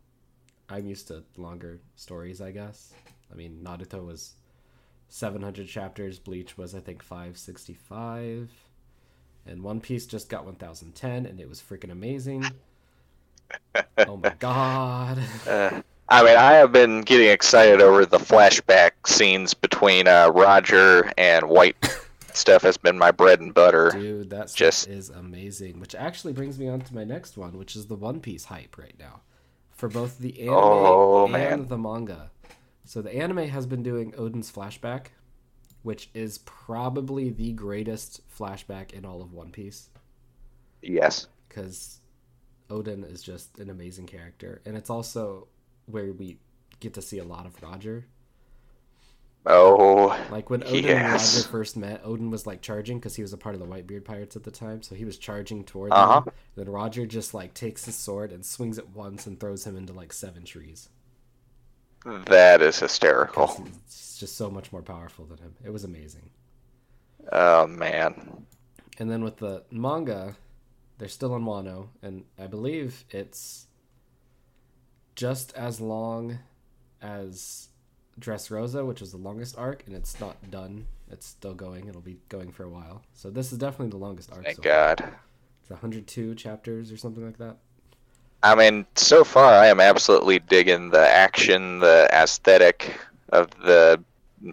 I'm 0.69 0.87
used 0.87 1.07
to 1.09 1.23
longer 1.37 1.79
stories, 1.95 2.41
I 2.41 2.51
guess. 2.51 2.93
I 3.31 3.35
mean, 3.35 3.59
Naruto 3.63 4.05
was 4.05 4.35
700 5.09 5.67
chapters, 5.67 6.19
Bleach 6.19 6.57
was 6.57 6.73
I 6.73 6.79
think 6.79 7.03
565, 7.03 8.49
and 9.45 9.61
One 9.63 9.81
Piece 9.81 10.05
just 10.05 10.29
got 10.29 10.45
1010 10.45 11.25
and 11.25 11.39
it 11.39 11.49
was 11.49 11.61
freaking 11.61 11.91
amazing. 11.91 12.45
oh 14.07 14.17
my 14.17 14.33
god. 14.39 15.19
Uh, 15.47 15.81
I 16.09 16.23
mean, 16.23 16.37
I 16.37 16.53
have 16.53 16.71
been 16.71 17.01
getting 17.01 17.29
excited 17.29 17.81
over 17.81 18.05
the 18.05 18.17
flashback 18.17 18.91
scenes 19.05 19.53
between 19.53 20.07
uh, 20.07 20.29
Roger 20.29 21.11
and 21.17 21.47
White. 21.49 21.77
Stuff 22.33 22.63
has 22.63 22.77
been 22.77 22.97
my 22.97 23.11
bread 23.11 23.39
and 23.41 23.53
butter. 23.53 23.91
Dude, 23.91 24.29
that 24.31 24.49
stuff 24.49 24.57
Just- 24.57 24.87
is 24.87 25.09
amazing. 25.09 25.79
Which 25.79 25.95
actually 25.95 26.33
brings 26.33 26.57
me 26.57 26.67
on 26.67 26.81
to 26.81 26.95
my 26.95 27.03
next 27.03 27.37
one, 27.37 27.57
which 27.57 27.75
is 27.75 27.87
the 27.87 27.95
One 27.95 28.19
Piece 28.19 28.45
hype 28.45 28.77
right 28.77 28.95
now. 28.99 29.21
For 29.71 29.87
both 29.89 30.17
the 30.19 30.39
anime 30.41 30.53
Oh, 30.55 31.23
and 31.25 31.31
man. 31.33 31.67
the 31.67 31.77
manga. 31.77 32.31
So 32.85 33.01
the 33.01 33.15
anime 33.15 33.49
has 33.49 33.65
been 33.65 33.83
doing 33.83 34.13
Oden's 34.17 34.51
flashback, 34.51 35.07
which 35.83 36.09
is 36.13 36.37
probably 36.39 37.29
the 37.29 37.53
greatest 37.53 38.21
flashback 38.35 38.91
in 38.93 39.05
all 39.05 39.21
of 39.21 39.33
One 39.33 39.51
Piece. 39.51 39.89
Yes. 40.81 41.27
Because 41.47 41.99
Oden 42.69 43.09
is 43.09 43.21
just 43.21 43.59
an 43.59 43.69
amazing 43.69 44.05
character. 44.07 44.61
And 44.65 44.75
it's 44.75 44.89
also 44.89 45.47
where 45.85 46.11
we 46.13 46.39
get 46.79 46.93
to 46.95 47.01
see 47.01 47.19
a 47.19 47.23
lot 47.23 47.45
of 47.45 47.61
Roger. 47.61 48.05
Oh, 49.45 50.17
Like 50.27 50.49
when 50.49 50.61
Oden 50.63 50.95
Yes. 50.95 51.01
and 51.01 51.11
Roger 51.11 51.43
first 51.43 51.77
met, 51.77 52.03
Oden 52.03 52.29
was 52.29 52.45
like 52.47 52.61
charging 52.61 52.97
because 52.99 53.15
he 53.15 53.21
was 53.21 53.33
a 53.33 53.37
part 53.37 53.55
of 53.55 53.61
the 53.61 53.67
Whitebeard 53.67 54.05
Pirates 54.05 54.35
at 54.35 54.43
the 54.43 54.51
time, 54.51 54.81
so 54.81 54.95
he 54.95 55.05
was 55.05 55.17
charging 55.17 55.63
toward 55.63 55.91
Uh-huh. 55.91 56.21
them. 56.25 56.29
Then 56.55 56.69
Roger 56.69 57.05
just 57.05 57.33
like 57.33 57.53
takes 57.53 57.85
his 57.85 57.95
sword 57.95 58.31
and 58.31 58.45
swings 58.45 58.77
it 58.77 58.89
once 58.89 59.25
and 59.27 59.39
throws 59.39 59.65
him 59.65 59.77
into 59.77 59.93
like 59.93 60.13
seven 60.13 60.43
trees. 60.45 60.89
That 62.27 62.61
is 62.61 62.79
hysterical. 62.79 63.67
It's 63.85 64.17
just 64.19 64.35
so 64.37 64.49
much 64.49 64.71
more 64.71 64.81
powerful 64.81 65.25
than 65.25 65.37
him. 65.39 65.55
It 65.63 65.69
was 65.71 65.83
amazing. 65.83 66.29
Oh 67.31 67.67
man. 67.67 68.45
And 68.97 69.09
then 69.11 69.23
with 69.23 69.37
the 69.37 69.63
manga, 69.71 70.37
they're 70.97 71.07
still 71.07 71.35
in 71.35 71.43
Wano, 71.43 71.89
and 72.01 72.25
I 72.39 72.47
believe 72.47 73.05
it's 73.09 73.67
just 75.15 75.53
as 75.55 75.79
long 75.79 76.39
as 77.01 77.69
Dressrosa, 78.19 78.85
which 78.85 79.01
was 79.01 79.11
the 79.11 79.17
longest 79.17 79.57
arc, 79.57 79.83
and 79.85 79.95
it's 79.95 80.19
not 80.19 80.51
done. 80.51 80.85
It's 81.09 81.27
still 81.27 81.53
going. 81.53 81.87
It'll 81.87 82.01
be 82.01 82.19
going 82.29 82.51
for 82.51 82.63
a 82.63 82.69
while. 82.69 83.03
So 83.13 83.29
this 83.29 83.51
is 83.51 83.57
definitely 83.57 83.89
the 83.89 83.97
longest 83.97 84.31
arc. 84.31 84.43
Thank 84.43 84.57
so 84.57 84.63
far. 84.63 84.95
God. 84.95 85.13
It's 85.61 85.69
102 85.69 86.35
chapters 86.35 86.91
or 86.91 86.97
something 86.97 87.25
like 87.25 87.37
that. 87.37 87.57
I 88.43 88.55
mean, 88.55 88.85
so 88.95 89.23
far 89.23 89.53
I 89.53 89.67
am 89.67 89.79
absolutely 89.79 90.39
digging 90.39 90.89
the 90.89 91.07
action, 91.07 91.79
the 91.79 92.09
aesthetic 92.11 92.93
of 93.29 93.49
the 93.61 94.03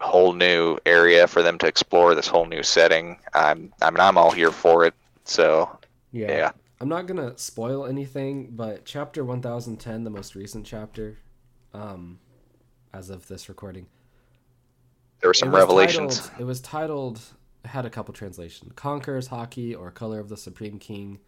whole 0.01 0.33
new 0.33 0.79
area 0.87 1.27
for 1.27 1.43
them 1.43 1.59
to 1.59 1.67
explore 1.67 2.15
this 2.15 2.29
whole 2.29 2.47
new 2.47 2.63
setting. 2.63 3.19
I'm, 3.35 3.73
I 3.83 3.91
mean, 3.91 4.01
I'm 4.01 4.17
all 4.17 4.31
here 4.31 4.53
for 4.53 4.85
it. 4.85 4.95
So 5.25 5.77
yeah. 6.13 6.29
yeah, 6.29 6.51
I'm 6.81 6.89
not 6.89 7.07
gonna 7.07 7.37
spoil 7.37 7.87
anything, 7.87 8.51
but 8.53 8.85
chapter 8.85 9.25
1010, 9.25 10.05
the 10.05 10.11
most 10.11 10.37
recent 10.37 10.65
chapter, 10.65 11.19
um, 11.75 12.21
as 12.93 13.11
of 13.11 13.27
this 13.29 13.49
recording, 13.49 13.87
there 15.21 15.29
were 15.29 15.35
some 15.35 15.51
was 15.51 15.61
revelations. 15.61 16.21
Titled, 16.21 16.41
it 16.41 16.45
was 16.45 16.61
titled, 16.61 17.21
had 17.65 17.85
a 17.87 17.91
couple 17.91 18.13
translations: 18.15 18.73
"Conqueror's 18.77 19.29
Haki" 19.29 19.79
or 19.79 19.91
"Color 19.91 20.21
of 20.21 20.29
the 20.29 20.37
Supreme 20.37 20.79
King." 20.79 21.19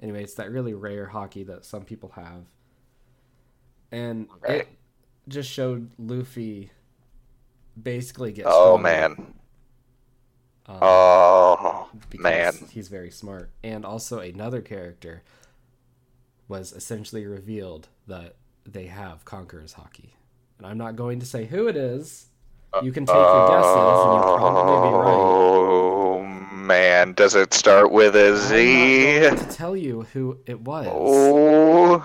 Anyway, 0.00 0.22
it's 0.22 0.34
that 0.34 0.50
really 0.50 0.72
rare 0.74 1.10
Haki 1.12 1.46
that 1.46 1.64
some 1.64 1.84
people 1.84 2.10
have, 2.10 2.46
and 3.92 4.28
Right. 4.40 4.62
it 4.62 4.68
just 5.28 5.50
showed 5.50 5.90
Luffy 5.98 6.70
basically 7.80 8.32
get. 8.32 8.46
Oh 8.48 8.78
stronger, 8.78 8.82
man. 8.82 9.34
um, 10.66 10.78
Oh 10.80 11.90
man. 12.18 12.52
he's 12.70 12.88
very 12.88 13.10
smart. 13.10 13.50
And 13.62 13.84
also 13.84 14.20
another 14.20 14.60
character 14.62 15.22
was 16.48 16.72
essentially 16.72 17.26
revealed 17.26 17.88
that 18.06 18.36
they 18.64 18.86
have 18.86 19.24
Conqueror's 19.24 19.74
Haki. 19.74 20.10
And 20.60 20.66
I'm 20.66 20.76
not 20.76 20.94
going 20.94 21.20
to 21.20 21.26
say 21.26 21.46
who 21.46 21.68
it 21.68 21.76
is. 21.76 22.26
Uh, 22.74 22.82
you 22.84 22.92
can 22.92 23.06
take 23.06 23.16
your 23.16 23.48
guesses, 23.48 23.72
and 23.72 24.12
you'll 24.12 24.36
probably 24.36 24.90
be 24.90 24.94
right. 24.94 25.08
Oh 25.08 26.22
man, 26.52 27.14
does 27.14 27.34
it 27.34 27.54
start 27.54 27.90
with 27.90 28.14
a 28.14 28.28
I'm 28.28 29.22
not 29.22 29.36
going 29.38 29.48
to 29.48 29.56
tell 29.56 29.74
you 29.74 30.02
who 30.12 30.38
it 30.44 30.60
was. 30.60 30.86
Oh, 30.90 31.98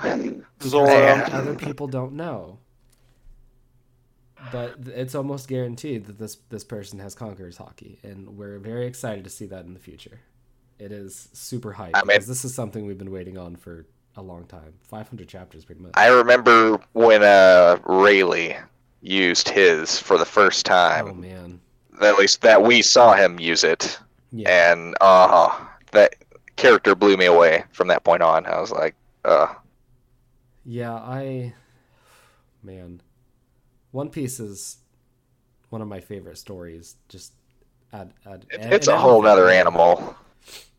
because 0.58 0.74
Other 0.74 1.56
people 1.56 1.88
don't 1.88 2.14
know. 2.14 2.60
But 4.54 4.76
it's 4.88 5.16
almost 5.16 5.50
guaranteed 5.50 6.06
that 6.06 6.18
this 6.18 6.38
this 6.50 6.64
person 6.64 7.00
has 7.00 7.14
Conqueror's 7.14 7.58
Haki, 7.58 8.02
and 8.06 8.38
we're 8.38 8.60
very 8.60 8.86
excited 8.86 9.26
to 9.26 9.30
see 9.30 9.48
that 9.48 9.66
in 9.66 9.74
the 9.74 9.80
future. 9.82 10.22
It 10.80 10.94
is 10.94 11.28
super 11.34 11.74
hype 11.74 11.92
I 11.94 12.00
mean- 12.00 12.08
because 12.08 12.28
this 12.28 12.46
is 12.46 12.54
something 12.54 12.86
we've 12.86 12.98
been 12.98 13.12
waiting 13.12 13.38
on 13.38 13.58
for 13.58 13.86
a 14.18 14.22
long 14.22 14.46
time. 14.46 14.74
500 14.84 15.28
chapters, 15.30 15.66
pretty 15.66 15.82
much. 15.82 15.96
I 15.96 16.08
remember 16.08 16.80
when 16.94 17.24
uh 17.24 17.78
Rayleigh 17.86 18.62
used 19.02 19.50
his 19.50 20.00
for 20.00 20.18
the 20.18 20.26
first 20.26 20.66
time. 20.66 21.08
oh 21.08 21.14
man, 21.14 21.62
At 22.02 22.18
least 22.18 22.42
that 22.42 22.64
we 22.64 22.82
saw 22.82 23.14
him 23.14 23.40
use 23.40 23.64
it, 23.64 24.00
yeah, 24.32 24.52
and 24.52 24.96
uh, 25.02 25.66
that 25.92 26.16
character 26.58 26.96
blew 26.96 27.18
me 27.18 27.26
away 27.26 27.66
from 27.72 27.88
that 27.90 28.04
point 28.04 28.24
on. 28.24 28.46
I 28.46 28.60
was 28.62 28.72
like, 28.72 28.96
uh, 29.26 29.54
yeah. 30.64 30.94
I, 30.94 31.54
man, 32.64 33.02
One 33.92 34.10
Piece 34.10 34.40
is 34.40 34.78
one 35.70 35.82
of 35.84 35.88
my 35.88 36.00
favorite 36.02 36.38
stories. 36.40 36.98
Just 37.10 37.34
at, 37.94 38.12
at 38.26 38.46
it, 38.50 38.66
it's 38.72 38.88
and 38.88 38.88
a 38.88 38.98
whole 38.98 39.22
nother 39.22 39.50
animal. 39.50 40.16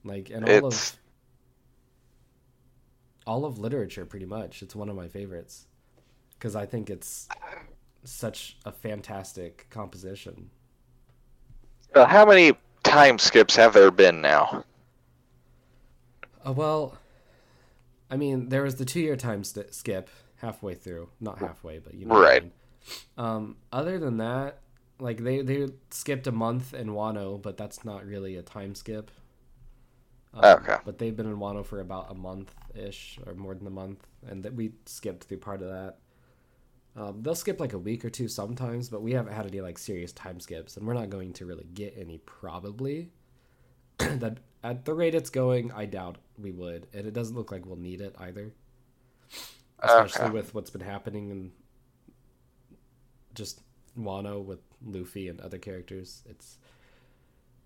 Like 0.04 0.30
and 0.30 0.44
all 0.44 0.64
It's 0.64 0.66
of 0.66 0.98
all 3.26 3.44
of 3.44 3.58
literature, 3.58 4.06
pretty 4.06 4.26
much. 4.26 4.62
It's 4.62 4.76
one 4.76 4.88
of 4.88 4.96
my 4.96 5.08
favorites 5.08 5.66
because 6.38 6.56
I 6.56 6.66
think 6.66 6.90
it's 6.90 7.30
such 8.04 8.58
a 8.64 8.72
fantastic 8.72 9.66
composition. 9.70 10.50
uh, 11.94 12.06
how 12.06 12.24
many 12.24 12.52
time 12.82 13.18
skips 13.18 13.56
have 13.56 13.72
there 13.72 13.90
been 13.90 14.20
now? 14.20 14.64
Uh, 16.46 16.52
well, 16.52 16.96
I 18.10 18.16
mean, 18.16 18.48
there 18.48 18.62
was 18.62 18.76
the 18.76 18.84
two-year 18.84 19.16
time 19.16 19.44
st- 19.44 19.74
skip 19.74 20.08
halfway 20.36 20.74
through, 20.74 21.08
not 21.20 21.38
halfway, 21.38 21.78
but 21.78 21.94
you 21.94 22.06
know. 22.06 22.14
what 22.14 22.28
I 22.28 22.30
Right. 22.30 22.42
mean. 22.42 22.52
Um, 23.18 23.56
other 23.72 23.98
than 23.98 24.18
that, 24.18 24.60
like 24.98 25.18
they 25.24 25.42
they 25.42 25.68
skipped 25.90 26.26
a 26.26 26.32
month 26.32 26.74
in 26.74 26.88
Wano, 26.90 27.40
but 27.40 27.56
that's 27.56 27.84
not 27.84 28.06
really 28.06 28.36
a 28.36 28.42
time 28.42 28.74
skip. 28.74 29.10
Um, 30.34 30.58
Okay. 30.58 30.76
But 30.84 30.98
they've 30.98 31.16
been 31.16 31.26
in 31.26 31.38
Wano 31.38 31.64
for 31.64 31.80
about 31.80 32.10
a 32.10 32.14
month 32.14 32.54
ish, 32.76 33.18
or 33.26 33.34
more 33.34 33.54
than 33.54 33.66
a 33.66 33.70
month, 33.70 34.06
and 34.26 34.42
that 34.44 34.54
we 34.54 34.72
skipped 34.86 35.24
through 35.24 35.38
part 35.38 35.62
of 35.62 35.68
that. 35.68 35.98
Um, 36.96 37.22
they'll 37.22 37.34
skip 37.34 37.60
like 37.60 37.74
a 37.74 37.78
week 37.78 38.04
or 38.04 38.10
two 38.10 38.28
sometimes, 38.28 38.88
but 38.88 39.02
we 39.02 39.12
haven't 39.12 39.34
had 39.34 39.46
any 39.46 39.60
like 39.60 39.78
serious 39.78 40.12
time 40.12 40.40
skips, 40.40 40.76
and 40.76 40.86
we're 40.86 40.94
not 40.94 41.10
going 41.10 41.32
to 41.34 41.46
really 41.46 41.66
get 41.74 41.94
any 41.98 42.18
probably. 42.18 43.10
that 43.98 44.38
at 44.62 44.84
the 44.84 44.94
rate 44.94 45.14
it's 45.14 45.30
going, 45.30 45.72
I 45.72 45.86
doubt 45.86 46.18
we 46.38 46.52
would, 46.52 46.86
and 46.94 47.06
it 47.06 47.14
doesn't 47.14 47.36
look 47.36 47.52
like 47.52 47.66
we'll 47.66 47.76
need 47.76 48.00
it 48.00 48.14
either. 48.18 48.54
Especially 49.82 50.24
Okay. 50.26 50.32
with 50.32 50.54
what's 50.54 50.70
been 50.70 50.80
happening 50.80 51.30
and 51.30 51.52
just 53.34 53.60
Wano 53.98 54.42
with 54.44 54.60
Luffy 54.84 55.28
and 55.28 55.40
other 55.40 55.58
characters. 55.58 56.22
It's 56.28 56.58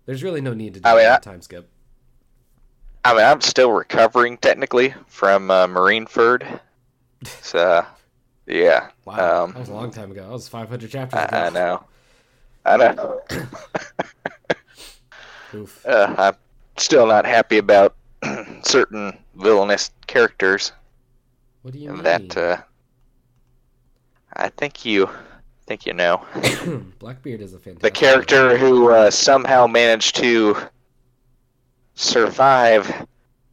there's 0.05 0.23
really 0.23 0.41
no 0.41 0.53
need 0.53 0.73
to 0.75 0.79
do 0.79 0.89
I 0.89 0.95
mean, 0.95 1.05
a 1.05 1.19
time 1.19 1.41
skip. 1.41 1.69
I 3.03 3.13
mean, 3.13 3.23
I'm 3.23 3.41
still 3.41 3.71
recovering 3.71 4.37
technically 4.37 4.93
from 5.07 5.49
uh, 5.49 5.67
Marineford. 5.67 6.59
So, 7.23 7.85
yeah. 8.45 8.89
Wow, 9.05 9.45
Um, 9.45 9.53
that 9.53 9.59
was 9.59 9.69
a 9.69 9.73
long 9.73 9.91
time 9.91 10.11
ago. 10.11 10.21
That 10.23 10.31
was 10.31 10.47
500 10.47 10.89
chapters 10.89 11.19
I, 11.19 11.23
ago. 11.23 11.37
I 11.37 11.49
know. 11.49 11.83
I 12.65 12.77
know. 12.77 13.21
Oof. 15.53 15.85
Uh, 15.85 16.15
I'm 16.17 16.35
still 16.77 17.07
not 17.07 17.25
happy 17.25 17.57
about 17.57 17.95
certain 18.63 19.17
villainous 19.35 19.91
characters. 20.07 20.71
What 21.63 21.73
do 21.73 21.79
you 21.79 21.93
mean? 21.93 22.03
That 22.03 22.37
uh, 22.37 22.57
I 24.33 24.49
think 24.49 24.85
you 24.85 25.09
think 25.67 25.85
you 25.85 25.93
know 25.93 26.25
Blackbeard 26.99 27.41
is 27.41 27.53
a 27.53 27.59
fantastic. 27.59 27.81
the 27.81 27.91
character 27.91 28.57
who 28.57 28.91
uh, 28.91 29.11
somehow 29.11 29.67
managed 29.67 30.15
to 30.17 30.55
survive 32.01 33.05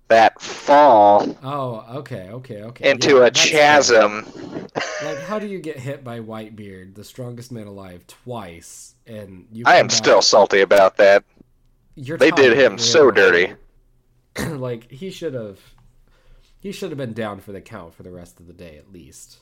that 0.09 0.41
fall 0.41 1.37
Oh, 1.43 1.85
okay, 1.99 2.31
okay, 2.31 2.63
okay. 2.63 2.91
into 2.91 3.17
Yeah, 3.17 3.27
a 3.27 3.31
chasm. 3.31 4.25
Like, 5.05 5.19
how 5.21 5.39
do 5.39 5.47
you 5.47 5.59
get 5.61 5.79
hit 5.79 6.03
by 6.03 6.21
Whitebeard, 6.21 6.95
the 6.95 7.05
strongest 7.05 7.53
man 7.53 7.67
alive, 7.67 8.07
twice, 8.07 8.95
and 9.07 9.47
you? 9.53 9.65
I 9.67 9.77
am 9.77 9.91
still 9.91 10.23
salty 10.23 10.61
about 10.63 10.97
that. 10.97 11.25
They 11.97 12.31
did 12.31 12.57
him 12.57 12.79
so 12.79 13.11
dirty. 13.11 13.53
like 14.49 14.91
he 14.91 15.11
should 15.11 15.35
have. 15.35 15.59
He 16.61 16.73
should 16.73 16.91
have 16.91 16.99
been 16.99 17.13
down 17.13 17.41
for 17.41 17.53
the 17.53 17.61
count 17.61 17.95
for 17.95 18.03
the 18.03 18.11
rest 18.11 18.41
of 18.41 18.47
the 18.47 18.53
day 18.53 18.77
at 18.79 18.93
least. 18.93 19.39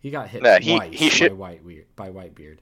He 0.00 0.10
got 0.10 0.28
hit 0.28 0.42
Nah, 0.42 0.58
he- 0.60 0.80
he 0.92 1.10
should- 1.10 1.38
by 1.38 1.56
Whitebeard. 1.58 1.84
By 1.94 2.10
Whitebeard. 2.10 2.58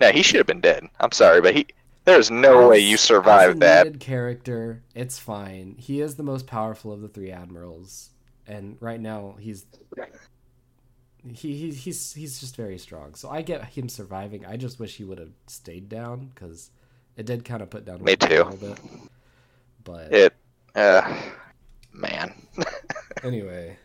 No, 0.00 0.10
he 0.10 0.22
should 0.22 0.38
have 0.38 0.46
been 0.46 0.60
dead. 0.60 0.86
I'm 1.00 1.12
sorry, 1.12 1.40
but 1.40 1.54
he 1.54 1.66
there's 2.08 2.30
no 2.30 2.68
way 2.68 2.78
As- 2.82 2.88
you 2.90 2.94
as 2.94 3.10
a 3.10 3.58
that. 3.58 4.00
character, 4.00 4.82
it's 4.94 5.18
fine. 5.18 5.76
He 5.78 6.00
is 6.00 6.16
the 6.16 6.22
most 6.22 6.46
powerful 6.46 6.92
of 6.92 7.00
the 7.00 7.08
three 7.08 7.30
admirals, 7.30 8.10
and 8.46 8.76
right 8.80 9.00
now 9.00 9.36
he's 9.38 9.66
he, 11.34 11.56
he 11.56 11.70
he's 11.72 12.12
he's 12.14 12.40
just 12.40 12.56
very 12.56 12.78
strong. 12.78 13.14
So 13.14 13.28
I 13.28 13.42
get 13.42 13.64
him 13.64 13.88
surviving. 13.88 14.46
I 14.46 14.56
just 14.56 14.78
wish 14.80 14.96
he 14.96 15.04
would 15.04 15.18
have 15.18 15.32
stayed 15.46 15.88
down 15.88 16.30
because 16.34 16.70
it 17.16 17.26
did 17.26 17.44
kind 17.44 17.62
of 17.62 17.70
put 17.70 17.84
down 17.84 18.02
Me 18.02 18.16
too. 18.16 18.26
a 18.42 18.44
little 18.48 18.56
bit. 18.74 18.80
But 19.84 20.12
It, 20.12 20.34
uh, 20.74 21.20
man. 21.92 22.32
anyway, 23.22 23.76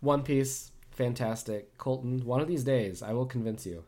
One 0.00 0.22
Piece, 0.22 0.72
fantastic. 0.90 1.76
Colton, 1.78 2.24
one 2.24 2.40
of 2.40 2.48
these 2.48 2.64
days 2.64 3.02
I 3.02 3.12
will 3.12 3.26
convince 3.26 3.66
you. 3.66 3.84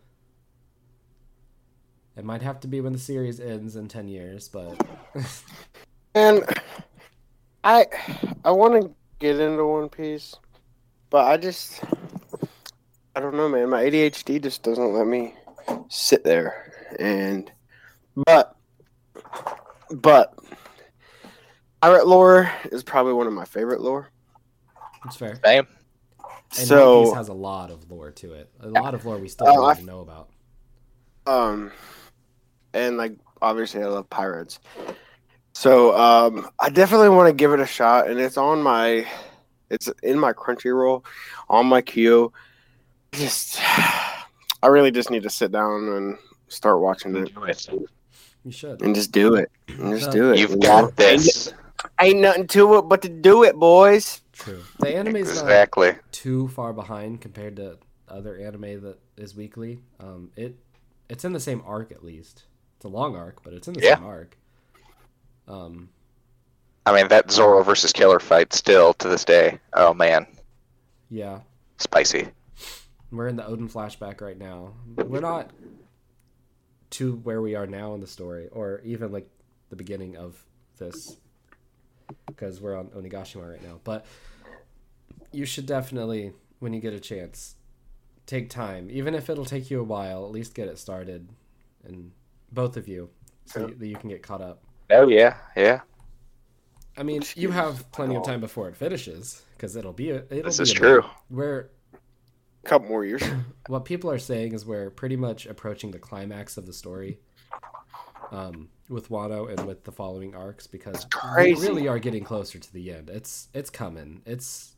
It 2.19 2.25
might 2.25 2.43
have 2.43 2.59
to 2.61 2.69
be 2.69 2.81
when 2.81 2.93
the 2.93 2.99
series 2.99 3.39
ends 3.39 3.77
in 3.77 3.87
ten 3.87 4.09
years, 4.09 4.49
but 4.49 4.77
And 6.15 6.43
I 7.63 7.87
I 8.45 8.51
want 8.51 8.83
to 8.83 8.91
get 9.21 9.39
into 9.39 9.65
One 9.65 9.89
Piece, 9.89 10.35
but 11.11 11.27
I 11.27 11.37
just 11.37 11.81
I 13.15 13.21
don't 13.21 13.35
know, 13.37 13.49
man. 13.49 13.71
My 13.71 13.85
ADHD 13.85 14.43
just 14.43 14.63
doesn't 14.65 14.93
let 14.95 15.07
me 15.07 15.35
sit 15.89 16.25
there. 16.25 16.73
And 16.99 17.51
but 18.27 18.57
but 19.91 20.35
pirate 21.81 22.07
lore 22.09 22.51
is 22.73 22.83
probably 22.83 23.13
one 23.13 23.27
of 23.29 23.33
my 23.33 23.45
favorite 23.45 23.81
lore. 23.81 24.11
it's 25.05 25.15
fair. 25.17 25.39
Same. 25.45 25.67
And 26.59 26.71
One 26.71 27.05
Piece 27.05 27.15
has 27.15 27.29
a 27.29 27.33
lot 27.35 27.71
of 27.71 27.89
lore 27.91 28.11
to 28.11 28.33
it. 28.33 28.51
A 28.61 28.69
lot 28.69 28.95
of 28.95 29.05
lore 29.05 29.19
we 29.19 29.29
still 29.29 29.47
Uh, 29.47 29.53
don't 29.53 29.79
I- 29.79 29.83
know 29.83 30.01
about. 30.01 30.31
um 31.27 31.71
and 32.75 32.97
like 32.97 33.13
obviously 33.43 33.83
I 33.83 33.87
love 33.87 34.09
pirates. 34.11 34.59
So 35.53 35.97
um 35.97 36.49
I 36.61 36.71
definitely 36.71 37.09
want 37.11 37.29
to 37.29 37.33
give 37.35 37.53
it 37.53 37.61
a 37.61 37.67
shot 37.67 38.09
and 38.09 38.19
it's 38.21 38.37
on 38.37 38.63
my 38.63 39.07
it's 39.71 39.89
in 40.03 40.19
my 40.19 40.33
Crunchyroll 40.33 41.05
on 41.49 41.67
my 41.67 41.83
queue. 41.83 42.33
Just 43.13 43.59
I 44.63 44.67
really 44.69 44.91
just 44.91 45.11
need 45.11 45.23
to 45.25 45.31
sit 45.31 45.53
down 45.53 45.89
and 45.89 46.19
start 46.49 46.81
watching 46.81 47.15
it 47.17 47.31
You 48.45 48.51
should. 48.53 48.83
and 48.83 48.95
just 48.95 49.13
do 49.13 49.35
it. 49.35 49.51
And 49.69 49.99
just 49.99 50.11
do 50.11 50.33
it. 50.33 50.39
You've 50.39 50.51
you 50.51 50.57
know? 50.57 50.67
got 50.87 50.97
this. 50.97 51.53
Ain't 52.01 52.19
nothing 52.21 52.47
to 52.49 52.79
it 52.79 52.83
but 52.83 53.03
to 53.03 53.09
do 53.09 53.45
it, 53.45 53.55
boys. 53.55 54.21
True. 54.33 54.63
The 54.81 54.97
anime's 54.97 55.29
not 55.29 55.43
Exactly. 55.45 55.93
too 56.13 56.49
far 56.49 56.73
behind 56.73 57.21
compared 57.21 57.57
to 57.57 57.79
other 58.09 58.37
anime 58.37 58.81
that 58.83 58.99
is 59.17 59.37
weekly. 59.37 59.81
Um, 60.01 60.31
it 60.37 60.57
it's 61.09 61.25
in 61.25 61.33
the 61.33 61.41
same 61.41 61.63
arc 61.67 61.93
at 61.93 62.05
least. 62.05 62.45
It's 62.79 62.85
a 62.85 62.89
long 62.89 63.17
arc, 63.17 63.43
but 63.43 63.53
it's 63.55 63.67
in 63.67 63.75
the 63.75 63.81
Yeah. 63.83 63.97
same 63.97 64.05
arc. 64.07 64.39
Um, 65.49 65.89
I 66.87 66.95
mean, 66.95 67.09
that 67.09 67.29
Zoro 67.29 67.63
versus 67.65 67.93
Killer 67.93 68.21
fight 68.21 68.53
still 68.53 68.95
to 68.95 69.09
this 69.09 69.25
day. 69.25 69.59
Oh 69.73 69.93
man, 69.93 70.27
yeah, 71.11 71.41
spicy. 71.79 72.29
we're 73.11 73.27
in 73.27 73.35
the 73.37 73.43
Oden 73.43 73.71
flashback 73.71 74.21
right 74.21 74.39
now. 74.39 74.75
We're 74.97 75.21
not 75.21 75.51
to 76.91 77.17
where 77.17 77.43
we 77.43 77.57
are 77.57 77.67
now 77.67 77.95
in 77.95 78.01
the 78.01 78.07
story, 78.07 78.49
or 78.53 78.81
even 78.85 79.11
like 79.11 79.29
the 79.71 79.77
beginning 79.77 80.17
of 80.17 80.41
this, 80.79 81.17
because 82.27 82.61
we're 82.61 82.77
on 82.79 82.87
Onigashima 82.91 83.51
right 83.51 83.63
now. 83.63 83.81
But 83.83 84.07
you 85.33 85.45
should 85.45 85.67
definitely, 85.67 86.33
when 86.61 86.73
you 86.73 86.81
get 86.81 86.95
a 86.95 87.01
chance, 87.01 87.57
take 88.25 88.49
time, 88.51 88.89
even 88.91 89.15
if 89.15 89.29
it'll 89.29 89.45
take 89.45 89.69
you 89.71 89.81
a 89.81 89.85
while. 89.85 90.25
At 90.25 90.31
least 90.31 90.55
get 90.55 90.69
it 90.69 90.79
started, 90.79 91.29
and 91.85 92.13
both 92.53 92.77
of 92.77 92.89
you, 92.89 93.11
so 93.47 93.67
Yeah. 93.67 93.75
that 93.79 93.87
you 93.87 93.97
can 93.97 94.09
get 94.11 94.23
caught 94.23 94.41
up. 94.43 94.63
Oh 94.91 95.09
yeah, 95.09 95.37
yeah. 95.57 95.81
I 96.97 97.03
mean, 97.05 97.23
you 97.37 97.51
have 97.53 97.91
plenty 97.93 98.17
of 98.17 98.25
time 98.25 98.41
before 98.41 98.69
it 98.69 98.77
finishes, 98.77 99.43
because 99.57 99.77
it'll 99.77 99.93
be 99.93 100.11
a, 100.11 100.25
it'll 100.31 100.43
This 100.45 100.57
be 100.59 100.63
is 100.65 100.71
a 100.73 100.75
true. 100.75 100.89
minute. 101.03 101.05
Where 101.29 101.71
A 102.65 102.69
couple 102.69 102.89
more 102.89 103.05
years. 103.05 103.23
what 103.69 103.85
people 103.85 104.11
are 104.11 104.19
saying 104.19 104.53
is 104.55 104.67
we're 104.67 104.91
pretty 104.91 105.17
much 105.17 105.47
approaching 105.47 105.91
the 105.93 105.99
climax 105.99 106.57
of 106.57 106.67
the 106.67 106.73
story 106.73 107.21
um, 108.33 108.69
with 108.89 109.09
Wano 109.11 109.49
and 109.51 109.65
with 109.67 109.85
the 109.85 109.93
following 109.93 110.35
arcs 110.35 110.67
because 110.67 111.07
we 111.37 111.55
really 111.55 111.87
are 111.87 111.99
getting 112.01 112.25
closer 112.25 112.59
to 112.59 112.73
the 112.73 112.93
end. 112.93 113.11
It's 113.11 113.49
it's 113.55 113.71
coming. 113.71 114.23
It's 114.27 114.75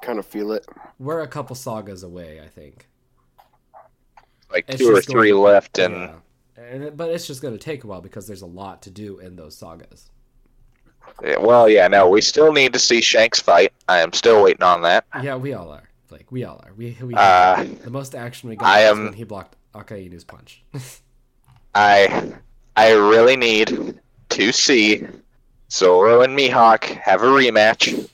kind 0.00 0.18
of 0.18 0.24
feel 0.26 0.52
it. 0.52 0.64
we're 0.98 1.20
a 1.20 1.28
couple 1.28 1.54
sagas 1.56 2.02
away, 2.02 2.40
I 2.40 2.48
think. 2.48 2.88
Like 4.50 4.64
It's 4.68 4.78
two 4.78 4.90
or 4.92 4.96
just 4.96 5.10
three 5.10 5.30
going- 5.30 5.42
left, 5.44 5.78
and 5.78 5.94
yeah. 5.94 6.14
And 6.70 6.82
it, 6.84 6.96
but 6.96 7.10
it's 7.10 7.26
just 7.26 7.42
going 7.42 7.54
to 7.54 7.62
take 7.62 7.84
a 7.84 7.86
while 7.86 8.00
because 8.00 8.26
there's 8.26 8.42
a 8.42 8.46
lot 8.46 8.82
to 8.82 8.90
do 8.90 9.18
in 9.18 9.36
those 9.36 9.56
sagas. 9.56 10.10
Yeah, 11.22 11.38
well, 11.38 11.68
yeah. 11.68 11.88
No, 11.88 12.08
we 12.08 12.20
still 12.20 12.52
need 12.52 12.72
to 12.72 12.78
see 12.78 13.00
Shanks 13.00 13.40
fight. 13.40 13.72
I 13.88 14.00
am 14.00 14.12
still 14.12 14.42
waiting 14.42 14.62
on 14.62 14.82
that. 14.82 15.04
Yeah, 15.22 15.36
we 15.36 15.52
all 15.52 15.70
are. 15.70 15.88
Like 16.10 16.30
we 16.30 16.44
all 16.44 16.62
are. 16.64 16.72
We 16.74 16.96
we 17.02 17.14
Uh, 17.14 17.64
the 17.82 17.90
most 17.90 18.14
action 18.14 18.48
we 18.50 18.56
got 18.56 18.68
I 18.68 18.80
am- 18.80 19.04
when 19.04 19.12
he 19.14 19.24
blocked 19.24 19.56
Akainu's 19.74 20.24
punch. 20.24 20.62
I 21.74 22.32
I 22.76 22.92
really 22.92 23.36
need 23.36 23.98
to 24.30 24.52
see 24.52 25.06
Zoro 25.70 26.20
and 26.20 26.38
Mihawk 26.38 26.84
have 26.84 27.22
a 27.22 27.26
rematch, 27.26 28.08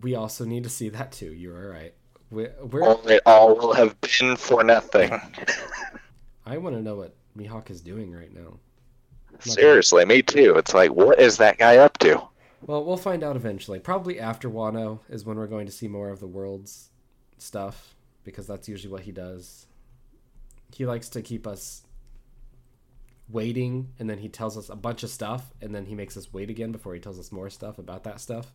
we 0.00 0.14
also 0.14 0.44
need 0.44 0.64
to 0.64 0.70
see 0.70 0.88
that 0.90 1.12
too. 1.12 1.32
You 1.32 1.52
are 1.54 1.70
right. 1.70 1.94
We, 2.30 2.48
we're 2.62 2.84
or 2.84 3.00
it 3.10 3.22
all 3.26 3.56
will 3.56 3.72
have 3.72 4.00
been 4.00 4.36
for 4.36 4.62
nothing. 4.62 5.10
I 6.46 6.58
want 6.58 6.76
to 6.76 6.82
know 6.82 6.96
what 6.96 7.14
Mihawk 7.36 7.70
is 7.70 7.80
doing 7.80 8.12
right 8.12 8.32
now. 8.34 8.58
Seriously, 9.40 10.04
me 10.04 10.22
too. 10.22 10.54
It's 10.56 10.74
like, 10.74 10.90
what 10.90 11.18
is 11.18 11.38
that 11.38 11.58
guy 11.58 11.78
up 11.78 11.98
to? 11.98 12.22
Well, 12.66 12.84
we'll 12.84 12.96
find 12.96 13.22
out 13.22 13.36
eventually. 13.36 13.78
Probably 13.78 14.18
after 14.18 14.48
Wano 14.48 15.00
is 15.08 15.24
when 15.24 15.36
we're 15.36 15.46
going 15.46 15.66
to 15.66 15.72
see 15.72 15.88
more 15.88 16.10
of 16.10 16.20
the 16.20 16.26
world's 16.26 16.90
stuff 17.38 17.94
because 18.24 18.46
that's 18.46 18.68
usually 18.68 18.92
what 18.92 19.02
he 19.02 19.12
does. 19.12 19.66
He 20.74 20.86
likes 20.86 21.08
to 21.10 21.22
keep 21.22 21.46
us 21.46 21.82
waiting 23.28 23.88
and 23.98 24.08
then 24.08 24.18
he 24.18 24.28
tells 24.28 24.56
us 24.56 24.68
a 24.68 24.76
bunch 24.76 25.02
of 25.02 25.10
stuff 25.10 25.52
and 25.60 25.74
then 25.74 25.86
he 25.86 25.94
makes 25.94 26.16
us 26.16 26.32
wait 26.32 26.50
again 26.50 26.72
before 26.72 26.94
he 26.94 27.00
tells 27.00 27.18
us 27.18 27.32
more 27.32 27.50
stuff 27.50 27.78
about 27.78 28.04
that 28.04 28.20
stuff. 28.20 28.52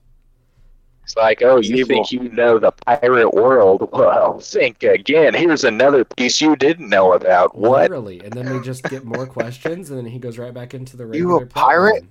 It's 1.10 1.16
like, 1.18 1.42
oh, 1.42 1.58
you 1.58 1.78
Evil. 1.78 1.88
think 1.88 2.12
you 2.12 2.30
know 2.30 2.60
the 2.60 2.70
pirate 2.72 3.34
world? 3.34 3.90
Well, 3.92 4.40
think 4.40 4.84
again. 4.84 5.34
Here's 5.34 5.64
another 5.64 6.06
piece 6.06 6.40
you 6.40 6.56
didn't 6.56 6.88
know 6.88 7.14
about. 7.14 7.58
What? 7.58 7.82
Literally. 7.90 8.20
And 8.20 8.32
then 8.32 8.54
we 8.54 8.62
just 8.64 8.84
get 8.84 9.06
more 9.06 9.26
questions 9.26 9.90
and 9.90 9.98
then 9.98 10.06
he 10.06 10.20
goes 10.20 10.38
right 10.38 10.54
back 10.54 10.76
into 10.76 10.96
the 10.98 11.06
You 11.06 11.32
a 11.32 11.40
regular 11.40 11.46
pirate? 11.48 11.94
line. 12.04 12.10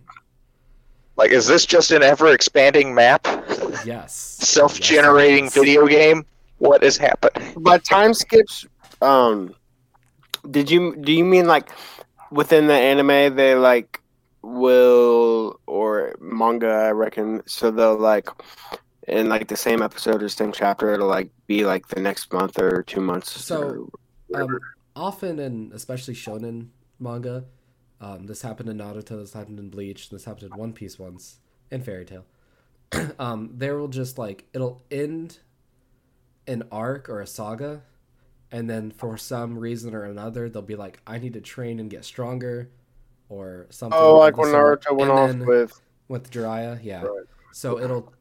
Like, 1.16 1.30
is 1.30 1.46
this 1.46 1.64
just 1.64 1.92
an 1.92 2.02
ever 2.02 2.32
expanding 2.32 2.92
map? 2.92 3.24
Yes. 3.86 4.16
Self 4.40 4.80
generating 4.80 5.44
Yes, 5.44 5.54
video 5.54 5.86
game? 5.86 6.26
What 6.58 6.82
is 6.82 6.96
happening? 6.96 7.54
By 7.58 7.78
time 7.78 8.12
skips, 8.14 8.66
um, 9.00 9.54
did 10.50 10.68
you 10.72 10.96
do 10.96 11.12
you 11.12 11.24
mean 11.24 11.46
like 11.46 11.70
within 12.32 12.66
the 12.66 12.74
anime 12.74 13.36
they 13.36 13.54
like 13.54 14.00
will 14.42 15.60
or 15.66 16.16
manga? 16.20 16.66
I 16.68 16.90
reckon 16.90 17.42
so 17.46 17.70
they'll 17.70 17.96
like 17.96 18.28
in 19.08 19.28
like 19.28 19.48
the 19.48 19.56
same 19.56 19.82
episode 19.82 20.22
or 20.22 20.28
same 20.28 20.52
chapter 20.52 20.92
it'll 20.92 21.08
like 21.08 21.30
be 21.46 21.64
like 21.64 21.88
the 21.88 22.00
next 22.00 22.32
month 22.32 22.58
or 22.58 22.82
two 22.82 23.00
months. 23.00 23.32
So, 23.40 23.90
or. 24.32 24.42
Um, 24.42 24.58
often, 24.94 25.38
and 25.38 25.72
especially 25.72 26.14
shonen 26.14 26.68
manga, 26.98 27.44
um, 28.00 28.26
this 28.26 28.42
happened 28.42 28.68
in 28.68 28.78
Naruto, 28.78 29.20
this 29.20 29.32
happened 29.32 29.58
in 29.58 29.70
Bleach, 29.70 30.10
this 30.10 30.24
happened 30.24 30.52
in 30.52 30.58
One 30.58 30.72
Piece 30.72 30.98
once, 30.98 31.38
and 31.70 31.84
Fairy 31.84 32.04
Tail 32.04 32.24
um, 33.18 33.50
there 33.54 33.76
will 33.76 33.88
just 33.88 34.18
like 34.18 34.44
it'll 34.52 34.82
end 34.90 35.38
an 36.46 36.64
arc 36.72 37.08
or 37.08 37.20
a 37.20 37.26
saga, 37.26 37.82
and 38.50 38.68
then 38.68 38.90
for 38.90 39.16
some 39.16 39.58
reason 39.58 39.94
or 39.94 40.04
another, 40.04 40.48
they'll 40.48 40.62
be 40.62 40.76
like, 40.76 41.00
"I 41.06 41.18
need 41.18 41.34
to 41.34 41.40
train 41.40 41.80
and 41.80 41.90
get 41.90 42.04
stronger," 42.04 42.70
or 43.28 43.66
something. 43.70 43.98
Oh, 44.00 44.18
like 44.18 44.36
when. 44.36 44.48
Naruto 44.52 44.96
went 44.96 45.10
And 45.10 45.42
off 45.42 45.48
with. 45.48 45.80
with 46.08 46.30
Jiraiya, 46.30 46.80
yeah. 46.82 47.02
Right. 47.02 47.24
So 47.52 47.78
it'll 47.78 48.12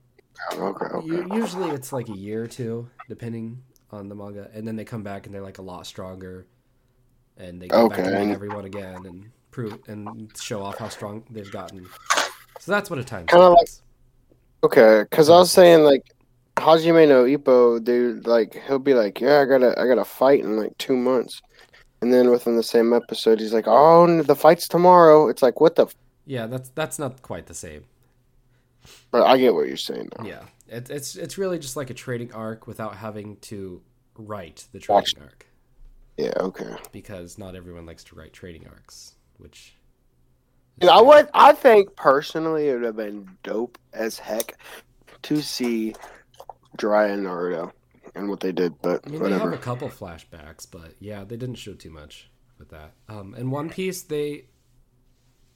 Oh, 0.54 0.64
okay, 0.68 0.86
okay. 0.86 1.08
u- 1.08 1.28
usually 1.34 1.70
it's 1.72 1.92
like 1.94 2.10
a 2.10 2.16
year 2.18 2.44
or 2.44 2.48
two, 2.48 2.90
depending 3.10 3.62
on 3.92 4.10
the 4.10 4.16
manga, 4.16 4.50
and 4.54 4.68
then 4.68 4.76
they 4.76 4.86
come 4.86 5.04
back 5.04 5.26
and 5.26 5.34
they're 5.36 5.42
like 5.42 5.58
a 5.58 5.62
lot 5.62 5.86
stronger, 5.88 6.46
and 7.38 7.62
they 7.62 7.68
go 7.68 7.88
back 7.90 8.00
and 8.00 8.08
Okay. 8.08 8.26
meet 8.26 8.34
everyone 8.34 8.66
again 8.66 9.06
and 9.06 9.30
prove 9.52 9.78
and 9.88 10.32
show 10.38 10.62
off 10.62 10.78
how 10.78 10.90
strong 10.90 11.24
they've 11.30 11.52
gotten. 11.52 11.88
So 12.60 12.72
that's 12.72 12.90
what 12.90 13.00
a 13.00 13.04
time. 13.04 13.26
Kinda 13.28 13.50
like- 13.50 13.70
Okay, 14.64 15.04
because 15.04 15.30
I 15.30 15.38
was 15.38 15.52
saying 15.52 15.84
like 15.84 16.04
Hajime 16.58 17.08
no 17.08 17.24
Ippo, 17.26 17.84
dude, 17.84 18.26
like 18.26 18.60
he'll 18.68 18.80
be 18.80 18.96
like, 18.96 19.22
"Yeah, 19.22 19.42
I 19.42 19.46
gotta, 19.46 19.80
I 19.80 19.86
gotta 19.88 20.04
fight 20.06 20.40
in 20.44 20.58
like 20.58 20.76
two 20.80 20.98
months," 20.98 21.40
and 22.02 22.12
then 22.12 22.32
within 22.32 22.56
the 22.58 22.64
same 22.64 22.92
episode, 22.94 23.40
he's 23.40 23.54
like, 23.54 23.66
"Oh, 23.68 24.24
the 24.24 24.36
fight's 24.36 24.68
tomorrow." 24.68 25.28
It's 25.30 25.44
like, 25.44 25.62
what 25.62 25.76
the? 25.76 25.84
F-? 25.84 25.96
yeah, 26.26 26.48
that's 26.48 26.70
that's 26.70 26.98
not 26.98 27.22
quite 27.22 27.46
the 27.46 27.54
same. 27.54 27.84
But 29.12 29.24
I 29.24 29.38
get 29.38 29.54
what 29.54 29.68
you're 29.68 29.78
saying. 29.78 30.10
Though. 30.18 30.26
Yeah, 30.26 30.44
it, 30.68 30.90
it's 30.90 31.16
it's 31.16 31.38
really 31.38 31.60
just 31.60 31.76
like 31.76 31.90
a 31.90 31.94
trading 31.94 32.34
arc 32.34 32.68
without 32.68 32.96
having 32.96 33.38
to 33.38 33.82
write 34.16 34.66
the 34.72 34.80
trading 34.80 35.22
arc 35.22 35.46
Yeah. 36.18 36.34
Okay. 36.38 36.76
because 36.92 37.38
not 37.38 37.56
everyone 37.56 37.86
likes 37.86 38.04
to 38.06 38.16
write 38.16 38.34
trading 38.34 38.68
arcs, 38.68 39.16
which. 39.38 39.76
Dude, 40.80 40.92
I 40.92 41.02
would. 41.02 41.28
I 41.34 41.54
think 41.54 41.96
personally, 41.96 42.70
it 42.70 42.76
would 42.76 42.84
have 42.84 42.96
been 42.96 43.28
dope 43.44 43.80
as 43.94 44.20
heck 44.20 44.58
to 45.24 45.42
see 45.42 45.96
Dry 46.78 47.08
and 47.08 47.26
Naruto 47.26 47.72
and 48.14 48.30
what 48.30 48.42
they 48.42 48.52
did. 48.52 48.80
But 48.82 49.02
I 49.06 49.10
mean, 49.10 49.24
they 49.24 49.32
have 49.32 49.54
a 49.54 49.58
couple 49.58 49.90
flashbacks, 49.90 50.68
but 50.70 50.94
yeah, 51.00 51.24
they 51.24 51.36
didn't 51.36 51.56
show 51.56 51.74
too 51.74 51.90
much 51.90 52.30
with 52.60 52.70
that. 52.70 52.92
Um, 53.10 53.34
in 53.36 53.50
One 53.50 53.70
Piece, 53.70 54.04
they 54.04 54.46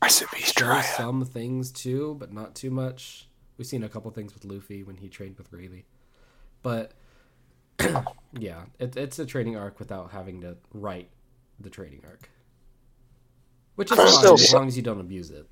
Recipes 0.02 0.54
show 0.58 0.82
some 0.82 1.26
things 1.26 1.72
too, 1.72 2.16
but 2.20 2.34
not 2.34 2.56
too 2.56 2.72
much. 2.72 3.28
We've 3.58 3.68
seen 3.68 3.84
a 3.84 3.90
couple 3.90 4.10
things 4.12 4.34
with 4.34 4.46
Luffy 4.46 4.84
when 4.84 4.98
he 4.98 5.10
trained 5.10 5.38
with 5.38 5.52
Rayleigh, 5.54 5.84
but 6.64 6.94
yeah, 8.34 8.64
it, 8.80 8.98
it's 8.98 9.20
a 9.20 9.26
trading 9.26 9.56
arc 9.56 9.80
without 9.80 10.12
having 10.12 10.42
to 10.42 10.58
write 10.74 11.10
the 11.60 11.70
trading 11.70 12.02
arc, 12.06 12.30
which 13.76 13.92
is 13.92 13.98
fine 13.98 14.08
still 14.08 14.34
as 14.34 14.54
long 14.54 14.68
as 14.68 14.76
you 14.76 14.84
don't 14.84 15.00
abuse 15.00 15.30
it. 15.30 15.48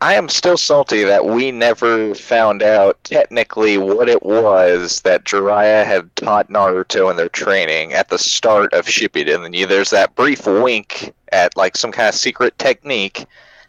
I 0.00 0.14
am 0.14 0.28
still 0.28 0.58
salty 0.58 1.04
that 1.04 1.24
we 1.24 1.50
never 1.50 2.14
found 2.14 2.62
out 2.62 3.02
technically 3.02 3.78
what 3.78 4.10
it 4.10 4.22
was 4.22 5.00
that 5.02 5.24
Jiraiya 5.24 5.86
had 5.86 6.14
taught 6.16 6.50
Naruto 6.50 7.10
in 7.10 7.16
their 7.16 7.30
training 7.30 7.94
at 7.94 8.10
the 8.10 8.18
start 8.18 8.74
of 8.74 8.84
Shippuden. 8.84 9.46
And 9.46 9.70
there's 9.70 9.90
that 9.90 10.14
brief 10.14 10.46
wink 10.46 11.14
at 11.32 11.56
like 11.56 11.78
some 11.78 11.92
kind 11.92 12.10
of 12.10 12.14
secret 12.14 12.58
technique 12.58 13.24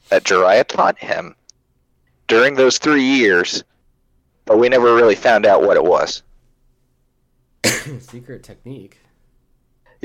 that 0.09 0.25
Jiraiya 0.25 0.67
taught 0.67 0.99
him 0.99 1.33
during 2.27 2.55
those 2.55 2.77
three 2.77 3.03
years, 3.03 3.63
but 4.43 4.59
we 4.59 4.67
never 4.67 4.95
really 4.95 5.15
found 5.15 5.45
out 5.45 5.63
what 5.63 5.77
it 5.77 5.83
was. 5.85 6.23
Secret 7.99 8.43
technique. 8.43 8.97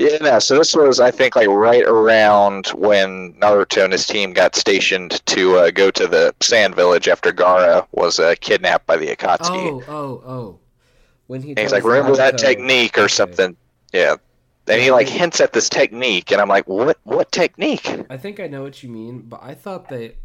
Yeah, 0.03 0.17
no, 0.17 0.39
so 0.39 0.57
this 0.57 0.75
was, 0.75 0.99
I 0.99 1.11
think, 1.11 1.37
like 1.37 1.47
right 1.47 1.83
around 1.83 2.67
when 2.69 3.33
Naruto 3.35 3.85
and 3.85 3.93
his 3.93 4.05
team 4.05 4.33
got 4.33 4.53
stationed 4.53 5.25
to 5.27 5.55
uh, 5.55 5.71
go 5.71 5.91
to 5.91 6.07
the 6.07 6.35
Sand 6.41 6.75
Village 6.75 7.07
after 7.07 7.31
Gaara 7.31 7.87
was 7.93 8.19
uh, 8.19 8.35
kidnapped 8.41 8.85
by 8.85 8.97
the 8.97 9.07
Akatsuki. 9.07 9.71
Oh, 9.71 9.85
oh, 9.87 10.23
oh! 10.25 10.59
When 11.27 11.41
he 11.41 11.51
and 11.51 11.59
he's 11.59 11.71
like, 11.71 11.85
remember 11.85 12.17
that 12.17 12.37
technique 12.37 12.97
or 12.97 13.03
Okay. 13.03 13.13
something. 13.13 13.55
Yeah. 13.93 14.15
And 14.67 14.81
he 14.81 14.91
like 14.91 15.07
hints 15.07 15.39
at 15.39 15.53
this 15.53 15.69
technique, 15.69 16.31
and 16.31 16.41
I'm 16.41 16.49
like, 16.49 16.67
what? 16.67 16.97
What 17.03 17.31
technique? 17.31 17.87
I 18.09 18.17
think 18.17 18.41
I 18.41 18.47
know 18.47 18.63
what 18.63 18.83
you 18.83 18.89
mean, 18.89 19.21
but 19.21 19.41
I 19.41 19.53
thought 19.53 19.87
that 19.89 20.15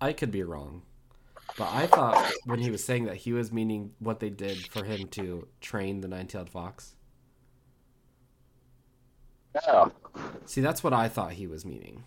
I 0.00 0.12
could 0.12 0.30
be 0.30 0.42
wrong. 0.42 0.82
But 1.56 1.70
I 1.72 1.86
thought 1.86 2.30
when 2.44 2.60
he 2.60 2.70
was 2.70 2.84
saying 2.84 3.04
that 3.06 3.16
he 3.16 3.32
was 3.32 3.52
meaning 3.52 3.92
what 4.00 4.20
they 4.20 4.30
did 4.30 4.66
for 4.66 4.84
him 4.84 5.06
to 5.08 5.48
train 5.60 6.00
the 6.00 6.08
nine-tailed 6.08 6.50
fox. 6.50 6.96
See, 10.46 10.60
that's 10.60 10.82
what 10.84 10.92
I 10.92 11.08
thought 11.08 11.32
he 11.32 11.46
was 11.46 11.64
meaning. 11.64 12.04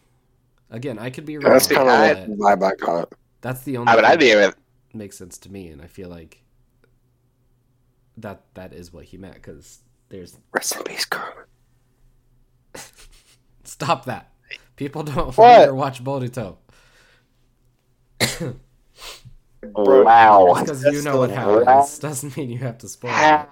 Again, 0.70 1.00
I 1.00 1.10
could 1.10 1.26
be 1.26 1.38
wrong. 1.38 1.54
That's 1.54 1.68
kind 1.68 1.88
of 1.90 2.30
what 2.38 2.60
vibe 2.60 2.64
I 2.72 2.76
got. 2.76 3.14
that's 3.42 3.62
the 3.62 3.78
only 3.78 3.92
I 3.92 3.96
mean, 3.96 4.06
I 4.06 4.10
thing 4.12 4.20
didn't 4.20 4.38
even. 4.44 4.50
that 4.92 4.98
makes 4.98 5.18
sense 5.18 5.38
to 5.40 5.52
me, 5.52 5.70
and 5.70 5.82
I 5.82 5.88
feel 5.88 6.10
like 6.10 6.44
that 8.18 8.42
that 8.56 8.74
is 8.74 8.92
what 8.92 9.06
he 9.06 9.18
meant 9.18 9.36
because 9.36 9.80
there's 10.10 10.38
Recipes, 10.52 11.06
girl. 11.10 11.34
stop 13.64 14.06
that. 14.06 14.32
People 14.76 15.04
don't 15.04 15.36
What? 15.38 15.74
watch 15.76 16.04
Boruto 16.04 16.58
Wow. 19.64 20.56
because 20.60 20.84
you 20.84 21.02
know 21.02 21.18
what 21.18 21.32
happens. 21.32 22.00
Doesn't 22.00 22.38
mean 22.38 22.50
you 22.50 22.60
have 22.60 22.78
to 22.80 22.88
spoil 22.88 23.12
it. 23.12 23.48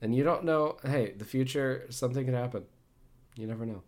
How? 0.00 0.06
And 0.06 0.14
you 0.14 0.24
don't 0.24 0.44
know, 0.44 0.76
hey, 0.84 1.12
the 1.12 1.24
future, 1.24 1.86
something 1.90 2.24
can 2.24 2.34
happen. 2.34 2.64
You 3.36 3.46
never 3.46 3.66
know. 3.66 3.82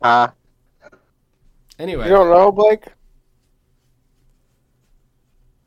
Uh, 0.00 0.28
Anyway, 1.78 2.04
You 2.04 2.10
don't 2.10 2.30
know, 2.30 2.52
Blake? 2.52 2.86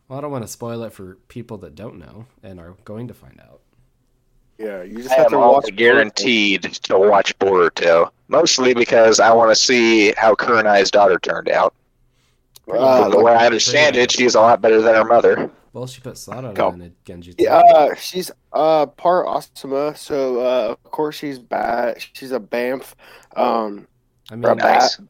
well, 0.07 0.19
I 0.19 0.21
don't 0.21 0.31
want 0.31 0.43
to 0.43 0.47
spoil 0.47 0.83
it 0.83 0.93
for 0.93 1.15
people 1.27 1.57
that 1.59 1.75
don't 1.75 1.97
know 1.97 2.27
and 2.43 2.59
are 2.59 2.75
going 2.85 3.07
to 3.07 3.13
find 3.13 3.39
out. 3.41 3.61
Yeah, 4.57 4.83
you 4.83 4.97
just 5.03 5.11
I 5.11 5.15
have 5.15 5.25
am 5.25 5.31
to 5.31 5.37
all 5.37 5.53
watch. 5.55 5.75
guaranteed 5.75 6.63
to 6.63 6.97
watch 6.97 7.37
Boruto, 7.39 8.09
mostly 8.29 8.73
because 8.73 9.19
I 9.19 9.33
want 9.33 9.51
to 9.51 9.55
see 9.55 10.13
how 10.15 10.33
Kurenai's 10.35 10.91
daughter 10.91 11.19
turned 11.19 11.49
out. 11.49 11.73
Uh, 12.71 13.09
the 13.09 13.19
way 13.19 13.33
I 13.33 13.45
understand 13.45 13.95
it, 13.95 14.11
she's 14.11 14.35
a 14.35 14.41
lot 14.41 14.61
better 14.61 14.81
than 14.81 14.95
her 14.95 15.03
mother. 15.03 15.51
Well, 15.75 15.87
she 15.87 15.99
put 15.99 16.13
Sarada 16.13 16.53
Go. 16.53 16.69
in 16.69 16.81
a 16.83 16.91
Genji. 17.03 17.35
Yeah, 17.37 17.57
uh, 17.57 17.95
she's 17.95 18.31
uh 18.53 18.85
part 18.85 19.27
Asuma, 19.27 19.97
so 19.97 20.39
uh, 20.39 20.71
of 20.71 20.83
course 20.83 21.15
she's 21.17 21.37
bad. 21.37 21.97
She's 22.13 22.31
a 22.31 22.39
Bamf. 22.39 22.93
Um, 23.35 23.85
I 24.31 24.37
mean, 24.37 24.55
Nice. 24.55 25.01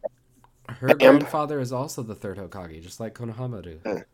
her 0.67 0.87
Bam. 0.95 1.19
grandfather 1.19 1.59
is 1.59 1.71
also 1.71 2.01
the 2.01 2.15
third 2.15 2.37
Hokage, 2.39 2.81
just 2.81 2.99
like 2.99 3.13
Konohamaru. 3.13 4.05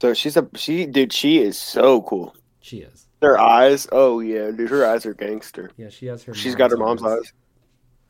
so 0.00 0.14
she's 0.14 0.36
a 0.36 0.48
she, 0.54 0.86
dude. 0.86 1.12
She 1.12 1.38
is 1.38 1.58
so 1.58 2.02
cool. 2.02 2.36
She 2.60 2.78
is. 2.82 3.08
Her 3.20 3.36
eyes, 3.40 3.88
oh 3.90 4.20
yeah, 4.20 4.52
dude. 4.52 4.70
Her 4.70 4.86
eyes 4.86 5.04
are 5.04 5.14
gangster. 5.14 5.72
Yeah, 5.76 5.88
she 5.88 6.06
has 6.06 6.22
her. 6.22 6.32
She's 6.32 6.54
got 6.54 6.70
her 6.70 6.76
mom's 6.76 7.02
eyes. 7.02 7.18
eyes. 7.18 7.32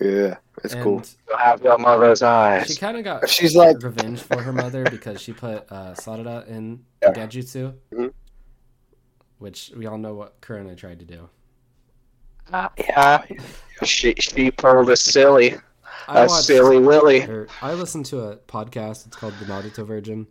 Yeah, 0.01 0.37
it's 0.65 0.73
And 0.75 0.83
cool. 0.83 1.03
You'll 1.29 1.37
have 1.39 1.63
your 1.63 1.77
mother's 1.79 2.21
She 2.67 2.77
kind 2.77 2.97
of 2.97 3.05
got 3.05 3.29
She's 3.29 3.55
like, 3.55 3.83
revenge 3.83 4.21
for 4.21 4.41
her 4.41 4.53
mother 4.53 4.85
because 4.85 5.21
she 5.21 5.33
put 5.33 5.67
uh, 5.71 5.95
Sarada 5.95 6.47
in 6.49 6.85
Yeah. 7.03 7.13
Genjutsu, 7.13 7.75
Mhm. 7.93 8.13
which 9.39 9.73
we 9.77 9.87
all 9.87 9.99
know 9.99 10.15
what 10.15 10.41
Kurenai 10.41 10.77
tried 10.77 11.01
to 11.01 11.05
do. 11.05 11.29
Yeah, 12.79 13.25
she 13.85 14.15
she 14.19 14.51
pulled 14.51 14.91
a 14.91 14.97
silly, 14.97 15.55
I 16.09 16.25
a 16.25 16.29
silly 16.29 16.79
Willy. 16.81 17.21
or 17.23 17.47
I 17.63 17.75
listened 17.75 18.07
to 18.07 18.21
a 18.23 18.37
podcast. 18.39 19.07
It's 19.07 19.17
called 19.17 19.35
the 19.39 19.45
Naruto 19.45 19.87
Virgin, 19.87 20.27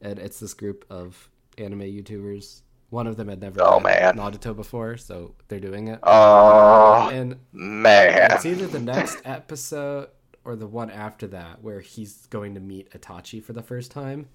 and 0.00 0.18
it's 0.18 0.38
this 0.38 0.54
group 0.54 0.84
of 0.90 1.28
anime 1.58 1.80
YouTubers. 1.80 2.60
One 2.90 3.06
of 3.06 3.16
them 3.16 3.28
had 3.28 3.40
never 3.40 3.60
Oh, 3.60 3.80
man. 3.80 4.14
Naruto 4.14 4.54
before, 4.56 4.96
so 4.96 5.34
they're 5.48 5.60
doing 5.60 5.88
it. 5.88 6.04
Oh 6.04 7.10
And 7.10 7.40
man, 7.52 8.30
it's 8.30 8.46
either 8.46 8.66
the 8.66 8.80
next 8.80 9.20
episode 9.24 10.10
or 10.44 10.56
the 10.56 10.66
one 10.66 10.90
after 10.90 11.26
that 11.28 11.62
where 11.62 11.80
he's 11.80 12.26
going 12.26 12.54
to 12.54 12.60
meet 12.60 12.90
Itachi 12.92 13.42
for 13.42 13.52
the 13.52 13.62
first 13.62 13.90
time. 13.90 14.28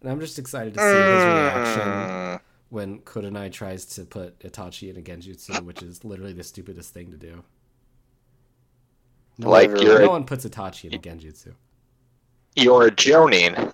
And 0.00 0.10
I'm 0.10 0.20
just 0.20 0.38
excited 0.38 0.74
to 0.74 0.80
see 0.80 1.04
his 1.04 1.26
reaction 1.26 2.04
Mm, 2.04 2.40
when 2.70 3.00
Kurenai 3.00 3.52
tries 3.52 3.84
to 3.96 4.04
put 4.04 4.38
Itachi 4.40 4.90
in 4.90 4.96
a 4.96 5.02
Genjutsu, 5.02 5.64
which 5.64 5.82
is 5.82 6.04
literally 6.04 6.32
the 6.32 6.44
stupidest 6.44 6.92
thing 6.94 7.10
to 7.10 7.16
do. 7.18 7.44
No 9.38 9.50
Like 9.50 9.70
one, 9.72 9.80
you're 9.80 9.98
no 9.98 10.10
one 10.10 10.24
puts 10.24 10.44
Itachi 10.46 10.84
in 10.84 10.94
a 10.94 10.98
Genjutsu. 11.00 11.54
you're 12.56 12.86
a 12.86 12.90
Jonin, 12.90 13.72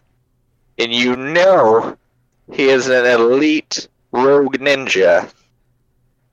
and 0.78 0.94
you 0.94 1.16
know 1.16 1.96
he 2.52 2.68
is 2.68 2.88
an 2.88 3.06
elite 3.06 3.88
rogue 4.16 4.58
ninja 4.58 5.30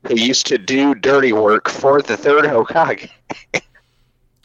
who 0.08 0.16
used 0.16 0.46
to 0.48 0.58
do 0.58 0.94
dirty 0.96 1.32
work 1.34 1.70
for 1.70 2.02
the 2.02 2.18
third 2.18 2.44
Hokage. 2.46 3.10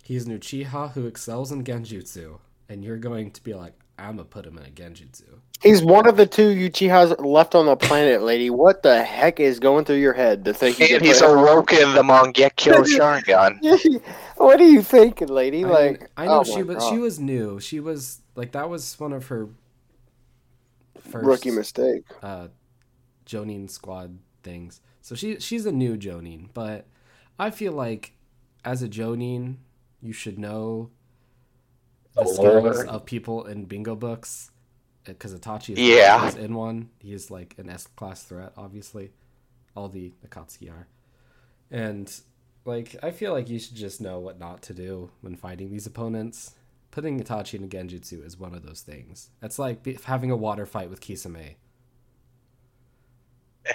He's 0.05 0.27
an 0.27 0.39
Uchiha 0.39 0.93
who 0.93 1.07
excels 1.07 1.53
in 1.53 1.65
Genjutsu, 1.65 2.39
and 2.69 2.85
you're 2.85 2.97
going 2.97 3.31
to 3.33 3.43
be 3.43 3.55
like, 3.55 3.75
I'm 3.99 4.17
gonna 4.17 4.25
put 4.25 4.47
him 4.47 4.57
in 4.57 4.65
a 4.65 4.69
Genjutsu. 4.71 5.25
he's 5.61 5.83
one 5.83 6.07
of 6.07 6.17
the 6.17 6.25
two 6.27 6.55
Uchihas 6.55 7.19
left 7.25 7.57
on 7.57 7.67
the 7.67 7.75
planet, 7.77 8.23
lady. 8.23 8.49
What 8.49 8.85
the 8.85 9.03
heck 9.03 9.41
is 9.41 9.59
going 9.59 9.85
through 9.85 9.97
your 9.97 10.13
head 10.13 10.45
to 10.45 10.55
think 10.55 10.79
And 10.81 10.89
can 10.89 11.01
he's 11.05 11.21
put- 11.21 11.33
awoken 11.33 11.93
the 11.95 12.03
Mangekyo 12.03 12.85
Sharingan. 12.97 14.01
what 14.37 14.61
are 14.61 14.65
you 14.69 14.83
thinking, 14.83 15.27
lady? 15.29 15.65
I, 15.65 15.69
Like, 15.69 16.01
mean, 16.01 16.09
I 16.17 16.27
know 16.27 16.41
oh 16.41 16.45
she 16.45 16.63
my 16.63 16.75
was 16.75 16.77
God. 16.77 16.91
she 16.91 16.99
was 16.99 17.19
new. 17.19 17.59
She 17.59 17.81
was 17.81 18.21
like 18.37 18.53
that 18.53 18.71
was 18.71 18.99
one 19.01 19.13
of 19.13 19.27
her 19.27 19.49
first 21.11 21.27
rookie 21.27 21.51
mistake. 21.51 22.05
uh 22.23 22.47
Jonin 23.29 23.71
squad 23.71 24.19
things. 24.43 24.81
So 25.03 25.15
she 25.15 25.39
she's 25.41 25.67
a 25.67 25.73
new 25.73 25.97
Jonin, 25.97 26.49
but 26.55 26.87
I 27.39 27.51
feel 27.51 27.73
like 27.73 28.15
as 28.65 28.83
a 28.83 28.89
Jonin, 28.89 29.57
You 30.01 30.13
should 30.13 30.39
know 30.39 30.91
the 32.15 32.25
skills 32.27 32.85
of 32.85 33.05
people 33.05 33.45
in 33.47 33.65
bingo 33.65 33.97
books. 33.97 34.51
Eh, 35.07 35.13
because 35.13 35.35
Itachi 35.35 35.71
is, 35.75 35.79
Yeah. 35.81 36.29
is 36.29 36.37
in 36.37 36.55
one. 36.55 36.91
He 37.01 37.13
is 37.13 37.31
like 37.31 37.55
an 37.59 37.69
S 37.69 37.87
class 37.89 38.23
threat, 38.23 38.53
obviously. 38.57 39.11
All 39.77 39.89
the 39.89 40.13
Akatsuki 40.27 40.71
are. 40.71 40.87
And 41.71 42.13
like 42.65 42.95
I 43.03 43.11
feel 43.11 43.33
like 43.33 43.49
you 43.49 43.59
should 43.59 43.77
just 43.77 44.01
know 44.01 44.19
what 44.21 44.39
not 44.39 44.63
to 44.63 44.75
do 44.75 45.11
when 45.21 45.35
fighting 45.37 45.71
these 45.71 45.87
opponents. 45.87 46.55
Putting 46.91 47.21
Itachi 47.21 47.55
in 47.55 47.65
a 47.65 47.69
Genjutsu 47.69 48.25
is 48.25 48.39
one 48.39 48.55
of 48.55 48.65
those 48.65 48.81
things. 48.81 49.31
It's 49.43 49.59
like 49.59 49.85
having 50.05 50.31
a 50.31 50.37
water 50.37 50.65
fight 50.67 50.91
with 50.91 51.01
Kisame. 51.01 51.57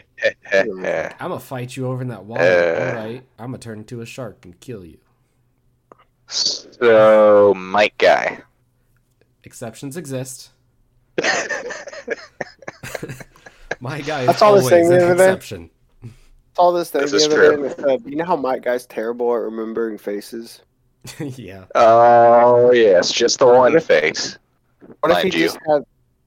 I'm 0.54 1.18
gonna 1.20 1.40
fight 1.40 1.76
you 1.76 1.88
over 1.88 2.02
in 2.02 2.08
that 2.10 2.26
water. 2.26 2.44
Uh. 2.44 2.90
All 2.90 2.96
right, 3.06 3.24
I'm 3.40 3.48
gonna 3.48 3.58
turn 3.60 3.80
into 3.80 4.02
a 4.02 4.06
shark 4.06 4.46
and 4.46 4.60
kill 4.60 4.86
you. 4.86 4.98
so, 6.28 7.54
Might 7.56 7.98
Guy. 7.98 8.40
Exceptions 9.44 9.98
exist. 9.98 10.52
My 13.80 14.00
guy 14.02 14.22
is 14.22 14.28
That's 14.28 14.42
all 14.42 14.54
this 14.56 14.64
always 14.64 14.70
thing 14.70 14.86
an 14.86 15.00
the 15.00 15.06
other 15.06 15.16
day. 15.18 15.24
exception. 15.26 15.70
Saw 16.56 16.72
this 16.72 16.90
thing 16.92 17.02
This 17.02 17.12
the 17.12 17.18
is 17.18 17.26
other 17.26 17.36
true. 17.36 17.50
day. 17.50 17.56
And 17.56 17.66
it 17.66 17.80
said, 17.80 18.02
you 18.10 18.16
know 18.16 18.24
how 18.26 18.36
Might 18.38 18.62
Guy's 18.64 18.86
terrible 18.86 19.34
at 19.36 19.42
remembering 19.42 19.98
faces. 19.98 20.62
yeah. 21.20 21.66
Oh, 21.76 22.72
yes, 22.72 23.12
just 23.12 23.40
the 23.40 23.48
one 23.48 23.78
face. 23.82 24.38
What 25.02 25.10
if 25.12 25.16
Mind 25.18 25.34
he 25.34 25.40
you. 25.40 25.46
just 25.48 25.58
had? 25.68 25.84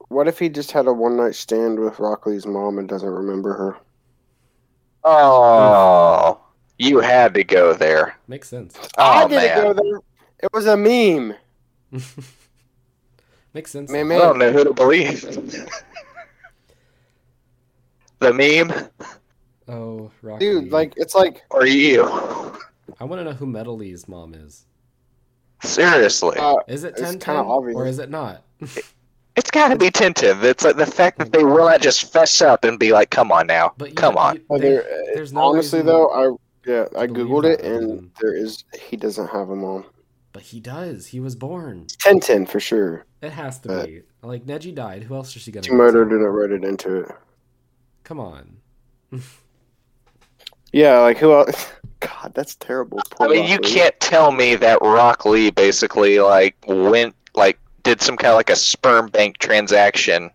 What 0.09 0.27
if 0.27 0.39
he 0.39 0.49
just 0.49 0.71
had 0.71 0.87
a 0.87 0.93
one 0.93 1.17
night 1.17 1.35
stand 1.35 1.79
with 1.79 1.99
Rock 1.99 2.25
Lee's 2.25 2.45
mom 2.45 2.77
and 2.79 2.87
doesn't 2.87 3.09
remember 3.09 3.53
her? 3.53 3.77
Oh, 5.03 6.39
you 6.77 6.99
had 6.99 7.33
to 7.35 7.43
go 7.43 7.73
there. 7.73 8.15
Makes 8.27 8.49
sense. 8.49 8.77
Oh, 8.97 9.03
I 9.03 9.27
didn't 9.27 9.43
man. 9.43 9.63
go 9.63 9.73
there. 9.73 9.99
It 10.43 10.49
was 10.53 10.65
a 10.67 10.77
meme. 10.77 11.33
Makes 13.53 13.71
sense. 13.71 13.89
Man, 13.91 14.11
I 14.11 14.17
don't 14.19 14.37
know 14.37 14.51
who 14.51 14.63
to 14.63 14.73
believe. 14.73 15.21
the 18.19 18.33
meme 18.33 18.71
Oh, 19.69 20.11
Rock 20.21 20.39
Dude, 20.39 20.71
like 20.71 20.93
it's 20.95 21.13
like 21.15 21.43
or 21.49 21.65
you? 21.65 22.03
I 22.99 23.03
want 23.03 23.19
to 23.19 23.23
know 23.25 23.33
who 23.33 23.45
Metal 23.45 23.75
Lee's 23.75 24.07
mom 24.07 24.33
is. 24.33 24.65
Seriously. 25.63 26.37
uh, 26.39 26.55
Is 26.67 26.83
it 26.85 26.93
It's 26.97 27.01
Ten 27.01 27.19
kinda 27.19 27.41
obvious. 27.43 27.75
or 27.75 27.85
is 27.85 27.99
it 27.99 28.09
not? 28.09 28.43
It's 29.37 29.51
got 29.51 29.69
to 29.69 29.75
be 29.77 29.89
tentative. 29.91 30.43
It's 30.43 30.65
like 30.65 30.75
the 30.77 30.85
fact 30.85 31.19
that 31.19 31.31
they 31.31 31.43
will 31.43 31.65
not 31.67 31.79
just 31.81 32.11
fess 32.11 32.41
up 32.41 32.63
and 32.65 32.77
be 32.79 32.91
like, 32.91 33.11
"Come 33.11 33.31
on 33.31 33.47
now, 33.47 33.73
But 33.77 33.89
you- 33.89 33.95
come 33.95 34.17
on." 34.17 34.35
you- 34.37 34.41
uh, 34.49 34.57
they- 34.57 34.69
there, 34.69 34.85
there's 35.13 35.31
no 35.31 35.41
honestly 35.41 35.81
though, 35.83 36.09
I 36.09 36.35
yeah, 36.69 36.87
I 36.97 37.07
googled 37.07 37.45
it 37.45 37.61
and 37.61 38.09
there 38.19 38.35
is 38.35 38.63
he 38.77 38.97
doesn't 38.97 39.27
have 39.27 39.49
a 39.49 39.55
mom. 39.55 39.85
But 40.33 40.41
he 40.41 40.59
does. 40.59 41.07
He 41.07 41.19
was 41.19 41.35
born. 41.35 41.87
Ten 41.99 42.19
ten 42.19 42.45
for 42.45 42.59
sure. 42.59 43.05
It 43.21 43.31
has 43.31 43.59
to 43.59 43.71
Uh, 43.71 43.85
be. 43.85 44.01
Like 44.21 44.45
Neji 44.45 44.73
died. 44.75 45.03
Who 45.03 45.15
else 45.15 45.35
is 45.35 45.41
she 45.43 45.51
gonna? 45.51 45.61
Kishimoto 45.63 46.03
go 46.03 46.03
to? 46.03 46.47
didn't 46.49 46.63
it 46.63 46.67
into 46.67 46.97
it. 47.01 47.11
Come 48.03 48.19
on. 48.19 48.57
Yeah, 50.73 50.99
like 50.99 51.17
who 51.17 51.33
else? 51.33 51.71
God, 52.01 52.33
that's 52.35 52.55
terrible. 52.55 52.99
I 52.99 53.03
Poor 53.11 53.29
mean, 53.29 53.47
you 53.49 53.57
Lee. 53.57 53.73
can't 53.73 53.97
tell 53.99 54.31
me 54.31 54.55
that 54.55 54.79
Rock 54.81 55.25
Lee 55.25 55.49
basically 55.49 56.19
like 56.19 56.55
went 56.67 57.15
like 57.35 57.57
did 57.87 58.01
some 58.01 58.17
kind 58.17 58.31
of 58.31 58.35
like 58.35 58.49
a 58.49 58.55
sperm 58.55 59.07
bank 59.07 59.37
transaction, 59.37 60.29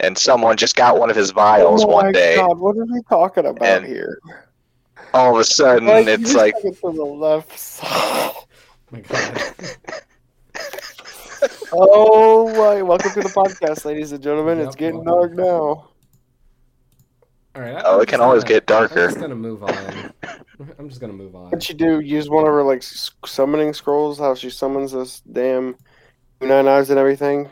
and 0.00 0.18
someone 0.18 0.56
just 0.56 0.74
got 0.74 0.98
one 0.98 1.10
of 1.10 1.16
his 1.16 1.30
vials 1.30 1.84
oh 1.84 1.86
my 1.86 1.92
one 1.94 2.12
day. 2.12 2.34
God, 2.36 2.58
what 2.58 2.76
are 2.76 2.84
we 2.86 3.00
talking 3.08 3.46
about 3.46 3.62
And 3.62 3.86
here? 3.86 4.18
All 5.14 5.32
of 5.34 5.40
a 5.40 5.44
sudden, 5.44 5.86
Like, 5.86 6.08
it's 6.08 6.34
like, 6.34 6.54
it 6.64 6.74
to 6.80 6.92
the 6.92 7.04
left 7.04 7.56
side. 7.56 7.86
Oh 7.88 8.44
my 8.90 9.00
God. 9.00 9.42
Oh 11.70 12.48
my! 12.54 12.82
Welcome 12.82 13.12
to 13.12 13.20
the 13.20 13.28
podcast, 13.28 13.84
ladies 13.84 14.10
and 14.10 14.20
gentlemen. 14.22 14.58
it's 14.58 14.74
getting 14.74 15.04
welcome. 15.04 15.36
dark 15.36 15.46
now. 15.46 15.88
All 17.54 17.62
right. 17.62 17.80
Oh, 17.84 17.96
I'm 17.96 18.02
it 18.02 18.08
can 18.08 18.20
always 18.20 18.42
gonna- 18.42 18.54
get 18.54 18.66
darker. 18.66 19.04
I'm 19.04 19.08
just 19.10 19.20
gonna 19.20 19.34
move 19.36 19.62
on. 19.62 20.12
I'm 20.78 20.88
just 20.88 21.00
gonna 21.00 21.12
move 21.12 21.36
on. 21.36 21.44
What'd 21.44 21.62
she 21.62 21.74
do? 21.74 22.00
Use 22.00 22.28
one 22.30 22.44
of 22.46 22.52
her 22.52 22.64
like 22.64 22.82
summoning 22.82 23.72
scrolls? 23.74 24.18
How 24.18 24.34
she 24.34 24.50
summons 24.50 24.90
this 24.92 25.20
damn 25.30 25.76
nine 26.40 26.68
eyes 26.68 26.90
and 26.90 26.98
everything? 26.98 27.50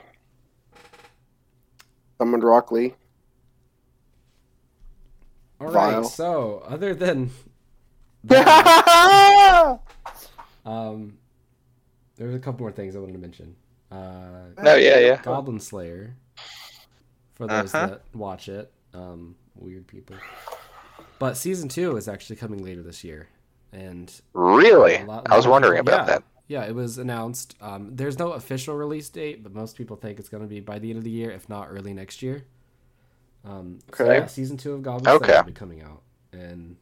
Summoned 2.18 2.45
Rock 2.45 2.70
Lee. 2.70 2.95
All 5.61 5.66
right. 5.68 5.72
Vile. 5.93 6.05
So, 6.05 6.62
other 6.66 6.95
than 6.95 7.30
that, 8.24 9.80
um, 10.64 11.18
there's 12.16 12.34
a 12.34 12.39
couple 12.39 12.61
more 12.61 12.72
things 12.72 12.95
I 12.97 12.99
wanted 12.99 13.12
to 13.12 13.18
mention. 13.18 13.57
Uh, 13.91 14.51
no, 14.62 14.74
yeah, 14.74 14.99
yeah. 14.99 15.22
Goblin 15.22 15.61
Slayer. 15.61 16.14
For 17.34 17.47
those 17.47 17.74
Uh-huh. 17.74 17.87
that 17.89 18.03
watch 18.14 18.49
it, 18.49 18.72
um, 18.95 19.37
weird 19.55 19.87
people. 19.87 20.16
But 21.18 21.37
season 21.37 21.68
two 21.68 21.97
is 21.97 22.09
actually 22.09 22.37
coming 22.37 22.62
later 22.64 22.82
this 22.82 23.05
year, 23.05 23.28
and 23.72 24.12
Really? 24.32 24.97
I 24.97 25.37
was 25.37 25.47
wondering 25.47 25.78
about 25.80 26.01
yeah, 26.09 26.14
that. 26.14 26.22
Yeah, 26.49 26.64
it 26.64 26.74
was 26.74 26.97
announced. 26.99 27.57
Um, 27.61 27.97
there's 27.97 28.18
no 28.18 28.32
official 28.32 28.76
release 28.76 29.09
date, 29.09 29.42
but 29.42 29.53
most 29.53 29.76
people 29.76 29.97
think 29.97 30.18
it's 30.20 30.28
going 30.28 30.42
to 30.42 30.49
be 30.49 30.61
by 30.61 30.78
the 30.78 30.90
end 30.90 30.99
of 30.99 31.05
the 31.05 31.11
year, 31.11 31.30
if 31.30 31.49
not 31.49 31.68
early 31.70 31.92
next 31.92 32.22
year. 32.22 32.44
Um, 33.44 33.80
so 33.94 34.05
Okay. 34.05 34.18
yeah, 34.18 34.26
season 34.26 34.57
two 34.57 34.72
of 34.74 34.82
Goblin 34.82 35.09
Okay. 35.09 35.26
Slayer 35.26 35.38
will 35.38 35.47
be 35.47 35.53
coming 35.53 35.82
out, 35.82 36.03
and 36.32 36.76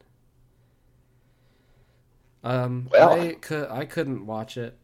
um, 2.43 2.89
Well. 2.91 3.11
I 3.13 3.33
could 3.33 3.69
I 3.69 3.85
couldn't 3.85 4.25
watch 4.25 4.57
it 4.57 4.77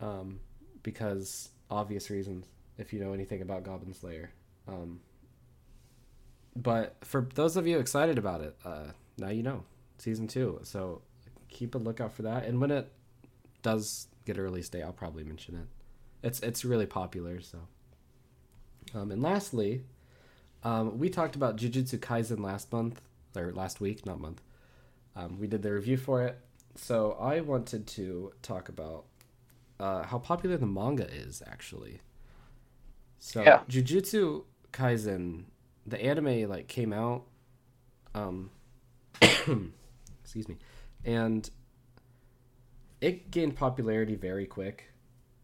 um, 0.00 0.40
because 0.82 1.50
obvious 1.70 2.10
reasons. 2.10 2.46
If 2.76 2.92
you 2.92 3.00
know 3.00 3.12
anything 3.12 3.40
about 3.40 3.62
Goblin 3.62 3.94
Slayer, 3.94 4.32
um, 4.66 5.00
but 6.56 6.96
for 7.02 7.28
those 7.34 7.56
of 7.56 7.66
you 7.68 7.78
excited 7.78 8.18
about 8.18 8.40
it, 8.40 8.56
uh, 8.64 8.86
now 9.16 9.28
you 9.28 9.44
know 9.44 9.62
season 9.98 10.26
two. 10.26 10.58
So 10.64 11.02
keep 11.48 11.76
a 11.76 11.78
lookout 11.78 12.12
for 12.12 12.22
that, 12.22 12.44
and 12.46 12.60
when 12.60 12.72
it 12.72 12.90
does 13.62 14.08
get 14.24 14.38
a 14.38 14.42
release 14.42 14.68
date, 14.68 14.82
I'll 14.82 14.92
probably 14.92 15.24
mention 15.24 15.56
it. 15.56 15.66
It's 16.26 16.40
it's 16.40 16.64
really 16.64 16.86
popular. 16.86 17.40
So, 17.40 17.58
um, 18.94 19.10
and 19.10 19.22
lastly, 19.22 19.84
um, 20.62 20.98
we 20.98 21.10
talked 21.10 21.36
about 21.36 21.56
Jujutsu 21.56 21.98
Kaisen 21.98 22.40
last 22.40 22.72
month 22.72 23.00
or 23.36 23.52
last 23.52 23.80
week, 23.80 24.06
not 24.06 24.20
month. 24.20 24.40
Um, 25.16 25.38
we 25.38 25.46
did 25.46 25.62
the 25.62 25.72
review 25.72 25.96
for 25.96 26.22
it, 26.22 26.38
so 26.74 27.12
I 27.20 27.40
wanted 27.40 27.86
to 27.88 28.32
talk 28.42 28.68
about 28.68 29.04
uh, 29.78 30.04
how 30.04 30.18
popular 30.18 30.56
the 30.56 30.66
manga 30.66 31.06
is 31.12 31.42
actually. 31.46 32.00
So 33.18 33.42
Yeah. 33.42 33.60
Jujutsu 33.68 34.44
Kaisen, 34.72 35.44
the 35.86 36.02
anime 36.02 36.48
like 36.48 36.68
came 36.68 36.92
out, 36.92 37.24
um, 38.14 38.50
excuse 39.20 40.48
me, 40.48 40.58
and 41.04 41.48
it 43.04 43.30
gained 43.30 43.54
popularity 43.54 44.14
very 44.14 44.46
quick. 44.46 44.90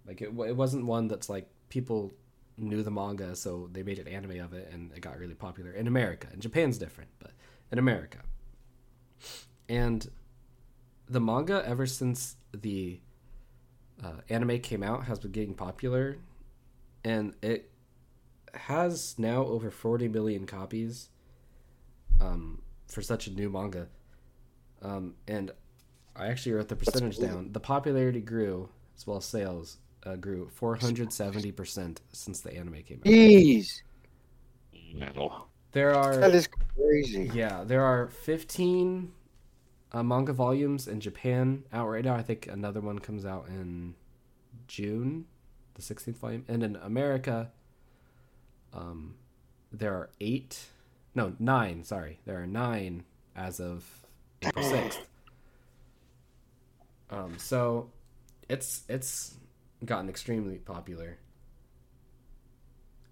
Like 0.07 0.23
it, 0.23 0.29
it 0.29 0.57
wasn't 0.57 0.87
one 0.87 1.09
that's 1.09 1.29
like 1.29 1.47
people 1.69 2.11
knew 2.57 2.83
the 2.83 2.91
manga, 2.91 3.37
so 3.37 3.69
they 3.71 3.83
made 3.83 3.99
an 3.99 4.09
anime 4.09 4.41
of 4.41 4.55
it, 4.55 4.71
and 4.73 4.91
it 4.93 5.01
got 5.03 5.19
really 5.19 5.35
popular 5.35 5.71
in 5.71 5.87
America. 5.87 6.27
And 6.33 6.41
Japan's 6.41 6.79
different, 6.79 7.11
but 7.19 7.33
in 7.71 7.79
America, 7.79 8.19
and 9.69 10.11
the 11.07 11.21
manga 11.21 11.63
ever 11.67 11.85
since 11.85 12.37
the 12.55 12.99
uh, 14.03 14.23
anime 14.31 14.59
came 14.61 14.83
out 14.83 15.05
has 15.05 15.19
been 15.19 15.33
getting 15.33 15.55
popular, 15.55 16.17
and 17.05 17.35
it 17.43 17.71
has 18.55 19.17
now 19.19 19.45
over 19.45 19.71
40 19.71 20.09
million 20.09 20.47
copies 20.47 21.11
um, 22.23 22.63
for 22.89 23.03
such 23.03 23.27
a 23.27 23.31
new 23.31 23.51
manga. 23.51 23.89
Um, 24.83 25.17
and 25.29 25.53
I 26.17 26.27
actually 26.29 26.53
wrote 26.53 26.69
the 26.69 26.77
percentage 26.77 27.19
cool. 27.19 27.27
down. 27.27 27.53
The 27.53 27.61
popularity 27.61 28.21
grew 28.21 28.69
as 28.97 29.07
well 29.07 29.17
as 29.19 29.25
sales 29.25 29.79
uh, 30.05 30.17
grew 30.17 30.51
470% 30.59 31.99
since 32.13 32.41
the 32.41 32.55
anime 32.55 32.83
came 32.83 32.99
out. 32.99 33.05
Jeez, 33.05 33.83
There 35.73 35.95
are 35.95 36.21
is 36.35 36.49
crazy. 36.77 37.31
yeah, 37.33 37.65
there 37.65 37.83
are 37.83 38.09
15 38.09 39.13
uh, 39.93 40.03
manga 40.03 40.33
volumes 40.33 40.89
in 40.89 41.01
Japan 41.01 41.65
out 41.73 41.89
right 41.89 42.05
now. 42.05 42.15
I 42.15 42.23
think 42.23 42.47
another 42.47 42.81
one 42.81 42.99
comes 42.99 43.25
out 43.25 43.47
in 43.49 43.95
June, 44.67 45.27
the 45.75 45.83
16th 45.83 46.17
volume. 46.17 46.45
And 46.49 46.63
in 46.63 46.77
America, 46.77 47.51
um, 48.73 49.15
there 49.73 49.95
are 49.95 50.11
eight, 50.21 50.67
no, 51.15 51.35
nine, 51.39 51.85
sorry. 51.85 52.21
There 52.25 52.41
are 52.43 52.47
nine 52.47 53.05
as 53.37 53.61
of 53.61 53.85
April 54.43 54.65
6th. 54.65 54.99
Um, 57.11 57.35
so 57.39 57.91
it's 58.49 58.83
it's 58.89 59.35
gotten 59.85 60.09
extremely 60.09 60.57
popular. 60.59 61.19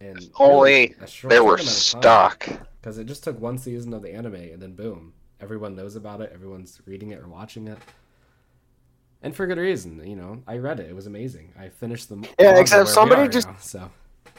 And 0.00 0.22
short 0.22 1.30
There 1.30 1.42
were 1.42 1.54
amount 1.54 1.60
of 1.60 1.66
time 1.66 1.66
stock. 1.66 2.48
because 2.80 2.98
it 2.98 3.04
just 3.06 3.24
took 3.24 3.40
one 3.40 3.58
season 3.58 3.92
of 3.92 4.02
the 4.02 4.14
anime 4.14 4.34
and 4.36 4.62
then 4.62 4.74
boom 4.74 5.12
everyone 5.40 5.74
knows 5.74 5.96
about 5.96 6.20
it 6.20 6.30
everyone's 6.32 6.80
reading 6.86 7.10
it 7.10 7.18
or 7.20 7.26
watching 7.28 7.66
it 7.68 7.78
and 9.22 9.34
for 9.34 9.46
good 9.48 9.58
reason. 9.58 10.00
You 10.08 10.14
know, 10.14 10.42
I 10.46 10.58
read 10.58 10.78
it; 10.78 10.88
it 10.88 10.94
was 10.94 11.08
amazing. 11.08 11.52
I 11.58 11.68
finished 11.70 12.08
the 12.08 12.24
Yeah, 12.38 12.56
except 12.60 12.88
somebody 12.88 13.28
just- 13.28 13.48
now, 13.48 13.56
so 13.58 13.90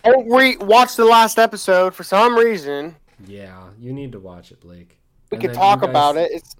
Don't 0.05 0.29
re- 0.31 0.55
watch 0.55 0.95
the 0.95 1.03
last 1.03 1.37
episode 1.37 1.93
for 1.93 2.03
some 2.05 2.37
reason. 2.37 2.95
yeah, 3.27 3.61
you 3.77 3.91
need 3.91 4.13
to 4.13 4.19
watch 4.21 4.53
it, 4.53 4.61
Blake. 4.61 4.97
We 5.31 5.35
And 5.35 5.41
could 5.41 5.53
talk 5.53 5.81
guys- 5.81 5.89
about 5.89 6.15
it. 6.15 6.31
It's 6.31 6.55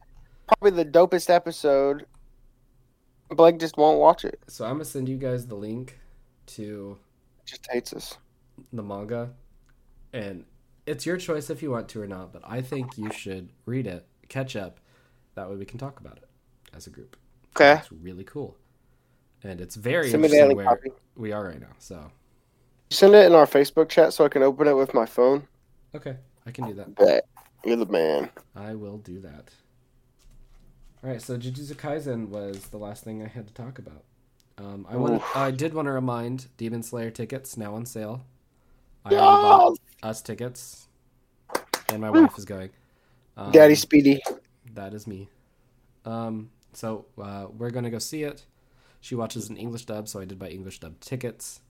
probably 0.48 0.84
the 0.84 0.90
dopest 0.90 1.30
episode. 1.30 2.06
Blake 3.30 3.60
just 3.60 3.78
won't 3.78 4.00
watch 4.00 4.26
it. 4.26 4.40
So 4.48 4.66
I'm 4.66 4.74
gonna 4.74 4.86
send 4.86 5.08
you 5.10 5.18
guys 5.18 5.46
the 5.48 5.56
link 5.56 6.00
to 6.48 6.98
Just 7.46 7.68
hates 7.72 7.94
us. 7.94 8.18
the 8.74 8.84
manga, 8.84 9.32
and 10.14 10.46
it's 10.86 11.06
your 11.06 11.18
choice 11.18 11.50
if 11.50 11.62
you 11.62 11.72
want 11.72 11.88
to 11.90 12.02
or 12.02 12.08
not. 12.08 12.34
But 12.34 12.42
I 12.46 12.62
think 12.62 12.98
you 12.98 13.12
should 13.12 13.50
read 13.66 13.88
it, 13.88 14.06
catch 14.28 14.56
up. 14.56 14.80
That 15.36 15.50
way 15.50 15.56
we 15.56 15.66
can 15.66 15.78
talk 15.78 16.00
about 16.00 16.18
it 16.18 16.28
as 16.74 16.88
a 16.88 16.90
group. 16.90 17.16
Okay. 17.56 17.80
It's 17.80 17.92
really 17.92 18.24
cool, 18.24 18.58
and 19.44 19.62
it's 19.62 19.76
very 19.76 20.10
Send 20.10 20.26
interesting 20.26 20.56
where 20.58 20.66
copy. 20.66 20.90
we 21.16 21.32
are 21.32 21.46
right 21.46 21.60
now. 21.62 21.74
So 21.80 22.12
Send 22.92 23.14
it 23.14 23.26
in 23.28 23.34
our 23.34 23.46
Facebook 23.46 23.88
chat 23.90 24.14
so 24.14 24.26
I 24.26 24.30
can 24.30 24.42
open 24.42 24.68
it 24.68 24.74
with 24.76 24.94
my 24.96 25.06
phone. 25.06 25.48
okay, 25.96 26.18
I 26.48 26.52
can 26.52 26.66
do 26.68 26.74
that. 26.74 26.96
Bet. 26.96 27.26
You're 27.64 27.76
the 27.76 27.86
man. 27.86 28.30
I 28.56 28.74
will 28.74 28.98
do 28.98 29.20
that. 29.20 29.50
All 31.04 31.10
right, 31.10 31.22
so 31.22 31.38
Jujutsu 31.38 31.76
Kaisen 31.76 32.28
was 32.28 32.68
the 32.68 32.78
last 32.78 33.04
thing 33.04 33.24
I 33.24 33.28
had 33.28 33.48
to 33.48 33.54
talk 33.54 33.80
about. 33.80 34.04
Um, 34.58 34.86
I 34.90 34.98
want, 34.98 35.24
I 35.36 35.52
did 35.52 35.74
want 35.74 35.86
to 35.86 35.92
remind 35.94 36.48
Demon 36.58 36.84
Slayer 36.84 37.10
tickets 37.10 37.56
now 37.56 37.74
on 37.76 37.86
sale. 37.86 38.26
I 39.06 39.12
already 39.14 39.22
bought 39.26 39.78
us 40.04 40.22
tickets, 40.22 40.88
and 41.90 42.02
my 42.02 42.10
wife 42.10 42.38
is 42.38 42.44
going. 42.44 42.72
Um, 43.38 43.52
Daddy 43.52 43.76
Speedy. 43.76 44.22
that 44.74 44.94
is 44.94 45.08
me. 45.08 45.30
Um, 46.04 46.50
so 46.74 47.06
uh, 47.22 47.48
we're 47.58 47.70
gonna 47.72 47.90
go 47.90 48.00
see 48.00 48.24
it. 48.24 48.46
She 49.00 49.16
watches 49.16 49.50
an 49.50 49.56
English 49.56 49.86
dub, 49.86 50.10
so 50.10 50.20
I 50.20 50.26
did 50.26 50.38
buy 50.38 50.50
English 50.50 50.82
dub 50.82 51.00
tickets. 51.00 51.62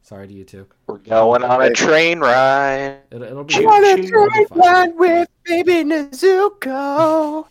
Sorry 0.00 0.26
to 0.26 0.32
you 0.32 0.44
too. 0.44 0.66
We're 0.86 0.98
going 0.98 1.44
on 1.44 1.60
a 1.62 1.70
train 1.70 2.20
ride. 2.20 3.00
It'll, 3.10 3.24
it'll 3.24 3.44
be. 3.44 3.52
Choo- 3.54 3.66
Wanna 3.66 3.96
choo. 3.98 4.02
it'll 4.04 4.24
be 4.26 4.30
drive 4.32 4.48
fun. 4.48 4.58
ride 4.58 4.96
with 4.96 5.28
baby 5.44 5.84
Nezuko. 5.84 7.46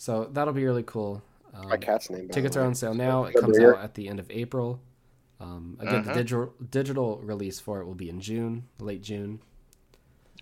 So 0.00 0.30
that'll 0.32 0.54
be 0.54 0.64
really 0.64 0.82
cool. 0.82 1.22
Um, 1.52 1.68
My 1.68 1.76
cat's 1.76 2.08
name. 2.08 2.30
Tickets 2.30 2.56
are 2.56 2.64
on 2.64 2.74
sale 2.74 2.94
now. 2.94 3.24
It 3.24 3.34
comes 3.34 3.58
out 3.58 3.80
at 3.84 3.92
the 3.92 4.08
end 4.08 4.18
of 4.18 4.30
April. 4.30 4.80
Um, 5.40 5.76
again, 5.78 6.04
the 6.04 6.10
Mhm. 6.12 6.14
digital 6.14 6.54
digital 6.70 7.18
release 7.18 7.60
for 7.60 7.80
it 7.82 7.84
will 7.84 7.94
be 7.94 8.08
in 8.08 8.18
June, 8.18 8.64
late 8.78 9.02
June. 9.02 9.40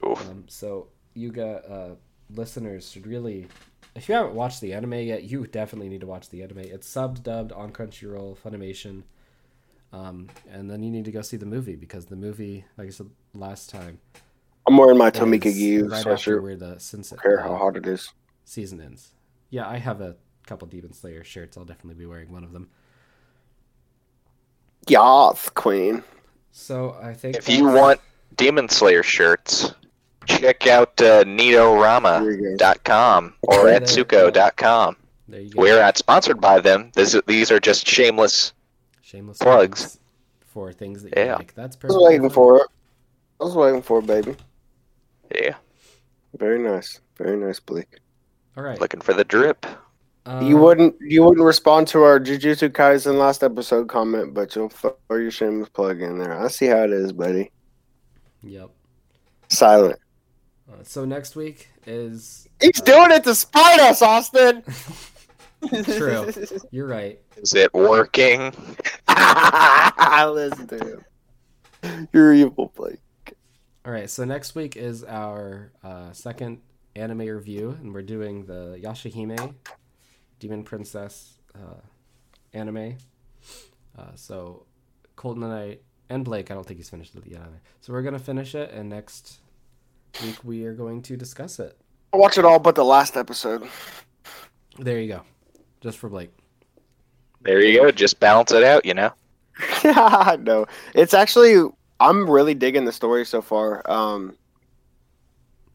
Oof. 0.07 0.31
Um, 0.31 0.45
so 0.47 0.87
you 1.15 1.33
got 1.33 1.69
uh, 1.69 1.97
listeners 2.33 2.89
should 2.89 3.05
really, 3.05 3.49
if 3.97 4.09
you 4.09 4.15
haven't 4.15 4.35
watched 4.37 4.61
the 4.61 4.73
anime 4.73 4.93
yet, 4.95 5.25
you 5.25 5.45
definitely 5.49 5.89
need 5.89 6.03
to 6.03 6.07
watch 6.07 6.31
the 6.31 6.41
anime. 6.45 6.59
It's 6.61 6.89
subbed, 6.89 7.25
dubbed 7.25 7.51
on 7.51 7.73
Crunchyroll, 7.73 8.37
Funimation, 8.39 9.03
um, 9.93 10.29
and 10.49 10.71
then 10.71 10.85
you 10.85 10.91
need 10.93 11.05
to 11.07 11.11
go 11.13 11.23
see 11.23 11.37
the 11.37 11.47
movie 11.47 11.75
because 11.75 12.07
the 12.07 12.17
movie, 12.17 12.65
like 12.77 12.87
I 12.87 12.91
said 12.91 13.11
last 13.35 13.71
time, 13.71 13.99
I'm 14.69 14.77
wearing 14.77 14.99
my 14.99 15.11
Tomioka 15.11 15.53
Giyu 15.53 15.91
right 15.91 16.07
after 16.07 16.37
sweatshirt. 16.39 16.43
where 16.43 16.57
the 16.57 16.79
since 16.79 17.11
Don't 17.11 17.21
care 17.23 17.41
how 17.41 17.57
hot 17.57 17.77
it 17.77 17.87
is. 17.89 18.13
season 18.45 18.81
ends. 18.81 19.15
Yeah, 19.51 19.69
I 19.69 19.79
have 19.79 20.01
a 20.01 20.17
couple 20.47 20.69
Demon 20.69 20.93
Slayer 20.93 21.25
shirts. 21.25 21.57
I'll 21.57 21.65
definitely 21.65 21.99
be 21.99 22.07
wearing 22.07 22.31
one 22.31 22.45
of 22.45 22.53
them. 22.53 22.69
Yath 24.89 25.53
Queen. 25.55 26.03
So 26.53 26.97
I 27.03 27.13
think 27.15 27.37
If 27.37 27.49
you 27.49 27.67
want 27.67 28.01
Demon 28.37 28.69
Slayer 28.69 29.03
shirts, 29.03 29.73
check 30.27 30.67
out 30.67 31.01
uh, 31.01 31.25
NitoRama.com 31.25 33.35
or 33.43 33.65
There 33.65 33.81
you 33.81 34.05
go. 34.05 34.31
There 35.29 35.41
you 35.43 35.51
go. 35.51 35.61
We're 35.61 35.79
not 35.79 35.99
sponsored 35.99 36.41
by 36.41 36.61
them. 36.61 36.91
This, 36.95 37.15
these 37.27 37.51
are 37.51 37.61
just 37.61 37.87
shameless. 37.87 38.53
Shameless 39.03 39.39
Plugs. 39.39 39.81
plugs 39.81 39.99
for 40.47 40.73
things 40.73 41.03
that 41.03 41.17
you 41.17 41.25
Yeah. 41.25 41.37
like. 41.37 41.55
That's 41.55 41.77
I 41.83 41.87
was 41.87 41.95
perfect. 41.97 42.11
waiting 42.11 42.31
for 42.31 42.57
it. 42.59 42.67
I 43.41 43.45
was 43.45 43.55
waiting 43.55 43.83
for 43.83 43.99
it, 44.01 44.07
baby. 44.07 44.35
Yeah, 45.35 45.55
Very 46.39 46.59
nice. 46.59 47.01
Very 47.17 47.37
nice, 47.37 47.61
Blake. 47.61 48.01
All 48.59 48.65
right. 48.65 48.81
looking 48.81 49.01
for 49.01 49.15
the 49.15 49.23
drip. 49.23 49.65
um, 50.27 50.45
you 50.45 50.57
wouldn't 50.57 50.97
you 51.01 51.23
wouldn't 51.23 51.47
respond 51.47 51.87
to 51.89 52.03
our 52.03 52.19
Jujutsu 52.19 52.71
Kaisen 52.71 53.17
last 53.17 53.45
episode 53.45 53.89
comment, 53.89 54.35
but 54.35 54.57
you'll 54.57 54.69
throw 54.69 54.97
your 55.11 55.31
shameless 55.31 55.69
plug 55.69 56.03
in 56.03 56.19
there. 56.19 56.37
I 56.37 56.49
see 56.49 56.67
how 56.67 56.83
it 56.83 56.91
is, 56.91 57.13
buddy. 57.13 57.53
Yep. 58.43 58.71
Silent. 59.49 60.01
Uh, 60.69 60.83
so 60.83 61.05
next 61.05 61.37
week 61.37 61.69
is 61.87 62.49
He's 62.61 62.81
doing 62.81 63.13
it 63.13 63.23
to 63.25 63.35
spite 63.37 63.79
us, 63.79 64.03
Austin. 64.03 64.65
True. 65.85 66.33
you're 66.73 66.89
right. 66.89 67.21
Is 67.37 67.55
it 67.55 67.73
working? 67.73 68.53
I 69.07 70.27
listen 70.33 70.67
to 70.67 71.03
him. 71.83 72.09
You're 72.13 72.35
evil, 72.35 72.73
Blake. 72.75 72.99
All 73.85 73.93
right. 73.93 74.11
So 74.11 74.25
next 74.25 74.57
week 74.57 74.77
is 74.77 75.05
our 75.05 75.71
uh, 75.85 76.11
second 76.13 76.61
anime 76.99 77.21
review, 77.21 77.77
and 77.81 77.95
we're 77.95 78.03
doing 78.03 78.45
the 78.45 78.79
Yashahime 78.83 79.55
Demon 80.39 80.65
Princess 80.65 81.39
uh, 81.55 81.81
anime. 82.53 82.97
Uh, 83.97 84.15
so 84.15 84.67
Colton 85.17 85.43
and 85.43 85.53
I 85.53 85.79
and 86.11 86.25
Blake, 86.25 86.51
I 86.51 86.55
don't 86.55 86.67
think 86.67 86.79
he's 86.79 86.91
finished 86.91 87.15
it 87.15 87.25
yet. 87.27 87.41
Either. 87.41 87.61
So 87.81 87.93
we're 87.93 88.03
gonna 88.03 88.19
finish 88.19 88.55
it, 88.55 88.71
and 88.71 88.89
next 88.89 89.39
week 90.23 90.37
we 90.45 90.65
are 90.65 90.75
going 90.75 91.03
to 91.03 91.17
discuss 91.17 91.59
it. 91.59 91.77
I 92.13 92.17
watch 92.17 92.39
it 92.39 92.45
all 92.45 92.59
but 92.59 92.75
the 92.75 92.85
last 92.85 93.17
episode. 93.17 93.69
There 94.79 95.01
you 95.01 95.09
go. 95.09 95.23
Just 95.81 95.99
for 95.99 96.09
Blake. 96.09 96.31
There 97.43 97.61
you 97.63 97.81
go. 97.81 97.91
Just 97.91 98.19
balance 98.21 98.53
it 98.53 98.65
out, 98.65 98.85
you 98.85 98.95
know. 98.95 99.13
Yeah, 99.85 100.37
no, 100.41 100.67
it's 100.95 101.15
actually 101.15 101.57
I'm 102.01 102.29
really 102.29 102.55
digging 102.55 102.85
the 102.85 102.93
story 102.93 103.25
so 103.25 103.43
far. 103.43 103.89
Um, 103.91 104.37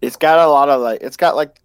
it's 0.04 0.18
got 0.18 0.40
a 0.40 0.48
lot 0.48 0.70
of 0.70 0.82
like 0.82 1.02
it's 1.02 1.18
got 1.18 1.36
like 1.36 1.60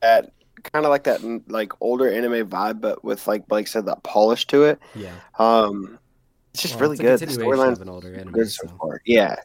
that 0.00 0.32
kind 0.72 0.84
of 0.84 0.90
like 0.90 1.04
that 1.04 1.22
like 1.50 1.72
older 1.80 2.12
anime 2.12 2.48
vibe, 2.48 2.80
but 2.80 3.02
with 3.04 3.26
like 3.26 3.46
Blake 3.48 3.68
said 3.68 3.86
that 3.86 4.02
polish 4.02 4.46
to 4.48 4.64
it. 4.64 4.78
Yeah. 4.94 5.14
Um, 5.38 5.98
it's 6.52 6.62
just 6.62 6.74
Well, 6.74 6.82
really 6.90 6.94
it's 6.94 7.20
good. 7.22 7.28
The 7.28 7.40
storyline's 7.42 7.78
of 7.78 7.82
an 7.82 7.88
older 7.88 8.14
anime. 8.14 8.32
good 8.32 8.50
so 8.50 8.66
so- 8.66 8.76
far. 8.78 9.00
Yeah. 9.06 9.36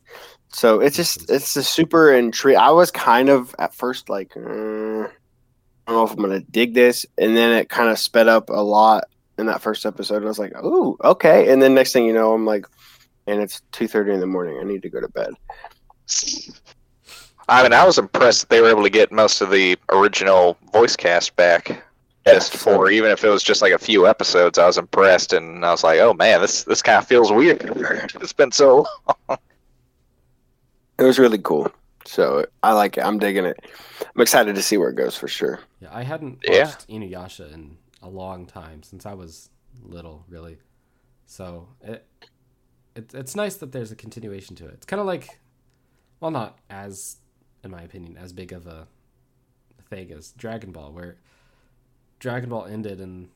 So 0.49 0.79
it's 0.81 0.95
just 0.95 1.29
it's 1.31 1.55
a 1.55 1.63
super 1.63 2.13
intrigue. 2.13 2.57
I 2.57 2.71
was 2.71 2.91
kind 2.91 3.29
of 3.29 3.55
at 3.57 3.73
first 3.73 4.07
like, 4.09 4.35
uh, 4.37 4.39
I 4.39 4.41
don't 4.45 5.09
know 5.87 6.03
if 6.03 6.11
I'm 6.11 6.17
gonna 6.21 6.41
dig 6.41 6.73
this, 6.75 7.05
and 7.17 7.35
then 7.35 7.51
it 7.57 7.69
kind 7.69 7.89
of 7.89 7.97
sped 7.97 8.27
up 8.27 8.49
a 8.49 8.61
lot 8.63 9.05
in 9.39 9.47
that 9.47 9.61
first 9.61 9.83
episode. 9.85 10.17
And 10.17 10.25
I 10.25 10.27
was 10.27 10.37
like, 10.39 10.53
oh, 10.55 10.95
okay. 11.03 11.51
And 11.51 11.59
then 11.61 11.73
next 11.73 11.91
thing 11.93 12.05
you 12.05 12.13
know, 12.13 12.33
I'm 12.33 12.45
like, 12.45 12.65
and 13.25 13.41
it's 13.41 13.61
two 13.71 13.87
thirty 13.87 14.13
in 14.13 14.19
the 14.19 14.27
morning. 14.27 14.59
I 14.59 14.63
need 14.63 14.83
to 14.83 14.89
go 14.89 15.01
to 15.01 15.09
bed. 15.09 15.33
I 17.49 17.63
mean, 17.63 17.73
I 17.73 17.85
was 17.85 17.97
impressed 17.97 18.41
that 18.41 18.49
they 18.49 18.61
were 18.61 18.69
able 18.69 18.83
to 18.83 18.89
get 18.89 19.11
most 19.11 19.41
of 19.41 19.51
the 19.51 19.77
original 19.91 20.57
voice 20.71 20.95
cast 20.95 21.35
back. 21.35 21.83
Just 22.25 22.55
for 22.55 22.89
even 22.89 23.11
if 23.11 23.25
it 23.25 23.29
was 23.29 23.43
just 23.43 23.61
like 23.61 23.73
a 23.73 23.77
few 23.77 24.07
episodes, 24.07 24.57
I 24.57 24.65
was 24.65 24.77
impressed, 24.77 25.33
and 25.33 25.65
I 25.65 25.71
was 25.71 25.83
like, 25.83 25.99
"Oh 25.99 26.13
man, 26.13 26.39
this 26.39 26.63
this 26.63 26.81
kind 26.81 26.97
of 26.97 27.05
feels 27.05 27.31
weird. 27.33 27.61
It's 28.21 28.31
been 28.31 28.51
so 28.53 28.85
long." 29.29 29.37
It 30.97 31.03
was 31.03 31.19
really 31.19 31.37
cool. 31.37 31.69
So 32.05 32.45
I 32.61 32.73
like 32.73 32.97
it. 32.97 33.03
I'm 33.03 33.19
digging 33.19 33.45
it. 33.45 33.59
I'm 34.15 34.21
excited 34.21 34.55
to 34.55 34.61
see 34.61 34.77
where 34.77 34.89
it 34.89 34.95
goes 34.95 35.17
for 35.17 35.27
sure. 35.27 35.59
Yeah, 35.81 35.89
I 35.91 36.03
hadn't 36.03 36.39
Yeah. 36.43 36.65
watched 36.65 36.87
Inuyasha 36.87 37.51
in 37.53 37.77
a 38.01 38.09
long 38.09 38.45
time 38.45 38.83
since 38.83 39.05
I 39.05 39.13
was 39.13 39.49
little, 39.81 40.23
really. 40.29 40.59
So 41.25 41.69
it, 41.81 42.05
it 42.95 43.13
it's 43.13 43.35
nice 43.35 43.55
that 43.57 43.71
there's 43.71 43.91
a 43.91 43.95
continuation 43.95 44.55
to 44.57 44.65
it. 44.67 44.73
It's 44.75 44.85
kind 44.85 44.99
of 44.99 45.05
like, 45.05 45.39
well, 46.19 46.31
not 46.31 46.59
as, 46.69 47.17
in 47.63 47.71
my 47.71 47.81
opinion, 47.81 48.17
as 48.17 48.33
big 48.33 48.51
of 48.53 48.67
a 48.67 48.87
thing 49.89 50.11
as 50.11 50.31
Dragon 50.33 50.71
Ball, 50.71 50.91
where 50.91 51.17
Dragon 52.19 52.49
Ball 52.49 52.65
ended 52.65 52.99
in 53.01 53.29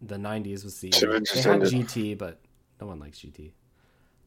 the 0.00 0.16
'90s 0.16 0.64
with 0.64 0.80
the 0.80 0.92
Should've 0.92 1.24
they 1.34 1.40
had 1.42 1.52
ended. 1.62 1.72
GT, 1.72 2.16
but 2.18 2.40
no 2.80 2.86
one 2.86 2.98
likes 3.00 3.18
GT. 3.18 3.52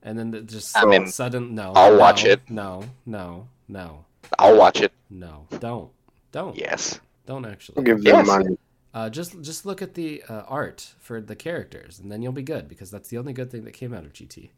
And 0.01 0.17
then 0.17 0.31
the, 0.31 0.41
just 0.41 0.77
I 0.77 0.85
mean, 0.85 1.07
sudden 1.07 1.55
no. 1.55 1.73
I'll 1.75 1.91
no, 1.91 1.97
watch 1.99 2.23
it. 2.25 2.41
No, 2.49 2.85
no, 3.05 3.47
no, 3.67 4.05
I'll 4.37 4.57
watch 4.57 4.79
it. 4.81 4.93
no. 5.09 5.45
Don't, 5.59 5.91
don't, 6.31 6.55
Yes. 6.55 6.99
don't 7.25 7.45
actually. 7.45 7.77
I'll 7.77 7.83
give 7.83 8.03
them 8.03 8.15
Yes. 8.17 8.27
money. 8.27 8.57
Uh, 8.93 9.09
just 9.09 9.39
just 9.41 9.65
look 9.67 9.81
at 9.83 9.93
the 9.93 10.23
uh, 10.27 10.43
art 10.47 10.93
for 10.99 11.21
the 11.21 11.35
characters, 11.35 11.99
and 11.99 12.11
then 12.11 12.21
you'll 12.23 12.31
be 12.31 12.41
good 12.41 12.67
because 12.67 12.89
that's 12.89 13.09
the 13.09 13.17
only 13.19 13.33
good 13.33 13.51
thing 13.51 13.65
that 13.65 13.73
came 13.73 13.93
out 13.93 14.03
of 14.05 14.13
GT. 14.13 14.49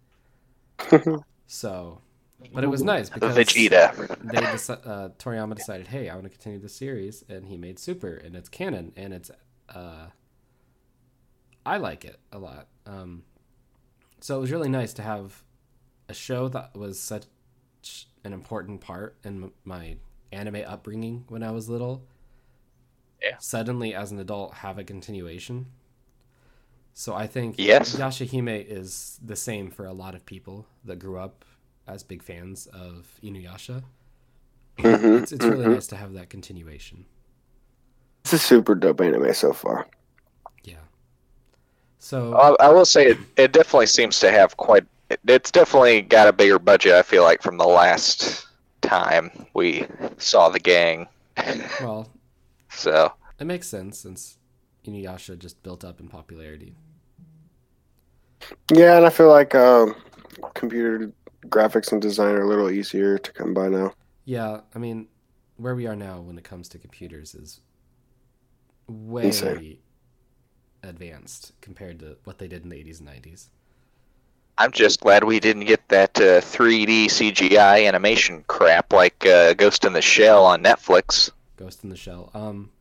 So, 1.47 1.99
but 2.53 2.63
it 2.63 2.67
was 2.67 2.83
nice 2.83 3.09
because 3.09 3.35
Vegeta. 3.35 3.95
they 4.23 4.39
deci- 4.39 4.87
uh, 4.87 5.09
Toriyama 5.19 5.55
decided, 5.55 5.87
hey, 5.87 6.09
I 6.09 6.13
want 6.15 6.25
to 6.25 6.29
continue 6.29 6.59
the 6.59 6.69
series, 6.69 7.23
and 7.29 7.45
he 7.47 7.57
made 7.57 7.79
Super, 7.79 8.15
and 8.15 8.35
it's 8.35 8.49
canon, 8.49 8.91
and 8.95 9.13
it's 9.13 9.31
uh, 9.69 10.07
I 11.65 11.77
like 11.77 12.05
it 12.05 12.19
a 12.31 12.39
lot. 12.39 12.67
Um, 12.85 13.23
so 14.19 14.37
it 14.37 14.41
was 14.41 14.51
really 14.51 14.69
nice 14.69 14.93
to 14.93 15.01
have 15.01 15.43
a 16.09 16.13
show 16.13 16.47
that 16.49 16.75
was 16.75 16.99
such 16.99 17.25
an 18.23 18.33
important 18.33 18.81
part 18.81 19.17
in 19.23 19.51
my 19.63 19.97
anime 20.31 20.63
upbringing 20.65 21.25
when 21.27 21.43
I 21.43 21.51
was 21.51 21.69
little, 21.69 22.07
Yeah. 23.21 23.37
suddenly 23.39 23.93
as 23.95 24.11
an 24.11 24.19
adult 24.19 24.55
have 24.55 24.77
a 24.77 24.83
continuation. 24.83 25.67
So 26.93 27.13
I 27.15 27.25
think 27.27 27.55
Yes. 27.57 27.95
Yashahime 27.95 28.65
is 28.67 29.19
the 29.23 29.35
same 29.35 29.71
for 29.71 29.85
a 29.85 29.93
lot 29.93 30.13
of 30.15 30.25
people 30.25 30.67
that 30.83 30.99
grew 30.99 31.17
up 31.17 31.45
as 31.91 32.03
big 32.03 32.23
fans 32.23 32.67
of 32.67 33.19
Inuyasha. 33.23 33.83
Mhm, 34.79 35.23
It's, 35.23 35.31
it's 35.31 35.47
really 35.49 35.67
mhm. 35.67 35.67
nice 35.67 35.87
to 35.87 35.95
have 35.97 36.13
that 36.13 36.29
continuation. 36.29 37.05
It's 38.23 38.33
a 38.33 38.39
super 38.39 38.73
dope 38.73 38.99
anime 39.01 39.31
so 39.35 39.53
far. 39.53 39.85
Yeah. 40.63 40.81
So 41.99 42.33
I, 42.33 42.55
I 42.59 42.69
will 42.69 42.85
say 42.85 43.07
it, 43.07 43.17
it 43.37 43.51
definitely 43.51 43.87
seems 43.87 44.19
to 44.19 44.31
have 44.31 44.57
quite. 44.57 44.85
It, 45.09 45.19
it's 45.27 45.51
definitely 45.51 46.01
got 46.01 46.27
a 46.27 46.33
bigger 46.33 46.59
budget. 46.59 46.93
I 46.93 47.01
feel 47.03 47.23
like 47.23 47.41
from 47.41 47.57
the 47.57 47.67
last 47.67 48.47
time 48.81 49.47
we 49.53 49.85
saw 50.17 50.49
the 50.49 50.59
gang. 50.59 51.07
well, 51.79 52.11
So 52.69 53.13
it 53.39 53.45
makes 53.45 53.67
sense 53.67 53.97
since 53.99 54.37
Inuyasha 54.85 55.37
just 55.37 55.63
built 55.63 55.83
up 55.83 55.99
in 55.99 56.07
popularity. 56.07 56.75
Yeah, 58.73 58.97
and 58.97 59.05
I 59.05 59.09
feel 59.09 59.29
like 59.29 59.53
um, 59.55 59.95
computer 60.53 61.11
graphics 61.47 61.91
and 61.91 62.01
design 62.01 62.35
are 62.35 62.41
a 62.41 62.47
little 62.47 62.69
easier 62.69 63.17
to 63.17 63.31
come 63.31 63.53
by 63.53 63.67
now. 63.69 63.93
Yeah, 64.25 64.61
I 64.75 64.79
mean, 64.79 65.07
where 65.57 65.75
we 65.75 65.87
are 65.87 65.95
now 65.95 66.21
when 66.21 66.37
it 66.37 66.43
comes 66.43 66.69
to 66.69 66.77
computers 66.79 67.35
is 67.35 67.61
way 68.87 69.27
Insane. 69.27 69.77
advanced 70.83 71.53
compared 71.61 71.99
to 71.99 72.17
what 72.23 72.37
they 72.39 72.47
did 72.47 72.63
in 72.63 72.69
the 72.69 72.75
80s 72.75 72.99
and 72.99 73.09
90s. 73.09 73.49
I'm 74.57 74.71
just 74.71 74.99
glad 75.01 75.23
we 75.23 75.39
didn't 75.39 75.65
get 75.65 75.87
that 75.89 76.17
uh, 76.19 76.41
3D 76.41 77.05
CGI 77.05 77.87
animation 77.87 78.43
crap 78.47 78.93
like 78.93 79.25
uh, 79.25 79.53
Ghost 79.53 79.85
in 79.85 79.93
the 79.93 80.01
Shell 80.01 80.45
on 80.45 80.61
Netflix. 80.63 81.31
Ghost 81.57 81.83
in 81.83 81.89
the 81.89 81.95
Shell. 81.95 82.29
Um, 82.33 82.71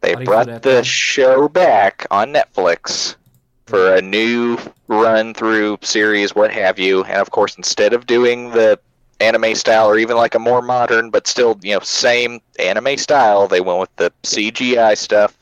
They 0.00 0.14
How 0.14 0.18
do 0.18 0.26
you 0.26 0.26
brought 0.26 0.62
the 0.62 0.82
show 0.84 1.48
back 1.48 2.06
on 2.10 2.32
Netflix 2.32 3.16
for 3.66 3.94
a 3.94 4.02
new 4.02 4.58
run 4.88 5.34
through 5.34 5.78
series, 5.82 6.34
what 6.34 6.52
have 6.52 6.78
you. 6.78 7.04
And 7.04 7.18
of 7.20 7.30
course, 7.30 7.56
instead 7.56 7.92
of 7.92 8.06
doing 8.06 8.50
the 8.50 8.78
anime 9.20 9.54
style 9.54 9.86
or 9.88 9.98
even 9.98 10.16
like 10.16 10.34
a 10.34 10.38
more 10.38 10.62
modern 10.62 11.10
but 11.10 11.26
still, 11.26 11.58
you 11.62 11.74
know, 11.74 11.80
same 11.80 12.40
anime 12.58 12.96
style, 12.98 13.46
they 13.48 13.60
went 13.60 13.78
with 13.80 13.94
the 13.96 14.12
CGI 14.24 14.94
stuff. 14.96 15.38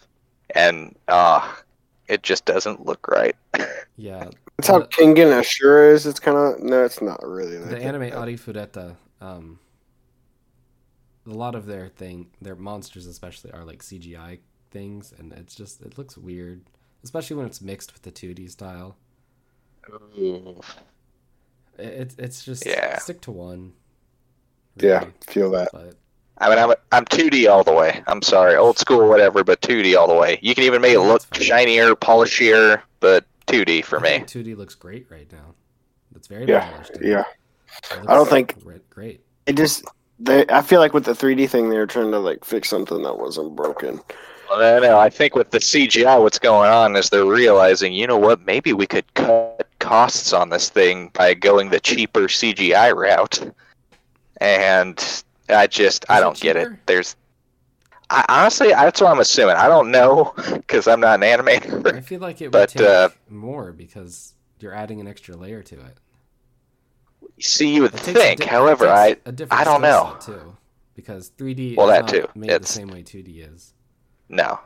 And 0.55 0.97
uh 1.09 1.57
it 2.09 2.23
just 2.23 2.45
doesn't 2.45 2.85
look 2.87 3.07
right. 3.09 3.37
yeah, 3.97 4.31
That's 4.57 4.69
how 4.69 4.81
The- 4.81 4.87
Kengan 4.87 5.33
Ashura 5.41 5.93
is. 5.93 6.07
It's 6.07 6.21
kind 6.21 6.37
of 6.37 6.61
no, 6.61 6.85
it's 6.85 7.01
not 7.01 7.21
really. 7.27 7.59
the 7.65 7.77
that. 7.77 7.83
anime 7.83 8.11
Arifureta, 8.11 8.97
um, 9.21 9.59
a 11.27 11.31
lot 11.31 11.55
of 11.55 11.67
their 11.67 11.89
thing, 11.89 12.31
their 12.41 12.57
monsters 12.57 13.07
especially, 13.07 13.53
are 13.53 13.65
like 13.65 13.83
CGI 13.83 14.41
things, 14.71 15.13
and 15.17 15.33
it's 15.33 15.55
just 15.55 15.81
it 15.83 15.99
looks 15.99 16.17
weird, 16.17 16.63
especially 17.05 17.37
when 17.37 17.47
it's 17.47 17.61
mixed 17.61 17.93
with 17.93 18.03
the 18.03 18.11
2D 18.13 18.51
style. 18.51 18.97
It, 19.89 20.65
it's 21.79 22.15
it's 22.19 22.45
just 22.45 22.67
Yeah. 22.67 22.99
stick 22.99 23.21
to 23.23 23.31
one. 23.31 23.73
Yeah, 24.77 25.07
feel 25.27 25.51
that. 25.53 25.69
but 25.73 25.95
I 26.39 26.49
mean, 26.49 26.59
I'm 26.59 26.73
I'm 26.93 27.05
2D 27.07 27.51
all 27.51 27.65
the 27.65 27.73
way. 27.73 28.03
I'm 28.07 28.23
sorry, 28.23 28.57
old 28.57 28.79
school, 28.79 29.09
whatever, 29.09 29.45
but 29.45 29.61
2D 29.63 29.97
all 29.97 30.07
the 30.09 30.15
way. 30.15 30.39
You 30.43 30.55
can 30.55 30.65
even 30.65 30.81
make 30.81 30.95
it 30.95 31.01
look 31.01 31.23
that's 31.29 31.45
shinier, 31.45 31.95
polishier, 31.95 32.81
but 33.01 33.25
2D 33.47 33.85
for 33.85 33.99
I 33.99 34.03
me. 34.03 34.09
think 34.25 34.29
2D 34.29 34.57
looks 34.57 34.75
great 34.75 35.07
right 35.11 35.31
now. 35.33 35.55
It's 36.17 36.29
very 36.29 36.47
Yeah, 36.47 36.71
polished. 36.71 36.93
yeah. 37.01 37.25
It 37.93 37.99
I 38.09 38.15
don't 38.15 38.29
think- 38.29 38.57
great. 38.91 39.21
It 39.47 39.57
just. 39.57 39.85
They, 40.23 40.45
I 40.51 40.61
feel 40.61 40.81
like 40.81 40.93
with 40.93 41.05
the 41.07 41.13
3D 41.15 41.49
thing, 41.49 41.71
they 41.71 41.79
were 41.79 41.87
trying 41.87 42.11
to 42.11 42.19
like 42.19 42.45
fix 42.45 42.69
something 42.69 43.03
that 43.05 43.17
wasn't 43.19 43.57
broken. 43.57 44.01
No, 44.51 44.79
no. 44.81 44.99
I 44.99 45.09
think 45.11 45.35
with 45.35 45.51
the 45.51 45.59
CGI, 45.59 46.21
what's 46.21 46.39
going 46.39 46.71
on 46.71 46.97
is 46.97 47.09
they're 47.11 47.25
realizing, 47.25 47.93
you 47.93 48.07
know 48.07 48.19
what? 48.19 48.45
Maybe 48.45 48.73
we 48.73 48.87
could 48.87 49.13
cut 49.15 49.67
costs 49.79 50.33
on 50.33 50.49
this 50.51 50.69
thing 50.69 51.09
by 51.15 51.35
going 51.35 51.71
the 51.71 51.81
cheaper 51.81 52.23
CGI 52.23 52.95
route. 52.95 53.53
And 54.41 55.23
I 55.49 55.67
just, 55.67 56.05
I 56.09 56.15
Is 56.17 56.21
it 56.21 56.25
don't 56.25 56.41
get 56.41 56.57
it. 56.57 56.69
There's, 56.87 57.17
I, 58.09 58.25
honestly, 58.29 58.69
that's 58.69 59.01
what 59.01 59.11
I'm 59.11 59.21
assuming. 59.21 59.57
I 59.57 59.69
don't 59.69 59.91
know 59.91 60.33
because 60.53 60.89
I'm 60.89 61.01
not 61.01 61.23
an 61.23 61.39
animator. 61.39 61.95
I 61.95 62.01
feel 62.01 62.21
like 62.21 62.41
it 62.41 62.47
would 62.47 62.53
But, 62.53 62.69
take 62.71 62.83
uh, 62.83 63.11
more 63.29 63.73
because 63.73 64.35
you're 64.59 64.75
adding 64.75 65.01
an 65.01 65.07
extra 65.07 65.37
layer 65.37 65.63
to 65.63 65.75
it. 65.77 65.99
See, 67.39 67.75
you 67.75 67.83
would 67.83 67.95
It 67.95 67.99
takes 67.99 68.09
a 68.19 68.23
think. 68.23 68.41
di- 68.41 68.47
However, 68.47 68.89
I, 68.89 69.17
I 69.51 69.65
don't 69.65 69.81
know. 69.81 70.17
too, 70.21 70.57
because 70.95 71.31
3D 71.39 71.77
Well, 71.77 71.89
is 71.89 71.93
that 71.95 72.01
not 72.03 72.09
too. 72.11 72.29
made 72.35 72.51
It's- 72.51 72.69
the 72.69 72.81
same 72.81 72.89
way 72.89 73.03
2D 73.03 73.55
is. 73.55 73.73
No. 74.31 74.59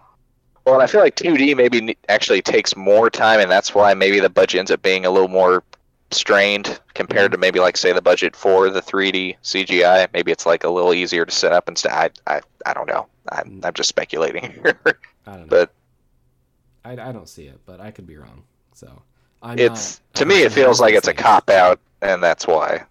Well, 0.65 0.75
and 0.75 0.83
I 0.83 0.87
feel 0.87 1.01
like 1.01 1.17
2D 1.17 1.57
maybe 1.57 1.97
actually 2.09 2.41
takes 2.41 2.77
more 2.77 3.11
time, 3.11 3.41
and 3.41 3.51
that's 3.51 3.75
why 3.75 3.93
maybe 3.95 4.21
the 4.21 4.31
budget 4.31 4.61
ends 4.61 4.71
up 4.71 4.83
being 4.83 5.05
a 5.05 5.11
little 5.11 5.29
more 5.29 5.63
strained 6.11 6.81
compared 6.95 7.33
to 7.33 7.37
mm-hmm. 7.37 7.41
maybe 7.41 7.61
like 7.61 7.77
say 7.77 7.93
the 7.93 8.01
budget 8.01 8.37
for 8.37 8.71
the 8.71 8.81
3D 8.81 9.37
CGI. 9.43 10.09
Maybe 10.13 10.31
it's 10.31 10.47
like 10.47 10.65
a 10.65 10.71
little 10.71 10.95
easier 10.95 11.25
to 11.25 11.33
set 11.33 11.53
up 11.53 11.69
and 11.69 11.77
st- 11.77 11.93
I, 11.93 12.11
I, 12.27 12.41
I 12.65 12.73
don't 12.73 12.87
know. 12.87 13.07
I'm, 13.31 13.47
mm-hmm. 13.47 13.67
I'm 13.67 13.75
just 13.75 13.89
speculating 13.89 14.53
here. 14.63 14.79
I 15.27 15.33
don't 15.33 15.41
know. 15.41 15.47
But- 15.49 15.73
I, 16.85 16.93
I 16.93 17.13
don't 17.13 17.29
see 17.29 17.47
it, 17.47 17.61
but 17.65 17.81
I 17.81 17.91
could 17.91 18.07
be 18.07 18.17
wrong. 18.17 18.45
So 18.75 19.03
I'm 19.43 19.59
it's 19.59 20.01
not 20.15 20.21
to 20.21 20.27
me, 20.27 20.43
it 20.43 20.53
feels 20.53 20.81
like 20.81 20.95
it's 20.95 21.09
a 21.09 21.15
cop 21.15 21.49
out, 21.49 21.81
and 22.03 22.23
that's 22.23 22.47
why. 22.47 22.85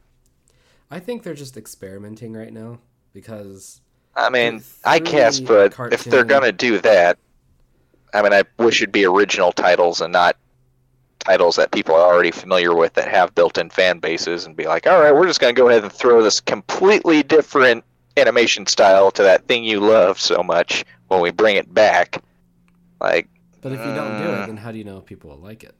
I 0.89 0.99
think 0.99 1.21
they're 1.21 1.35
just 1.35 1.57
experimenting 1.57 2.33
right 2.33 2.51
now 2.51 2.79
because 3.13 3.81
I 4.15 4.29
mean, 4.29 4.63
I 4.85 4.99
guess, 4.99 5.39
3D 5.39 5.47
but 5.47 5.93
if 5.93 6.03
they're 6.03 6.23
gonna 6.23 6.51
do 6.51 6.79
that, 6.79 7.17
I 8.13 8.21
mean, 8.21 8.33
I 8.33 8.43
wish 8.57 8.81
it'd 8.81 8.91
be 8.91 9.05
original 9.05 9.51
titles 9.51 10.01
and 10.01 10.13
not 10.13 10.37
titles 11.19 11.55
that 11.55 11.71
people 11.71 11.95
are 11.95 12.13
already 12.13 12.31
familiar 12.31 12.75
with 12.75 12.93
that 12.93 13.07
have 13.07 13.33
built-in 13.33 13.69
fan 13.69 13.99
bases, 13.99 14.45
and 14.45 14.55
be 14.55 14.67
like, 14.67 14.85
all 14.85 14.99
right, 15.01 15.13
we're 15.13 15.25
just 15.25 15.39
gonna 15.39 15.53
go 15.53 15.69
ahead 15.69 15.83
and 15.83 15.91
throw 15.91 16.21
this 16.21 16.39
completely 16.41 17.23
different 17.23 17.83
animation 18.17 18.65
style 18.67 19.09
to 19.09 19.23
that 19.23 19.47
thing 19.47 19.63
you 19.63 19.79
love 19.79 20.19
so 20.19 20.43
much 20.43 20.85
when 21.07 21.21
we 21.21 21.31
bring 21.31 21.55
it 21.55 21.73
back. 21.73 22.21
Like, 23.01 23.27
But 23.61 23.71
if 23.71 23.79
you 23.79 23.95
don't 23.95 24.17
do 24.21 24.29
it, 24.29 24.39
uh, 24.39 24.45
then 24.45 24.57
how 24.57 24.71
do 24.71 24.77
you 24.77 24.83
know 24.83 24.97
if 24.97 25.05
people 25.05 25.31
will 25.31 25.37
like 25.37 25.63
it? 25.63 25.73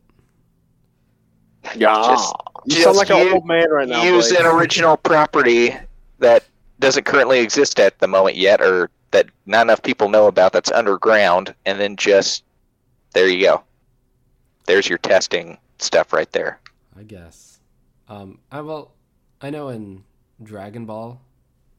Yeah, 1.76 1.94
Just- 2.08 2.34
you 2.66 2.72
just 2.76 2.84
sound 2.84 2.98
like 2.98 3.10
an 3.10 3.34
old 3.34 3.46
man 3.46 3.70
right 3.70 3.88
now. 3.88 4.04
use 4.04 4.30
Blake. 4.30 4.40
an 4.42 4.46
original 4.48 4.98
property 4.98 5.76
that 6.20 6.44
doesn't 6.84 7.06
currently 7.06 7.40
exist 7.40 7.80
at 7.80 8.00
the 8.00 8.08
moment 8.08 8.36
yet, 8.36 8.62
or 8.62 8.90
that 9.12 9.28
not 9.46 9.62
enough 9.62 9.82
people 9.82 10.10
know 10.10 10.28
about 10.28 10.52
that's 10.52 10.72
underground, 10.72 11.56
and 11.66 11.80
then 11.80 11.96
just 11.96 12.44
there 13.14 13.28
you 13.28 13.42
go. 13.42 13.64
There's 14.66 14.90
your 14.90 14.98
testing 14.98 15.58
stuff 15.80 16.14
right 16.14 16.32
there. 16.32 16.60
I 16.98 17.04
guess. 17.04 17.60
Um, 18.10 18.40
I 18.52 18.62
well, 18.62 18.92
I 19.42 19.50
know 19.50 19.70
in 19.70 20.04
Dragon 20.42 20.86
Ball 20.86 21.22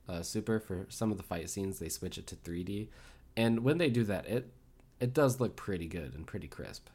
uh, 0.09 0.23
Super 0.23 0.59
for 0.59 0.87
some 0.89 1.11
of 1.11 1.19
the 1.19 1.23
fight 1.23 1.51
scenes 1.51 1.79
they 1.79 1.91
switch 1.91 2.17
it 2.17 2.27
to 2.29 2.37
3D, 2.37 2.89
and 3.37 3.61
when 3.61 3.79
they 3.79 3.91
do 3.91 4.05
that, 4.05 4.27
it 4.27 4.51
it 5.01 5.13
does 5.13 5.39
look 5.39 5.55
pretty 5.55 5.87
good 5.87 6.15
and 6.15 6.27
pretty 6.27 6.49
crisp. 6.49 6.89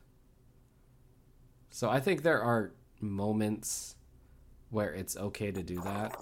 So 1.70 1.90
I 1.90 2.00
think 2.00 2.24
there 2.24 2.42
are 2.42 2.72
moments 3.00 3.96
where 4.70 4.94
it's 4.94 5.18
okay 5.18 5.52
to 5.52 5.64
do 5.64 5.82
that. 5.82 6.16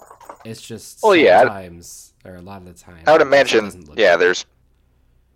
It's 0.45 0.62
just 0.62 1.00
Well, 1.04 1.16
yeah, 1.16 1.41
sometimes 1.41 2.14
or 2.26 2.36
a 2.36 2.41
lot 2.41 2.62
of 2.62 2.68
the 2.68 2.74
time. 2.74 3.04
I 3.08 3.12
would 3.14 3.22
imagine, 3.22 3.86
yeah, 3.95 4.14
good. 4.14 4.22
there's 4.22 4.45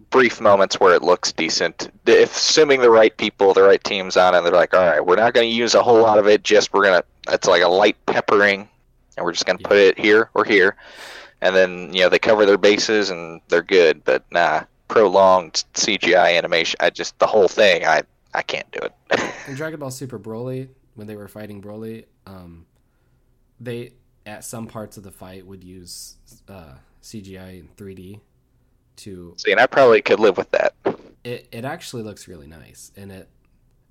brief 0.10 0.42
moments 0.42 0.80
where 0.80 0.94
it 0.94 1.02
looks 1.02 1.32
decent. 1.32 1.90
If 2.06 2.36
assuming 2.36 2.82
the 2.82 2.90
right 2.90 3.16
people, 3.16 3.54
the 3.54 3.64
right 3.64 3.84
teams 3.84 4.18
on 4.18 4.36
it, 4.36 4.42
they're 4.42 4.52
like, 4.52 4.74
all 4.74 4.86
right, 4.86 5.06
we're 5.06 5.16
not 5.16 5.34
going 5.34 5.50
to 5.50 5.56
use 5.56 5.74
a 5.74 5.84
whole 5.84 6.02
lot 6.02 6.20
of 6.20 6.28
it. 6.28 6.44
Just 6.44 6.74
we're 6.74 6.84
gonna, 6.84 7.04
it's 7.30 7.48
like 7.48 7.64
a 7.64 7.68
light 7.68 7.98
peppering, 8.06 8.68
and 9.18 9.26
we're 9.26 9.32
just 9.32 9.46
going 9.46 9.58
to 9.58 9.64
put 9.64 9.78
it 9.78 9.98
here 9.98 10.30
or 10.34 10.44
here, 10.44 10.76
and 11.42 11.56
then 11.56 11.94
you 11.94 12.02
know 12.02 12.10
they 12.10 12.20
cover 12.20 12.46
their 12.46 12.58
bases 12.58 13.10
and 13.10 13.42
they're 13.48 13.64
good. 13.64 14.04
But 14.04 14.24
nah, 14.32 14.64
prolonged 14.88 15.64
CGI 15.74 16.38
animation, 16.38 16.78
I 16.82 16.90
just 16.90 17.18
the 17.20 17.28
whole 17.28 17.48
thing, 17.48 17.86
I 17.86 18.04
I 18.34 18.42
can't 18.42 18.70
do 18.72 18.80
it. 18.80 19.34
in 19.48 19.56
Dragon 19.56 19.80
Ball 19.80 19.92
Super 19.92 20.20
Broly, 20.20 20.70
when 20.96 21.08
they 21.08 21.16
were 21.16 21.28
fighting 21.28 21.62
Broly, 21.62 22.06
um, 22.28 22.66
they 23.62 23.94
at 24.26 24.44
some 24.44 24.68
parts 24.68 24.98
of 24.98 25.04
the 25.04 25.12
fight 25.12 25.46
would 25.46 25.64
use 25.64 26.16
uh, 26.48 26.74
CGI 27.02 27.60
and 27.60 27.76
3D 27.76 28.20
to 28.98 29.34
See, 29.38 29.52
and 29.52 29.60
I 29.60 29.68
probably 29.68 30.02
could 30.02 30.20
live 30.20 30.38
with 30.38 30.52
that. 30.52 30.74
it. 31.24 31.48
It 31.52 31.66
actually 31.66 32.04
looks 32.04 32.28
really 32.28 32.48
nice, 32.48 32.92
and 32.98 33.12
it 33.12 33.30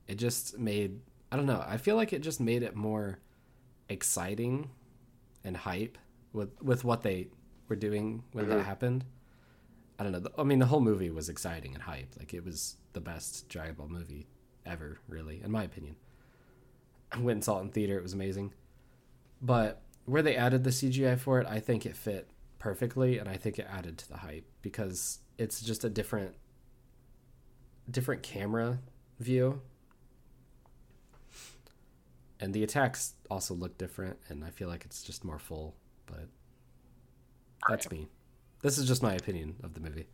it 0.07 0.16
just 0.16 0.59
made 0.59 1.01
I 1.33 1.37
don't 1.37 1.47
know. 1.47 1.64
I 1.66 1.77
feel 1.77 1.97
like 1.97 2.12
it 2.12 2.23
just 2.23 2.41
made 2.41 2.62
it 2.62 2.75
more 2.75 3.18
exciting 3.89 4.71
and 5.45 5.57
hype 5.57 5.97
with 6.33 6.51
with 6.62 6.85
what 6.85 7.03
they 7.03 7.29
were 7.68 7.77
doing 7.77 8.25
when 8.33 8.49
that 8.49 8.64
happened. 8.64 9.05
I 9.99 10.03
don't 10.05 10.12
know. 10.12 10.31
I 10.39 10.45
mean, 10.45 10.59
the 10.59 10.66
whole 10.66 10.81
movie 10.81 11.11
was 11.11 11.29
exciting 11.29 11.75
and 11.75 11.83
hype. 11.83 12.14
Like 12.18 12.33
it 12.35 12.45
was 12.45 12.77
the 12.95 13.01
best 13.01 13.49
Dragon 13.49 13.75
Ball 13.75 13.89
movie 13.89 14.27
ever, 14.64 14.99
really, 15.09 15.43
in 15.45 15.51
my 15.51 15.62
opinion. 15.64 15.97
I 17.12 17.18
went 17.18 17.37
and 17.37 17.45
saw 17.45 17.59
it 17.59 17.62
in 17.62 17.68
theater. 17.71 17.99
It 17.99 18.03
was 18.03 18.14
amazing. 18.14 18.53
But 19.41 19.82
where 20.05 20.22
they 20.22 20.36
added 20.36 20.64
the 20.64 20.70
CGI 20.70 21.18
for 21.18 21.41
it, 21.41 21.47
I 21.47 21.61
think 21.61 21.86
it 21.86 21.97
fit 21.97 22.30
perfectly, 22.59 23.18
and 23.18 23.28
I 23.28 23.36
think 23.36 23.59
it 23.59 23.66
added 23.70 23.99
to 23.99 24.09
the 24.09 24.18
hype 24.18 24.45
because 24.62 25.20
it's 25.38 25.61
just 25.61 25.84
a 25.84 25.88
different 25.88 26.34
different 27.91 28.22
camera 28.22 28.78
view. 29.18 29.61
And 32.38 32.55
the 32.55 32.62
attacks 32.62 33.14
also 33.30 33.55
look 33.55 33.76
different 33.76 34.18
and 34.28 34.45
I 34.45 34.51
feel 34.51 34.68
like 34.68 34.84
it's 34.84 35.03
just 35.03 35.24
more 35.24 35.38
full, 35.38 35.74
but 36.07 36.28
that's 37.68 37.91
me. 37.91 38.09
This 38.62 38.78
is 38.78 38.86
just 38.86 39.03
my 39.03 39.14
opinion 39.14 39.57
of 39.62 39.74
the 39.74 39.80
movie. 39.80 40.07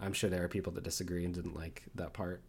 I'm 0.00 0.12
sure 0.12 0.30
there 0.30 0.44
are 0.44 0.48
people 0.48 0.72
that 0.74 0.84
disagree 0.84 1.24
and 1.24 1.34
didn't 1.34 1.54
like 1.54 1.82
that 1.94 2.12
part. 2.12 2.42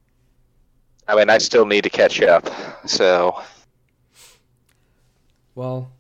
I 1.08 1.16
mean, 1.16 1.30
I 1.30 1.40
still 1.40 1.66
need 1.66 1.84
to 1.84 1.90
catch 1.90 2.22
up. 2.22 2.48
So, 2.86 3.42
Well, 5.60 5.92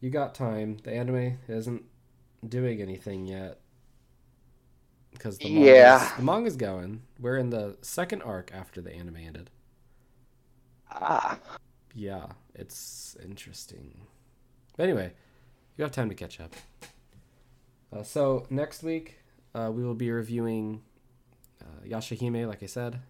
you 0.00 0.10
got 0.10 0.32
time. 0.32 0.76
The 0.84 0.92
anime 0.92 1.38
isn't 1.48 1.82
doing 2.48 2.80
anything 2.80 3.26
yet 3.26 3.58
because 5.10 5.38
the 5.38 5.48
manga's, 5.52 5.66
Yeah. 5.66 6.16
the 6.16 6.22
manga's 6.22 6.54
going. 6.56 7.02
We're 7.18 7.36
in 7.36 7.50
the 7.50 7.78
second 7.82 8.22
arc 8.22 8.52
after 8.54 8.80
the 8.80 8.94
anime 8.94 9.16
ended. 9.16 9.50
ah, 10.88 11.40
Yeah, 11.92 12.26
it's 12.54 13.16
interesting. 13.24 14.06
But 14.76 14.84
anyway, 14.84 15.14
you 15.76 15.82
have 15.82 15.90
time 15.90 16.08
to 16.08 16.14
catch 16.14 16.38
up. 16.38 16.54
Uh, 17.92 18.04
so 18.04 18.46
next 18.50 18.84
week, 18.84 19.16
uh, 19.52 19.72
we 19.74 19.82
will 19.82 19.96
be 19.96 20.12
reviewing 20.12 20.82
uh, 21.60 21.84
Yashahime, 21.84 22.46
like 22.46 22.62
I 22.62 22.66
said, 22.66 23.00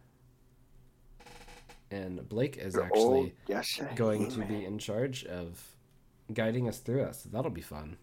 and 1.91 2.28
Blake 2.28 2.57
is 2.57 2.74
Your 2.74 2.84
actually 2.84 3.34
going 3.95 4.30
to 4.32 4.41
be 4.41 4.64
in 4.64 4.78
charge 4.78 5.24
of 5.24 5.62
guiding 6.32 6.68
us 6.68 6.78
through 6.78 7.03
it. 7.05 7.14
So 7.14 7.28
that'll 7.30 7.51
be 7.51 7.61
fun. 7.62 7.97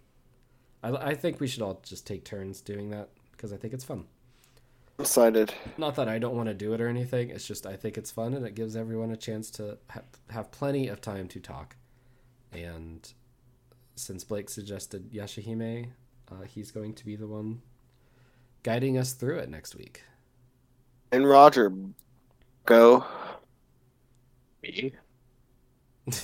I, 0.83 0.89
I 0.91 1.15
think 1.15 1.39
we 1.39 1.47
should 1.47 1.61
all 1.61 1.79
just 1.83 2.07
take 2.07 2.25
turns 2.25 2.61
doing 2.61 2.89
that 2.89 3.09
because 3.31 3.53
I 3.53 3.57
think 3.57 3.73
it's 3.73 3.83
fun. 3.83 4.05
excited. 4.99 5.53
Not 5.77 5.95
that 5.95 6.07
I 6.07 6.19
don't 6.19 6.35
want 6.35 6.47
to 6.47 6.53
do 6.53 6.73
it 6.73 6.81
or 6.81 6.87
anything. 6.87 7.29
It's 7.29 7.47
just 7.47 7.65
I 7.65 7.75
think 7.75 7.97
it's 7.97 8.11
fun 8.11 8.33
and 8.33 8.45
it 8.45 8.55
gives 8.55 8.75
everyone 8.75 9.11
a 9.11 9.17
chance 9.17 9.49
to 9.51 9.77
ha- 9.89 10.01
have 10.29 10.51
plenty 10.51 10.87
of 10.87 11.01
time 11.01 11.27
to 11.29 11.39
talk. 11.39 11.75
And 12.51 13.07
since 13.95 14.23
Blake 14.23 14.49
suggested 14.49 15.11
Yashahime, 15.11 15.89
uh, 16.31 16.43
he's 16.47 16.71
going 16.71 16.93
to 16.93 17.05
be 17.05 17.15
the 17.15 17.27
one 17.27 17.61
guiding 18.63 18.97
us 18.97 19.13
through 19.13 19.37
it 19.39 19.49
next 19.49 19.75
week. 19.75 20.01
And 21.11 21.27
Roger, 21.27 21.71
go. 22.65 23.05
Me? 24.65 24.91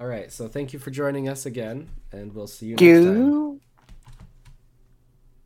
All 0.00 0.06
right, 0.06 0.30
so 0.30 0.48
thank 0.48 0.72
you 0.72 0.78
for 0.78 0.90
joining 0.90 1.28
us 1.28 1.44
again, 1.44 1.88
and 2.12 2.34
we'll 2.34 2.46
see 2.46 2.66
you 2.66 2.76
next 2.76 3.06
time. 3.06 3.16
You. 3.16 3.60